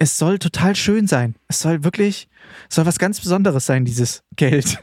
[0.00, 1.36] es soll total schön sein.
[1.46, 2.28] Es soll wirklich,
[2.68, 4.82] es soll was ganz Besonderes sein, dieses Geld.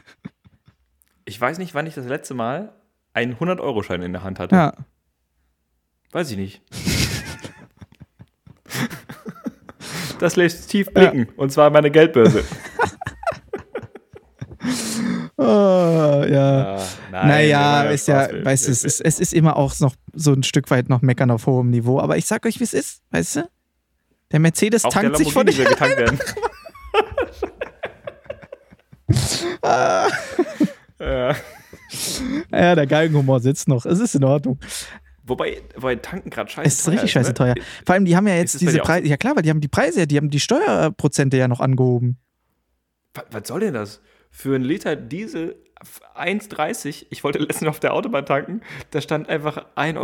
[1.24, 2.72] Ich weiß nicht, wann ich das letzte Mal
[3.12, 4.54] einen 100-Euro-Schein in der Hand hatte.
[4.54, 4.74] Ja.
[6.12, 6.62] Weiß ich nicht.
[10.20, 11.28] Das lässt tief blicken.
[11.36, 12.44] Und zwar meine Geldbörse.
[15.40, 15.44] Oh,
[16.28, 16.76] ja.
[16.76, 20.32] Ah, nein, naja, ist ja, weißt du, es ist, es ist immer auch noch so
[20.32, 22.00] ein Stück weit noch meckern auf hohem Niveau.
[22.00, 23.48] Aber ich sag euch, wie es ist, weißt du?
[24.32, 26.18] Der Mercedes auch der tankt sich von will getankt werden.
[31.00, 31.34] ja.
[32.52, 33.86] Ja, der Galgenhumor sitzt noch.
[33.86, 34.58] Es ist in Ordnung.
[35.24, 37.34] Wobei, wobei tanken gerade scheiße Es ist richtig teuer scheiße ne?
[37.34, 37.54] teuer.
[37.86, 39.06] Vor allem, die haben ja Ist jetzt diese Preise.
[39.06, 42.18] Ja, klar, weil die haben die Preise, ja, die haben die Steuerprozente ja noch angehoben.
[43.14, 44.02] Was, was soll denn das?
[44.30, 45.56] Für einen Liter Diesel
[46.14, 48.60] 1,30, ich wollte letztens auf der Autobahn tanken,
[48.90, 49.96] da stand einfach 1,65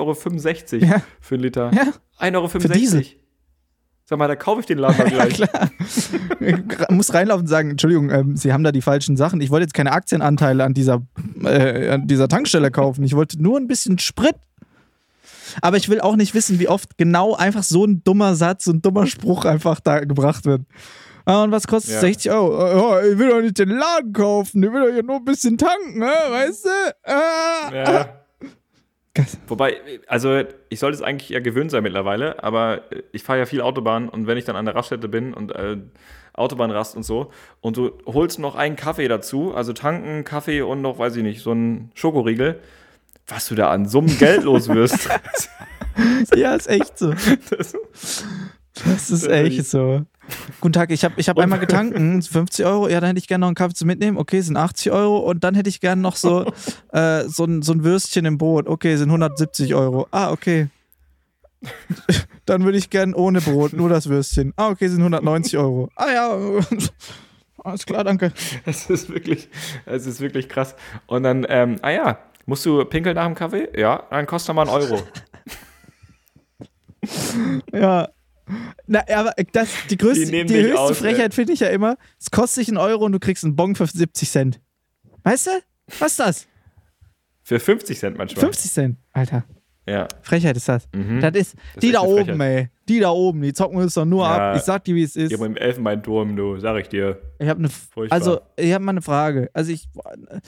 [0.82, 1.02] Euro Ja.
[1.20, 1.70] für einen Liter.
[1.74, 1.92] Ja.
[2.18, 2.48] 1,65 Euro.
[2.48, 3.06] Für Diesel.
[4.06, 5.34] Sag mal, da kaufe ich den Laden mal gleich.
[5.34, 5.70] Klar.
[6.40, 6.56] Ich
[6.90, 9.40] muss reinlaufen und sagen, Entschuldigung, ähm, Sie haben da die falschen Sachen.
[9.40, 11.02] Ich wollte jetzt keine Aktienanteile an dieser,
[11.42, 13.02] äh, an dieser Tankstelle kaufen.
[13.04, 14.36] Ich wollte nur ein bisschen Sprit.
[15.62, 18.72] Aber ich will auch nicht wissen, wie oft genau einfach so ein dummer Satz, so
[18.72, 20.62] ein dummer Spruch einfach da gebracht wird.
[21.26, 22.00] Ah, und was kostet Ja.
[22.00, 22.66] 60 Euro?
[22.66, 22.76] Äh,
[23.06, 25.56] Ja, ich will doch nicht den Laden kaufen, ich will doch hier nur ein bisschen
[25.56, 26.06] tanken, ne?
[26.30, 26.70] weißt du?
[27.04, 28.08] Ah, Ja.
[29.14, 29.26] Geil.
[29.46, 29.76] Wobei,
[30.08, 34.08] also ich sollte es eigentlich ja gewöhnt sein mittlerweile, aber ich fahre ja viel Autobahn
[34.08, 35.76] und wenn ich dann an der Raststätte bin und äh,
[36.32, 40.98] Autobahnrast und so und du holst noch einen Kaffee dazu, also tanken, Kaffee und noch,
[40.98, 42.58] weiß ich nicht, so einen Schokoriegel,
[43.28, 45.08] was du da an Summen Geld los wirst.
[46.34, 47.14] Ja, ist echt so.
[47.50, 47.76] das,
[48.74, 50.04] Das ist echt so.
[50.60, 53.42] Guten Tag, ich habe ich hab einmal getanken, 50 Euro, ja, dann hätte ich gerne
[53.42, 56.16] noch einen Kaffee zu mitnehmen, okay, sind 80 Euro und dann hätte ich gerne noch
[56.16, 56.50] so,
[56.92, 60.08] äh, so, ein, so ein Würstchen im Brot, okay, sind 170 Euro.
[60.10, 60.68] Ah, okay.
[62.44, 64.52] Dann würde ich gerne ohne Brot, nur das Würstchen.
[64.56, 65.88] Ah, okay, sind 190 Euro.
[65.96, 66.38] Ah ja,
[67.64, 68.34] alles klar, danke.
[68.66, 69.48] das ist wirklich,
[69.86, 70.74] es ist wirklich krass.
[71.06, 73.68] Und dann, ähm, ah ja, musst du pinkeln nach dem Kaffee?
[73.74, 75.02] Ja, dann kostet er mal einen Euro.
[77.72, 78.08] Ja.
[78.86, 82.30] Na, aber das, die, größte, Die die, höchste aus, Frechheit finde ich ja immer, es
[82.30, 84.60] kostet dich einen Euro und du kriegst einen Bon für 70 Cent.
[85.22, 85.50] Weißt du?
[85.98, 86.46] Was ist das?
[87.42, 88.44] Für 50 Cent manchmal.
[88.44, 89.44] 50 Cent, Alter.
[89.86, 90.08] Ja.
[90.22, 90.88] Frechheit ist das.
[90.94, 91.20] Mhm.
[91.20, 92.70] Das ist, Das die ist da oben, ey.
[92.88, 94.50] Die da oben, die zocken uns doch nur Ja.
[94.52, 94.56] ab.
[94.56, 95.28] Ich sag dir, wie es ist.
[95.28, 97.18] Hier beim Elfenbeinturm, du, sag ich dir.
[97.38, 97.68] Ich habe eine,
[98.10, 99.48] also ich habe mal eine Frage.
[99.54, 99.88] Also ich,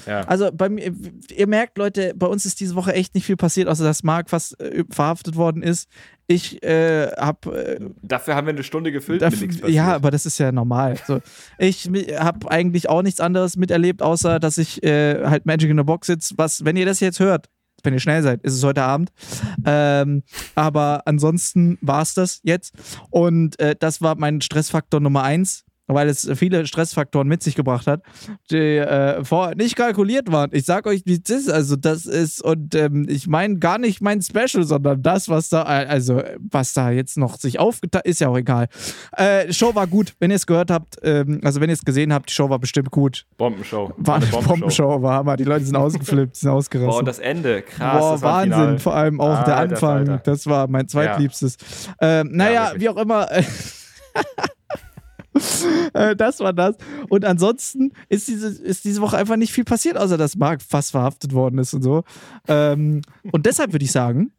[0.06, 0.20] Ja.
[0.22, 0.92] also bei mir,
[1.34, 4.28] ihr merkt, Leute, bei uns ist diese Woche echt nicht viel passiert, außer dass Marc
[4.30, 5.88] fast äh, verhaftet worden ist.
[6.26, 9.70] Ich äh, habe äh, Dafür haben wir eine Stunde gefüllt mit nichts passiert.
[9.76, 10.96] ja, aber das ist ja normal.
[11.06, 11.20] So,
[11.58, 15.84] ich habe eigentlich auch nichts anderes miterlebt, außer dass ich äh, halt Magic in the
[15.84, 16.34] Box sitze.
[16.36, 17.46] Was, wenn ihr das jetzt hört,
[17.82, 19.12] wenn ihr schnell seid, ist es heute Abend.
[19.64, 20.22] Ähm,
[20.54, 22.74] aber ansonsten war es das jetzt.
[23.10, 27.86] Und äh, das war mein Stressfaktor Nummer eins, weil es viele Stressfaktoren mit sich gebracht
[27.86, 28.02] hat,
[28.50, 30.50] die äh, vorher nicht kalkuliert waren.
[30.52, 31.50] Ich sag euch, wie es ist.
[31.50, 35.62] Also, das ist, und ähm, ich meine gar nicht mein Special, sondern das, was da,
[35.62, 38.68] äh, also, was da jetzt noch sich aufgetan ist ja auch egal.
[39.12, 42.12] Äh, Show war gut, wenn ihr es gehört habt, ähm, also wenn ihr es gesehen
[42.12, 43.26] habt, die Show war bestimmt gut.
[43.36, 43.92] Bombenshow.
[43.96, 45.36] War eine Bombenshow, war Hammer.
[45.36, 46.90] Die Leute sind ausgeflippt, sind ausgerastet.
[46.90, 48.00] Boah, und das Ende, krass.
[48.00, 48.78] Boah, das Wahnsinn.
[48.78, 50.08] Vor allem auch der Alter, Anfang.
[50.08, 50.18] Alter.
[50.24, 51.56] Das war mein zweitliebstes.
[52.00, 52.82] Ähm, naja, wirklich.
[52.82, 53.28] wie auch immer.
[55.92, 56.76] Äh, das war das.
[57.08, 60.90] Und ansonsten ist diese, ist diese Woche einfach nicht viel passiert, außer dass Marc fast
[60.90, 62.02] verhaftet worden ist und so.
[62.48, 64.32] Ähm, und deshalb würde ich sagen,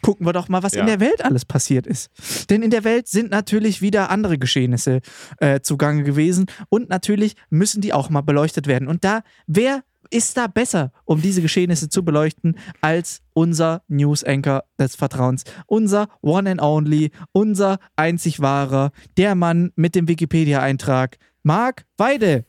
[0.00, 0.80] gucken wir doch mal, was Ja.
[0.80, 2.10] in der Welt alles passiert ist.
[2.50, 5.00] Denn in der Welt sind natürlich wieder andere Geschehnisse
[5.38, 8.88] äh, zugange gewesen und natürlich müssen die auch mal beleuchtet werden.
[8.88, 9.82] Und da, wer
[10.12, 16.50] ist da besser, um diese Geschehnisse zu beleuchten, als unser News-Anchor des Vertrauens, unser One
[16.50, 22.44] and Only, unser einzig wahrer, der Mann mit dem Wikipedia-Eintrag, Marc Weide.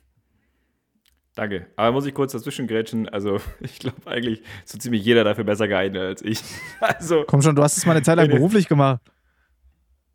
[1.36, 1.66] Danke.
[1.78, 3.10] Aber muss ich kurz dazwischen grätschen?
[3.10, 6.42] Also, ich glaube eigentlich ist so ziemlich jeder dafür besser geeignet als ich.
[6.80, 8.36] Also, Komm schon, du hast es mal eine Zeit lang nee.
[8.36, 9.02] beruflich gemacht.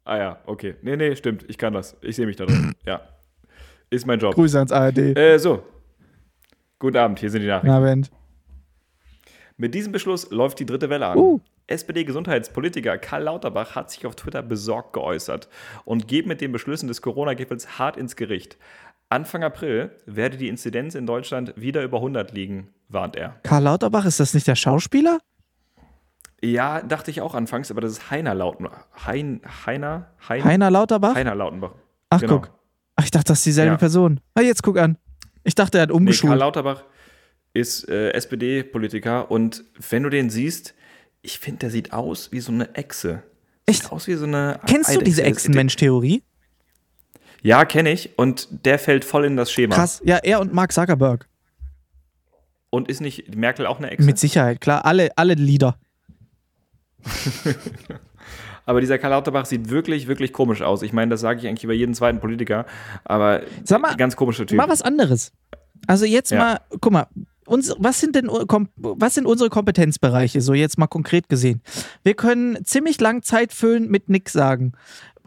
[0.05, 0.77] ah ja, okay.
[0.83, 1.45] Nee, nee, stimmt.
[1.49, 1.97] Ich kann das.
[2.03, 2.75] Ich sehe mich da drin.
[2.87, 3.01] Ja.
[3.91, 4.35] Ist mein Job.
[4.35, 4.99] Grüße ans ARD.
[5.17, 5.63] Äh, so.
[6.79, 7.71] Guten Abend, hier sind die Nachrichten.
[7.71, 8.11] Abend.
[9.57, 11.19] Mit diesem Beschluss läuft die dritte Welle an.
[11.19, 11.41] Uh.
[11.67, 15.49] SPD-Gesundheitspolitiker Karl Lauterbach hat sich auf Twitter besorgt geäußert
[15.85, 18.57] und geht mit den Beschlüssen des Corona-Gipfels hart ins Gericht.
[19.11, 23.37] Anfang April werde die Inzidenz in Deutschland wieder über 100 liegen, warnt er.
[23.43, 25.19] Karl Lauterbach, ist das nicht der Schauspieler?
[26.41, 28.87] Ja, dachte ich auch anfangs, aber das ist Heiner Lautenbach.
[29.07, 30.13] Hein, Heiner?
[30.29, 31.17] Hein, Heiner Lauterbach?
[31.17, 31.73] Heiner Lautenbach.
[32.11, 32.35] Ach, genau.
[32.35, 32.51] guck.
[32.95, 33.79] Ach, ich dachte, das ist dieselbe Ja.
[33.79, 34.21] Person.
[34.35, 34.97] Ah, jetzt guck an.
[35.45, 36.39] Ich dachte, er hat Nee, Karl umgeschult.
[36.39, 36.85] Lauterbach
[37.55, 40.75] ist äh, SPD-Politiker und wenn du den siehst,
[41.23, 43.23] ich finde, der sieht aus wie so eine Echse.
[43.67, 43.83] Echt?
[43.83, 45.49] Sieht aus wie so eine Kennst du diese Eidechse.
[45.49, 46.23] Echsenmensch-Theorie?
[47.43, 49.75] Ja, kenne ich und der fällt voll in das Schema.
[49.75, 50.01] Krass.
[50.05, 51.29] Ja, er und Mark Zuckerberg.
[52.71, 54.05] Und ist nicht Merkel auch eine Echse?
[54.05, 54.85] Mit Sicherheit, klar.
[54.85, 55.79] Alle, alle Lieder.
[58.69, 60.83] aber dieser Karl Lauterbach sieht wirklich, wirklich komisch aus.
[60.83, 62.67] Ich meine, das sage ich eigentlich über jeden zweiten Politiker,
[63.05, 64.59] aber Sag mal, ganz komischer Typ.
[64.59, 65.33] Mal was anderes.
[65.87, 66.39] Also jetzt Ja.
[66.39, 67.07] mal, guck mal,
[67.47, 71.63] uns, was sind denn was sind unsere Kompetenzbereiche, so jetzt mal konkret gesehen?
[72.03, 74.73] Wir können ziemlich lang Zeit füllen mit nix sagen.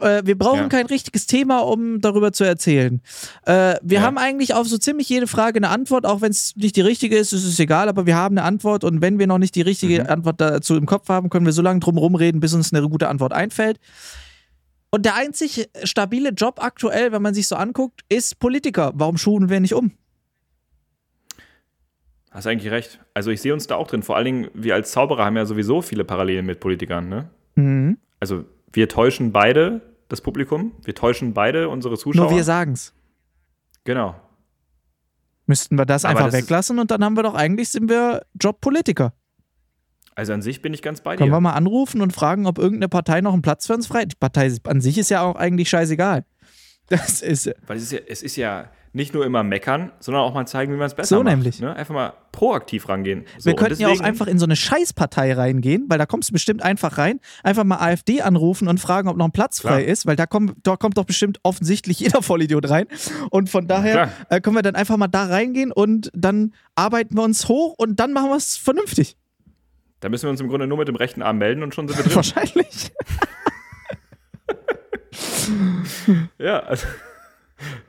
[0.02, 0.68] Äh, wir brauchen Ja.
[0.68, 3.00] kein richtiges Thema, um darüber zu erzählen.
[3.46, 4.02] Äh, wir Ja.
[4.02, 7.16] haben eigentlich auf so ziemlich jede Frage eine Antwort, auch wenn es nicht die richtige
[7.16, 9.62] ist, ist es egal, aber wir haben eine Antwort und wenn wir noch nicht die
[9.62, 10.10] richtige Mhm.
[10.10, 13.08] Antwort dazu im Kopf haben, können wir so lange drum rumreden, bis uns eine gute
[13.08, 13.78] Antwort einfällt.
[14.90, 18.92] Und der einzig stabile Job aktuell, wenn man sich so anguckt, ist Politiker.
[18.94, 19.92] Warum schulen wir nicht um?
[22.30, 22.98] Hast eigentlich recht.
[23.14, 24.02] Also ich sehe uns da auch drin.
[24.02, 27.08] Vor allen Dingen, wir als Zauberer haben ja sowieso viele Parallelen mit Politikern.
[27.08, 27.28] Ne?
[27.56, 27.98] Mhm.
[28.20, 29.82] Also wir täuschen beide
[30.12, 32.26] das Publikum, wir täuschen beide unsere Zuschauer.
[32.26, 32.92] Nur wir sagen's.
[33.84, 34.14] genau.
[35.46, 38.22] Müssten wir das Aber einfach das weglassen und dann haben wir doch eigentlich sind wir
[38.40, 39.12] Jobpolitiker.
[40.14, 41.34] Also an sich bin ich ganz bei Können dir.
[41.36, 44.04] wir mal anrufen und fragen, ob irgendeine Partei noch einen Platz für uns frei.
[44.04, 46.24] Die Partei an sich ist ja auch eigentlich scheißegal.
[46.88, 50.34] Das ist Weil es ist ja, es ist ja nicht nur immer meckern, sondern auch
[50.34, 51.34] mal zeigen, wie man es besser So macht.
[51.36, 51.60] nämlich.
[51.60, 51.74] Ne?
[51.74, 53.24] Einfach mal proaktiv rangehen.
[53.38, 56.34] So, wir könnten ja auch einfach in so eine Scheißpartei reingehen, weil da kommst du
[56.34, 59.74] bestimmt einfach rein, einfach mal AfD anrufen und fragen, ob noch ein Platz Klar.
[59.74, 62.86] frei ist, weil da, kommt, da kommt doch bestimmt offensichtlich jeder Vollidiot rein.
[63.30, 67.22] Und von daher äh, können wir dann einfach mal da reingehen und dann arbeiten wir
[67.22, 69.16] uns hoch und dann machen wir es vernünftig.
[70.00, 71.96] Da müssen wir uns im Grunde nur mit dem rechten Arm melden und schon sind
[71.96, 72.14] wir drin.
[72.16, 72.92] Wahrscheinlich.
[76.38, 76.86] ja, also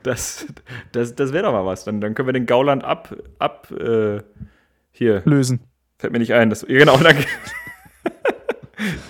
[0.02, 0.46] das,
[0.92, 1.84] das, das wäre doch mal was.
[1.84, 4.20] Dann, dann können wir den Gauland ab, ab äh,
[4.92, 5.60] hier, Lösen.
[5.98, 6.50] fällt mir nicht ein.
[6.50, 7.24] Das, genau, danke.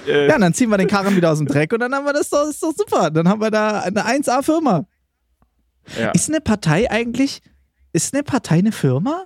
[0.06, 2.28] Ja, dann ziehen wir den Karren wieder aus dem Dreck und dann haben wir das
[2.28, 3.10] doch, ist doch super.
[3.10, 4.86] Dann haben wir da eine 1A-Firma.
[5.98, 6.10] ja.
[6.10, 7.40] Ist eine Partei eigentlich,
[7.92, 9.24] ist eine Partei eine Firma?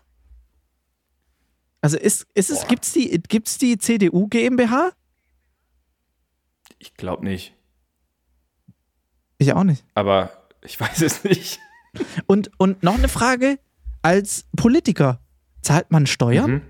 [1.80, 2.68] Also ist, ist es, Boah.
[2.68, 4.92] gibt's die, gibt's die CDU GmbH?
[6.78, 7.57] Ich glaube nicht.
[9.38, 9.84] Ich auch nicht.
[9.94, 10.30] Aber
[10.62, 11.60] ich weiß es nicht.
[12.26, 13.58] Und, und noch eine Frage,
[14.02, 15.20] als Politiker,
[15.62, 16.50] zahlt man Steuern?
[16.50, 16.62] Mhm.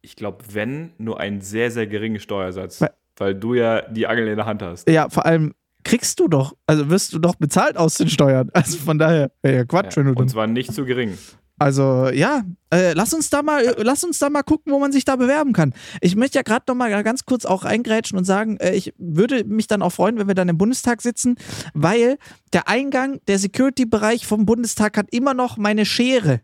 [0.00, 2.80] Ich glaube, wenn, nur einen sehr, sehr geringen Steuersatz.
[2.80, 4.88] Weil- Weil du ja die Angel in der Hand hast.
[4.88, 5.54] Ja, vor allem
[5.84, 8.48] kriegst du doch, also wirst du doch bezahlt aus den Steuern.
[8.54, 11.18] Also von daher, ja Quatsch, du Und zwar nicht zu gering.
[11.62, 12.42] Also ja,
[12.74, 15.14] äh, lass uns da mal, äh, lass uns da mal gucken, wo man sich da
[15.14, 15.74] bewerben kann.
[16.00, 19.44] Ich möchte ja gerade noch mal ganz kurz auch eingrätschen und sagen, äh, ich würde
[19.44, 21.36] mich dann auch freuen, wenn wir dann im Bundestag sitzen,
[21.72, 22.18] weil
[22.52, 26.40] der Eingang, der Security-Bereich vom Bundestag hat immer noch meine Schere.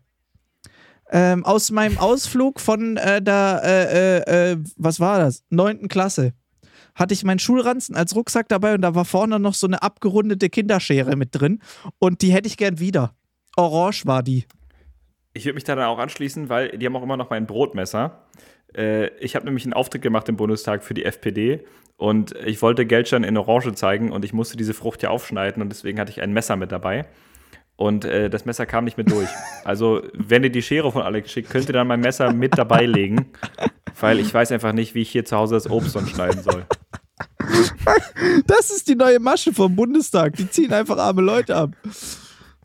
[1.11, 5.43] Ähm, aus meinem Ausflug von äh, der, äh, äh, was war das?
[5.49, 6.31] Neunten Klasse.
[6.95, 10.49] Hatte ich meinen Schulranzen als Rucksack dabei und da war vorne noch so eine abgerundete
[10.49, 11.59] Kinderschere mit drin
[11.97, 13.15] und die hätte ich gern wieder.
[13.57, 14.45] Orange war die.
[15.39, 18.25] Ich würde mich da dann auch anschließen, weil die haben auch immer noch mein Brotmesser.
[18.75, 21.63] Äh, ich habe nämlich einen Auftritt gemacht im Bundestag für die FPD
[21.95, 25.69] und ich wollte Geldschein in Orange zeigen und ich musste diese Frucht ja aufschneiden und
[25.69, 27.05] deswegen hatte ich ein Messer mit dabei.
[27.77, 29.29] Und äh, das Messer kam nicht mit durch.
[29.63, 32.85] Also, wenn ihr die Schere von Alex schickt, könnt ihr dann mein Messer mit dabei
[32.85, 33.31] legen,
[33.97, 36.65] weil ich weiß einfach nicht, wie ich hier zu Hause das Obst sonst schneiden soll.
[38.45, 40.35] Das ist die neue Masche vom Bundestag.
[40.35, 41.71] Die ziehen einfach arme Leute ab.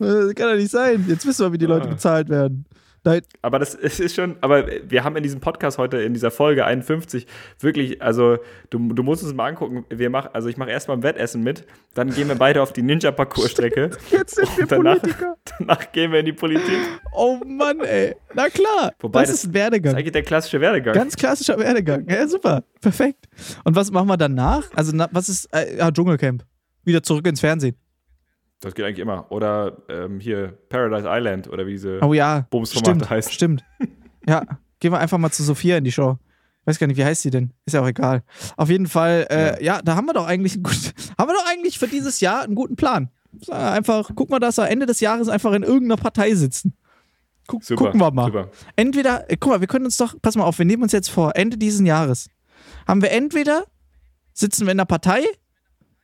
[0.04, 1.04] Das kann doch nicht sein.
[1.08, 1.90] Jetzt wissen wir, wie die Leute Ah.
[1.92, 2.64] bezahlt werden.
[3.06, 6.64] Da, Aber das ist schon, aber wir haben in diesem Podcast heute, in dieser Folge
[6.64, 7.26] 51,
[7.60, 8.38] wirklich, also
[8.70, 11.66] du, du musst es mal angucken, wir machen, also ich mache erstmal ein Wettessen mit,
[11.92, 15.36] dann gehen wir beide auf die Ninja-Parcours-Strecke jetzt sind wir danach, Politiker.
[15.58, 16.78] danach gehen wir in die Politik.
[17.12, 18.16] Oh Mann, ey.
[18.32, 18.92] Na klar.
[19.00, 19.94] Wobei das, das- ist ein Das ist Werdegang.
[19.96, 20.94] eigentlich der klassische Werdegang.
[20.94, 22.08] Ganz klassischer Werdegang.
[22.08, 22.64] Ja, super.
[22.80, 23.26] Perfekt.
[23.64, 24.64] Und was machen wir danach?
[24.74, 25.44] Also, na, was ist.
[25.54, 26.42] Äh, ja, Dschungelcamp.
[26.84, 27.76] Wieder zurück ins Fernsehen.
[28.64, 29.30] Das geht eigentlich immer.
[29.30, 32.46] Oder ähm, hier Paradise Island oder wie diese Oh ja.
[32.50, 33.10] Bumsformate Stimmt.
[33.10, 33.32] heißen.
[33.32, 33.64] Stimmt.
[34.26, 34.42] Ja.
[34.80, 36.16] Gehen wir einfach mal zu Sophia in die Show.
[36.64, 37.52] Weiß gar nicht, wie heißt sie denn?
[37.66, 38.22] Ist ja auch egal.
[38.56, 39.82] Auf jeden Fall, äh, ja.
[39.82, 42.74] da haben wir doch eigentlich gut, haben wir doch eigentlich für dieses Jahr einen guten
[42.74, 43.10] Plan.
[43.50, 46.74] Einfach, guck mal, dass wir Ende des Jahres einfach in irgendeiner Partei sitzen.
[47.46, 48.26] Guck, Super, gucken wir mal.
[48.26, 48.48] super.
[48.76, 51.10] Entweder, äh, guck mal, wir können uns doch, pass mal auf, wir nehmen uns jetzt
[51.10, 52.30] vor, Ende diesen Jahres
[52.86, 53.64] haben wir entweder
[54.32, 55.22] sitzen wir in der Partei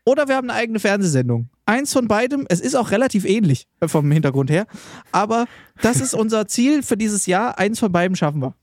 [0.05, 1.49] oder wir haben eine eigene Fernsehsendung.
[1.67, 4.67] Eins von beidem, es ist auch relativ ähnlich äh, vom Hintergrund her,
[5.13, 5.47] aber
[5.83, 7.59] das ist unser Ziel für dieses Jahr.
[7.59, 8.55] Eins von beiden schaffen wir.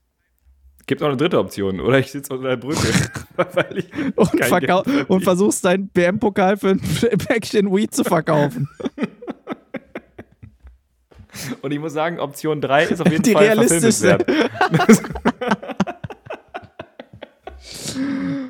[0.86, 1.80] Gibt noch eine dritte Option.
[1.80, 2.88] Oder ich sitze unter der Brücke.
[4.16, 6.80] Und, verkau und versuchst deinen BM-Pokal für ein
[7.18, 8.68] Päckchen Weed zu verkaufen.
[11.62, 14.18] Und ich muss sagen, Option 3 ist auf jeden Die Fall realistischste.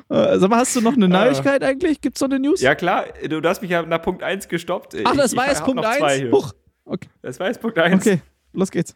[0.09, 2.01] Äh, sag mal, hast du noch eine Neuigkeit eigentlich?
[2.01, 2.61] Gibt's noch eine News?
[2.61, 4.95] Ja klar, du hast mich ja nach Punkt 1 gestoppt.
[5.03, 6.21] Ach, das Ich- war jetzt Punkt noch zwei 1.
[6.21, 6.31] hier.
[6.31, 6.53] Huch.
[6.85, 7.09] Okay.
[7.21, 7.95] Das war jetzt Punkt 1.
[8.01, 8.21] okay,
[8.53, 8.95] los geht's.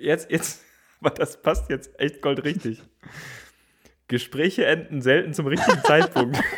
[0.00, 0.60] Jetzt, jetzt,
[1.00, 2.82] aber das passt jetzt echt goldrichtig.
[4.06, 6.38] Gespräche enden selten zum richtigen Zeitpunkt.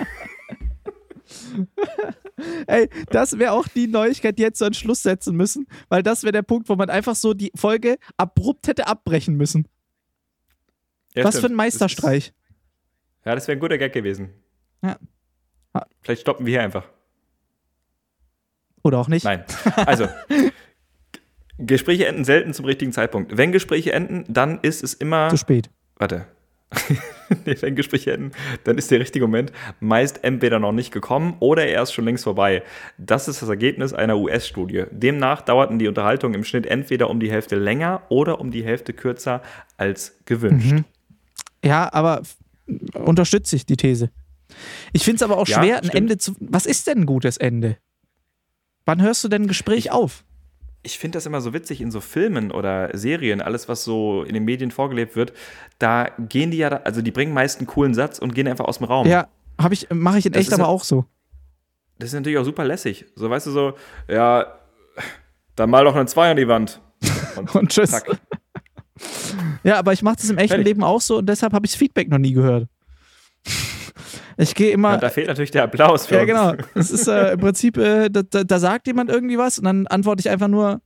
[2.66, 6.22] Ey, das wäre auch die Neuigkeit, die jetzt so einen Schluss setzen müssen, weil das
[6.22, 9.66] wäre der Punkt, wo man einfach so die Folge abrupt hätte abbrechen müssen.
[11.14, 11.52] Ja, Was für stimmt.
[11.54, 12.32] ein Meisterstreich.
[13.24, 14.30] Ja, das wäre ein guter Gag gewesen.
[14.82, 14.96] Ja.
[15.72, 15.86] Ah.
[16.02, 16.88] Vielleicht stoppen wir hier einfach.
[18.82, 19.24] Oder auch nicht.
[19.24, 19.44] Nein.
[19.86, 20.08] Also,
[21.58, 23.36] Gespräche enden selten zum richtigen Zeitpunkt.
[23.36, 25.28] Wenn Gespräche enden, dann ist es immer.
[25.28, 25.70] Zu spät.
[25.96, 26.26] Warte.
[27.46, 28.30] nee, wenn Gespräche enden,
[28.62, 32.24] dann ist der richtige Moment meist entweder noch nicht gekommen oder er ist schon längst
[32.24, 32.62] vorbei.
[32.96, 34.84] Das ist das Ergebnis einer US-Studie.
[34.92, 38.92] Demnach dauerten die Unterhaltungen im Schnitt entweder um die Hälfte länger oder um die Hälfte
[38.92, 39.42] kürzer
[39.78, 40.72] als gewünscht.
[40.72, 40.84] Mhm.
[41.64, 42.22] Ja, aber
[42.94, 44.10] unterstütze ich die These.
[44.92, 45.94] Ich finde es aber auch Ja, schwer, ein stimmt.
[45.94, 46.34] Ende zu.
[46.40, 47.76] Was ist denn ein gutes Ende?
[48.86, 50.24] Wann hörst du denn ein Gespräch auf?
[50.82, 54.32] Ich finde das immer so witzig in so Filmen oder Serien, alles, was so in
[54.34, 55.34] den Medien vorgelebt wird,
[55.78, 58.78] da gehen die ja, also die bringen meist einen coolen Satz und gehen einfach aus
[58.78, 59.06] dem Raum.
[59.06, 59.28] Ja,
[59.60, 61.04] habe ich, mache ich in Das echt aber ja- auch so.
[61.98, 63.04] Das ist natürlich auch super lässig.
[63.14, 63.72] So, weißt du, so,
[64.08, 64.58] ja,
[65.54, 66.80] dann mal doch eine 2 an die Wand.
[67.52, 67.90] Und tschüss.
[67.90, 68.18] Zack.
[69.64, 70.66] Ja, aber ich mache das im echten Fertig.
[70.66, 72.68] Leben auch so und deshalb habe ich das Feedback noch nie gehört.
[74.36, 74.92] Ich gehe immer.
[74.92, 76.28] Ja, da fehlt natürlich der Applaus für Ja, uns.
[76.28, 76.68] genau.
[76.74, 79.86] Es ist äh, im Prinzip, äh, da, da, da sagt jemand irgendwie was und dann
[79.86, 80.80] antworte ich einfach nur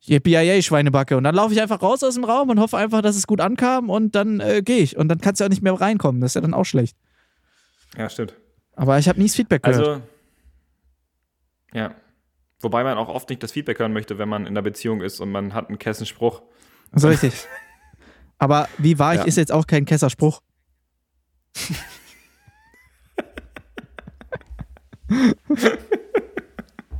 [0.00, 1.16] Yippie Schweinebacke.
[1.16, 3.40] Und dann laufe ich einfach raus aus dem Raum und hoffe einfach, dass es gut
[3.40, 4.96] ankam und dann äh, gehe ich.
[4.96, 6.20] Und dann kannst du auch nicht mehr reinkommen.
[6.20, 6.96] Das ist ja dann auch schlecht.
[7.96, 8.34] Ja, stimmt.
[8.74, 9.86] Aber ich habe nie das Feedback gehört.
[9.86, 10.02] Also,
[11.74, 11.94] ja.
[12.60, 15.20] Wobei man auch oft nicht das Feedback hören möchte, wenn man in einer Beziehung ist
[15.20, 16.42] und man hat einen Kessenspruch.
[16.92, 17.32] So richtig.
[18.38, 19.26] Aber wie wahr ich Ja.
[19.26, 20.40] ist jetzt auch kein Kesserspruch.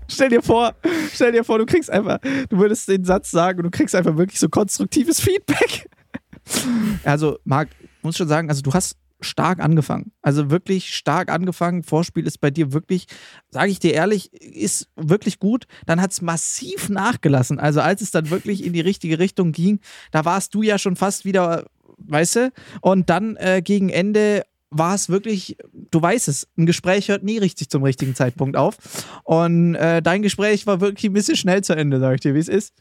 [0.09, 0.75] stell dir vor,
[1.13, 4.17] stell dir vor, du kriegst einfach, du würdest den Satz sagen und du kriegst einfach
[4.17, 5.89] wirklich so konstruktives Feedback.
[7.05, 7.69] Also, Marc,
[8.03, 10.13] muss schon sagen, also du hast stark angefangen.
[10.23, 11.83] Also wirklich stark angefangen.
[11.83, 13.07] Vorspiel ist bei dir wirklich,
[13.51, 15.67] sage ich dir ehrlich, ist wirklich gut.
[15.87, 17.59] Dann hat es massiv nachgelassen.
[17.59, 19.81] Also als es dann wirklich in die richtige Richtung ging,
[20.11, 21.67] da warst du ja schon fast wieder,
[21.99, 22.53] weißt du?
[22.81, 27.39] Und dann äh, gegen Ende war es wirklich, du weißt es, ein Gespräch hört nie
[27.39, 28.77] richtig zum richtigen Zeitpunkt auf.
[29.25, 32.41] Und äh, dein Gespräch war wirklich ein bisschen schnell zu Ende, sag ich dir, wie
[32.41, 32.75] es ist.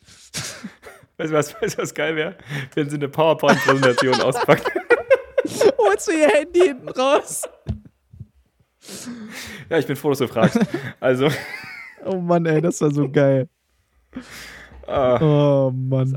[1.17, 2.35] Weißt du, was, weißt du, was geil wäre?
[2.73, 4.69] Wenn sie eine PowerPoint-Präsentation auspackt.
[5.87, 7.43] Holst du ihr Handy hinten raus?
[9.69, 10.59] Ja, ich bin froh, dass du fragst.
[10.99, 11.29] Also,
[12.05, 13.49] Oh Mann, ey, das war so geil.
[14.87, 15.17] ah,
[15.67, 16.15] Oh Mann.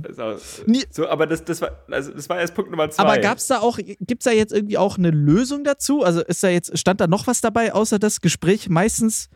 [0.91, 3.03] so, aber das, das, war, also, das war erst Punkt Nummer zwei.
[3.03, 6.03] Aber gab's da auch, gibt's da jetzt irgendwie auch eine Lösung dazu?
[6.03, 9.31] Also ist da jetzt, stand da noch was dabei, außer das Gespräch meistens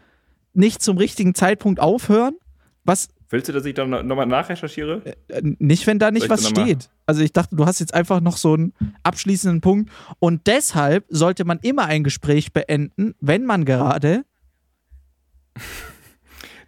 [0.52, 2.36] nicht zum richtigen Zeitpunkt aufhören?
[2.84, 5.00] Was, Willst du, dass ich dann nochmal nachrecherchiere?
[5.28, 6.90] äh, nicht, wenn da nicht was da steht.
[7.12, 8.72] Also ich dachte, du hast jetzt einfach noch so einen
[9.02, 9.92] abschließenden Punkt.
[10.18, 14.24] Und deshalb sollte man immer ein Gespräch beenden, wenn man gerade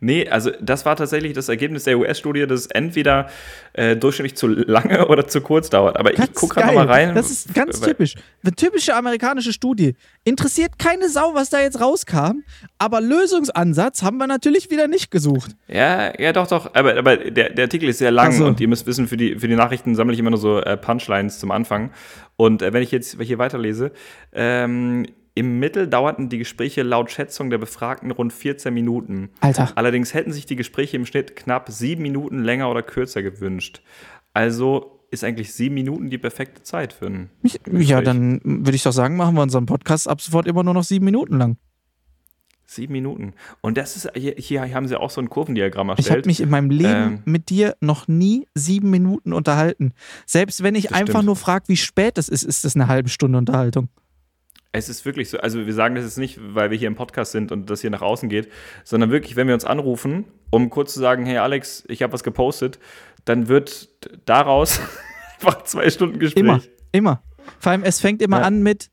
[0.01, 3.29] Nee, also das war tatsächlich das Ergebnis der US-Studie, dass entweder
[3.73, 5.97] äh, durchschnittlich zu lange oder zu kurz dauert.
[5.97, 7.15] Aber Ganz ich gucke gerade nochmal rein.
[7.15, 8.15] Das ist ganz typisch.
[8.43, 9.95] Eine typische amerikanische Studie.
[10.25, 12.43] Interessiert keine Sau, was da jetzt rauskam,
[12.79, 15.57] aber Lösungsansatz haben wir natürlich wieder nicht gesucht.
[15.69, 16.75] Ja, ja, doch, doch.
[16.75, 18.47] Aber, aber der, der Artikel ist sehr lang so.
[18.47, 20.77] und ihr müsst wissen, für die, für die Nachrichten sammle ich immer nur so äh,
[20.77, 21.91] Punchlines zum Anfang.
[22.37, 23.93] Und äh, wenn ich jetzt hier weiterlese,
[24.33, 29.31] ähm, im Mittel dauerten die Gespräche laut Schätzung der Befragten rund 14 Minuten.
[29.41, 29.73] Alter.
[29.75, 33.83] Allerdings hätten sich die Gespräche im Schnitt knapp sieben Minuten länger oder kürzer gewünscht.
[34.33, 37.31] Also ist eigentlich sieben Minuten die perfekte Zeit für einen.
[37.43, 40.75] Ich, ja, dann würde ich doch sagen, machen wir unseren Podcast ab sofort immer nur
[40.75, 41.57] noch sieben Minuten lang.
[42.67, 43.35] Sieben Minuten.
[43.61, 46.27] Und das ist, hier, hier haben sie auch so ein Kurvendiagramm Ich habe erstellt.
[46.27, 47.23] mich in meinem Leben Ähm.
[47.27, 49.93] mit dir noch nie sieben Minuten unterhalten.
[50.27, 51.27] Selbst wenn ich einfach stimmt.
[51.27, 53.89] nur frage, wie spät es ist, ist das eine halbe Stunde Unterhaltung.
[54.77, 57.31] Es ist wirklich so, also wir sagen das jetzt nicht, weil wir hier im Podcast
[57.31, 58.49] sind und das hier nach außen geht,
[58.83, 62.25] sondern wirklich, wenn wir uns anrufen, um kurz zu sagen, hey Alex, ich habe was
[62.25, 62.81] gepostet,
[63.25, 63.89] dann wird
[64.27, 64.81] daraus
[65.39, 66.41] einfach zwei Stunden Gespräch.
[66.43, 66.61] Immer,
[66.91, 67.23] immer.
[67.61, 68.47] Vor allem, es fängt immer Ja.
[68.47, 68.91] an mit,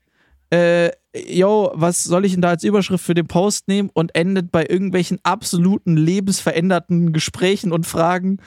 [0.50, 4.52] äh, yo, was soll ich denn da als Überschrift für den Post nehmen und endet
[4.52, 8.38] bei irgendwelchen absoluten lebensveränderten Gesprächen und Fragen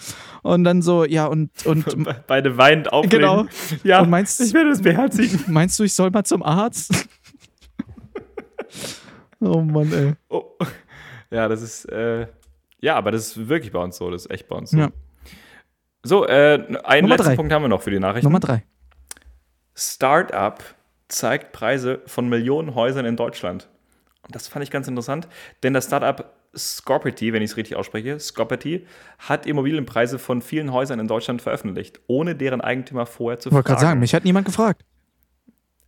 [0.41, 3.19] und dann so, ja, und, und Be- Beide weinend auflegen.
[3.19, 3.45] Genau.
[3.83, 5.41] Ja, Und meinst- ich werde es beherzigen.
[5.47, 7.07] meinst du, ich soll mal zum Arzt?
[9.41, 10.13] Oh Mann, ey.
[10.29, 10.43] Oh.
[11.31, 12.27] Ja, das ist, äh,
[12.79, 14.77] ja, aber das ist wirklich bei uns so, das ist echt bei uns so.
[14.77, 14.89] Ja.
[16.03, 17.35] So, äh, einen Nummer letzten drei.
[17.35, 18.27] Punkt haben wir noch für die Nachrichten.
[18.27, 18.63] Nummer drei.
[19.73, 20.63] Startup
[21.07, 23.67] zeigt Preise von Millionen Häusern in Deutschland.
[24.23, 25.27] Und das fand ich ganz interessant,
[25.63, 28.87] denn das Startup Scorpity, wenn ich es richtig ausspreche, Scorpity,
[29.19, 33.67] hat Immobilienpreise von vielen Häusern in Deutschland veröffentlicht, ohne deren Eigentümer vorher zu Ich wollte
[33.67, 33.79] fragen.
[33.79, 34.85] gerade sagen, mich hat niemand gefragt.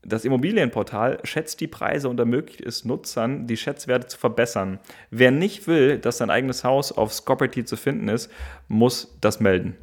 [0.09, 4.79] Das Immobilienportal schätzt die Preise und ermöglicht es Nutzern, die Schätzwerte zu verbessern.
[5.11, 8.31] Wer nicht will, dass sein eigenes Haus auf Scorpity zu finden ist,
[8.69, 9.75] muss das melden.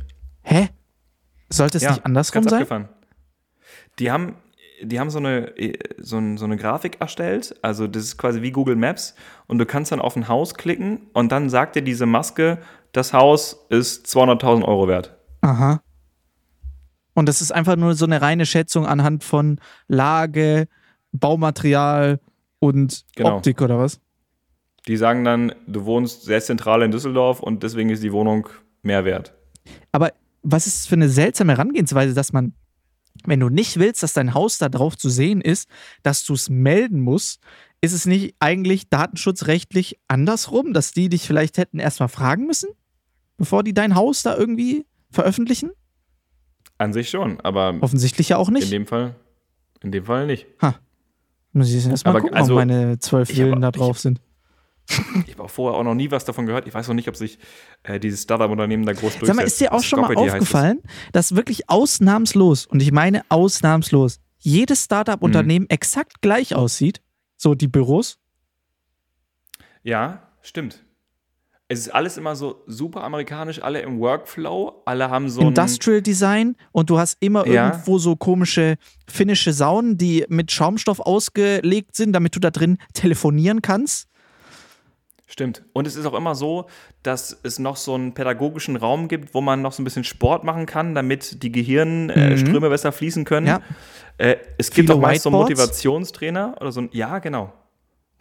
[0.42, 0.70] Hä?
[1.50, 2.62] Sollte es nicht andersrum ganz sein?
[2.62, 2.88] abgefahren.
[3.98, 4.36] Die haben,
[4.82, 8.50] die haben so, eine, äh, so, so eine Grafik erstellt, also das ist quasi wie
[8.50, 9.14] Google Maps
[9.46, 12.58] und du kannst dann auf ein Haus klicken und dann sagt dir diese Maske,
[12.92, 15.18] das Haus ist 200.000 Euro wert.
[15.42, 15.82] Aha.
[17.14, 20.68] Und das ist einfach nur so eine reine Schätzung anhand von Lage,
[21.12, 22.20] Baumaterial
[22.58, 23.36] und Genau.
[23.36, 24.00] Optik oder was?
[24.86, 28.48] Die sagen dann, du wohnst sehr zentral in Düsseldorf und deswegen ist die Wohnung
[28.82, 29.32] mehr wert.
[29.92, 30.12] Aber
[30.42, 32.52] was ist für eine seltsame Herangehensweise, dass man,
[33.24, 35.68] wenn du nicht willst, dass dein Haus da drauf zu sehen ist,
[36.02, 37.40] dass du es melden musst,
[37.80, 42.70] ist es nicht eigentlich datenschutzrechtlich andersrum, dass die dich vielleicht hätten erstmal fragen müssen,
[43.38, 45.70] bevor die dein Haus da irgendwie veröffentlichen?
[46.78, 48.72] An sich schon, aber Offensichtlich ja auch in nicht.
[48.72, 49.14] dem Fall,
[49.82, 50.46] in dem Fall nicht.
[51.52, 53.98] Muss ich erst mal Aber gucken, also, ob meine zwölf ich Villen da ich- drauf
[53.98, 54.20] sind.
[55.26, 56.66] Ich habe auch vorher auch noch nie was davon gehört.
[56.66, 57.38] Ich weiß noch nicht, ob sich
[57.84, 59.26] äh, dieses Startup-Unternehmen da groß durchsetzt.
[59.28, 60.82] Sag mal, ist dir auch schon mal aufgefallen,
[61.12, 67.00] dass wirklich ausnahmslos, und ich meine ausnahmslos, jedes Startup-Unternehmen exakt gleich aussieht?
[67.38, 68.18] So die Büros?
[69.82, 70.83] Ja, stimmt.
[71.68, 75.40] Es ist alles immer so super amerikanisch, alle im Workflow, alle haben so.
[75.40, 77.68] Industrial Design und du hast immer Ja.
[77.68, 78.76] irgendwo so komische
[79.08, 84.08] finnische Saunen, die mit Schaumstoff ausgelegt sind, damit du da drin telefonieren kannst.
[85.26, 85.64] Stimmt.
[85.72, 86.66] Und es ist auch immer so,
[87.02, 90.44] dass es noch so einen pädagogischen Raum gibt, wo man noch so ein bisschen Sport
[90.44, 93.46] machen kann, damit die Gehirnströme besser fließen können.
[93.46, 93.48] Mhm.
[93.48, 93.60] Ja.
[94.18, 95.38] Äh, es gibt Viele auch meist so einen.
[95.38, 96.90] Motivationstrainer oder so ein.
[96.92, 97.52] Ja, genau.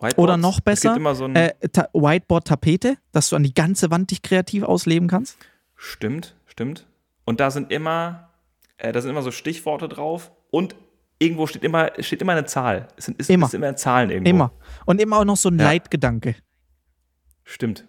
[0.03, 0.17] Whiteboards.
[0.19, 4.21] Oder noch Es besser, so äh, Ta- Whiteboard-Tapete, dass du an die ganze Wand dich
[4.21, 5.37] kreativ ausleben kannst.
[5.75, 6.85] Stimmt, stimmt.
[7.25, 8.29] Und da sind immer,
[8.77, 10.75] äh, da sind immer so Stichworte drauf und
[11.19, 12.87] irgendwo steht immer, steht immer eine Zahl.
[12.97, 13.45] Es sind, ist, Immer.
[13.47, 14.29] Ist immer Zahlen irgendwo.
[14.29, 14.51] Immer.
[14.85, 15.65] Und immer auch noch so ein Ja.
[15.65, 16.35] Leitgedanke.
[17.45, 17.87] Stimmt.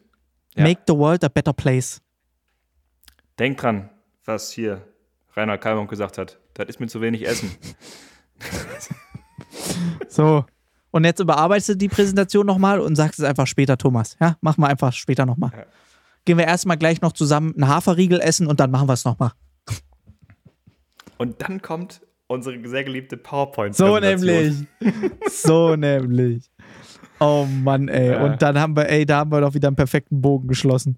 [0.57, 0.63] Ja.
[0.63, 2.01] Make the world a better place.
[3.39, 3.91] Denk dran,
[4.25, 4.83] was hier
[5.37, 6.39] Rainer Kalmung gesagt hat.
[6.55, 7.51] Das ist mir zu wenig Essen.
[10.09, 10.45] So.
[10.95, 14.17] Und jetzt überarbeitest du die Präsentation nochmal und sagst es einfach später, Thomas.
[14.21, 15.51] Ja, machen wir einfach später nochmal.
[15.53, 15.65] Ja.
[16.25, 19.33] Gehen wir erstmal gleich noch zusammen einen Haferriegel essen und dann machen wir es nochmal.
[21.19, 23.75] Und dann kommt unsere sehr geliebte PowerPoint.
[23.75, 24.55] So nämlich.
[25.33, 26.49] so nämlich.
[27.19, 28.13] Oh Mann, ey.
[28.13, 28.25] Ja.
[28.25, 30.97] Und dann haben wir, ey, da haben wir doch wieder einen perfekten Bogen geschlossen.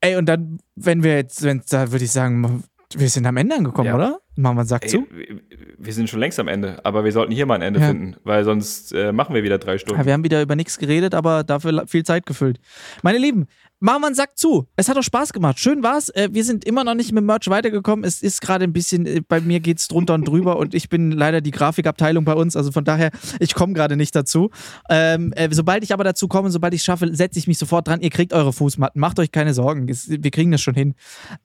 [0.00, 2.62] Ey, und dann, wenn wir jetzt, wenn, da würde ich sagen,
[2.94, 3.96] wir sind am Ende angekommen, Ja.
[3.96, 4.20] oder?
[4.36, 5.06] Machen wir einen Sack Ey, zu.
[5.78, 7.88] Wir- sind schon längst am Ende, aber wir sollten hier mal ein Ende Ja.
[7.88, 10.00] finden, weil sonst äh, machen wir wieder drei Stunden.
[10.00, 12.58] Ja, wir haben wieder über nichts geredet, aber dafür viel Zeit gefüllt.
[13.02, 13.46] Meine Lieben,
[13.80, 14.68] machen wir einen Sack zu.
[14.76, 15.58] Es hat doch Spaß gemacht.
[15.58, 16.08] Schön war's.
[16.10, 18.04] Äh, wir sind immer noch nicht mit Merch weitergekommen.
[18.04, 21.10] Es ist gerade ein bisschen, äh, bei mir geht's drunter und drüber und ich bin
[21.10, 22.54] leider die Grafikabteilung bei uns.
[22.56, 23.10] Also von daher,
[23.40, 24.50] ich komme gerade nicht dazu.
[24.88, 28.00] Ähm, äh, sobald ich aber dazu komme, sobald ich schaffe, setze ich mich sofort dran.
[28.00, 29.00] Ihr kriegt eure Fußmatten.
[29.00, 29.88] Macht euch keine Sorgen.
[29.88, 30.94] Es, wir kriegen das schon hin.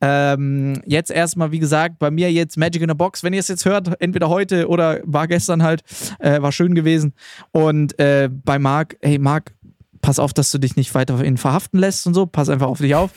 [0.02, 3.24] Ähm, jetzt erstmal, wie gesagt, bei mir jetzt Magic in a Box.
[3.24, 5.84] Wenn ihr es jetzt hört, entweder heute oder war gestern halt,
[6.20, 7.14] äh, war schön gewesen.
[7.52, 9.54] Und äh, bei Marc, hey Marc,
[10.02, 12.26] pass auf, dass du dich nicht weiterhin verhaften lässt und so.
[12.26, 13.12] Pass einfach auf dich auf.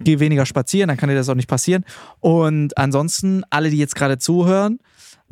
[0.00, 1.84] Geh weniger spazieren, dann kann dir das auch nicht passieren.
[2.20, 4.78] Und ansonsten, alle, die jetzt gerade zuhören,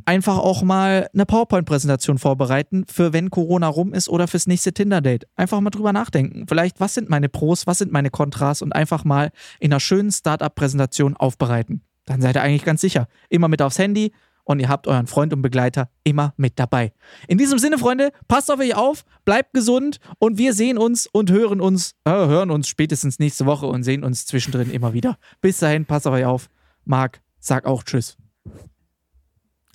[0.04, 5.26] einfach auch mal eine PowerPoint-Präsentation vorbereiten für wenn Corona rum ist oder fürs nächste Tinder-Date.
[5.36, 6.46] Einfach mal drüber nachdenken.
[6.48, 9.30] Vielleicht, was sind meine Pros, was sind meine Kontras und einfach mal
[9.60, 11.82] in einer schönen Startup-Präsentation aufbereiten.
[12.04, 13.06] Dann seid ihr eigentlich ganz sicher.
[13.28, 14.12] Immer mit aufs Handy,
[14.48, 16.92] und ihr habt euren Freund und Begleiter immer mit dabei.
[17.28, 21.30] In diesem Sinne, Freunde, passt auf euch auf, bleibt gesund und wir sehen uns und
[21.30, 25.18] hören uns, äh, hören uns spätestens nächste Woche und sehen uns zwischendrin immer wieder.
[25.42, 26.48] Bis dahin, passt auf euch auf.
[26.86, 28.16] Marc, sag auch Tschüss.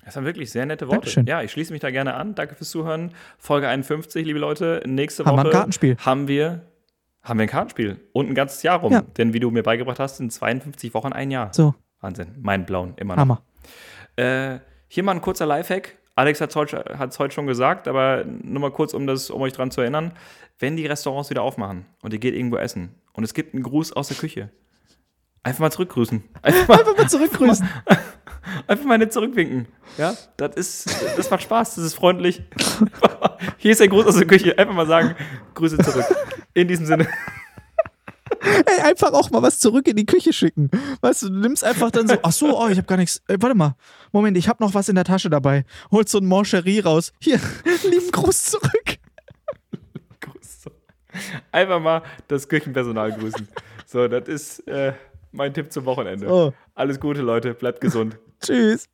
[0.03, 1.01] Das waren wirklich sehr nette Worte.
[1.01, 1.27] Dankeschön.
[1.27, 2.33] Ja, ich schließe mich da gerne an.
[2.33, 3.11] Danke fürs Zuhören.
[3.37, 4.81] Folge 51, liebe Leute.
[4.87, 5.97] Nächste Haben wir Woche ein Kartenspiel.
[5.99, 6.61] haben wir
[7.21, 8.91] haben wir ein Kartenspiel und ein ganzes Jahr rum.
[8.91, 9.01] Ja.
[9.01, 11.53] Denn wie du mir beigebracht hast, sind 52 Wochen ein Jahr.
[11.53, 12.29] So, Wahnsinn.
[12.41, 13.21] Mein blauen, immer noch.
[13.21, 13.43] Hammer.
[14.15, 15.97] Äh, hier mal ein kurzer Lifehack.
[16.15, 19.53] Alex hat es heute, heute schon gesagt, aber nur mal kurz, um, das, um euch
[19.53, 20.13] dran zu erinnern.
[20.59, 23.93] Wenn die Restaurants wieder aufmachen und ihr geht irgendwo essen und es gibt einen Gruß
[23.93, 24.49] aus der Küche,
[25.41, 26.23] einfach mal zurückgrüßen.
[26.43, 27.67] Einfach mal, Einfach mal zurückgrüßen.
[28.67, 29.67] einfach mal nicht zurückwinken.
[29.97, 32.43] Ja, das ist, das macht Spaß, das ist freundlich.
[33.57, 34.57] Hier ist der Gruß aus der Küche.
[34.57, 35.15] Einfach mal sagen,
[35.55, 36.05] Grüße zurück.
[36.53, 37.07] In diesem Sinne.
[38.43, 40.69] Ey, einfach auch mal was zurück in die Küche schicken.
[41.01, 43.21] Weißt du, du nimmst einfach dann so, ach so, oh, ich habe gar nichts.
[43.27, 43.75] Ey, warte mal,
[44.11, 45.65] Moment, ich habe noch was in der Tasche dabei.
[45.91, 47.13] Holst so ein Moncherie raus.
[47.21, 47.39] Hier,
[47.89, 48.97] lieben Gruß zurück.
[50.19, 50.65] Gruß.
[51.51, 53.47] Einfach mal das Küchenpersonal grüßen.
[53.85, 54.93] So, das ist äh,
[55.31, 56.27] mein Tipp zum Wochenende.
[56.27, 57.53] Oh, Alles Gute, Leute.
[57.53, 58.17] Bleibt gesund.
[58.41, 58.87] tschüss.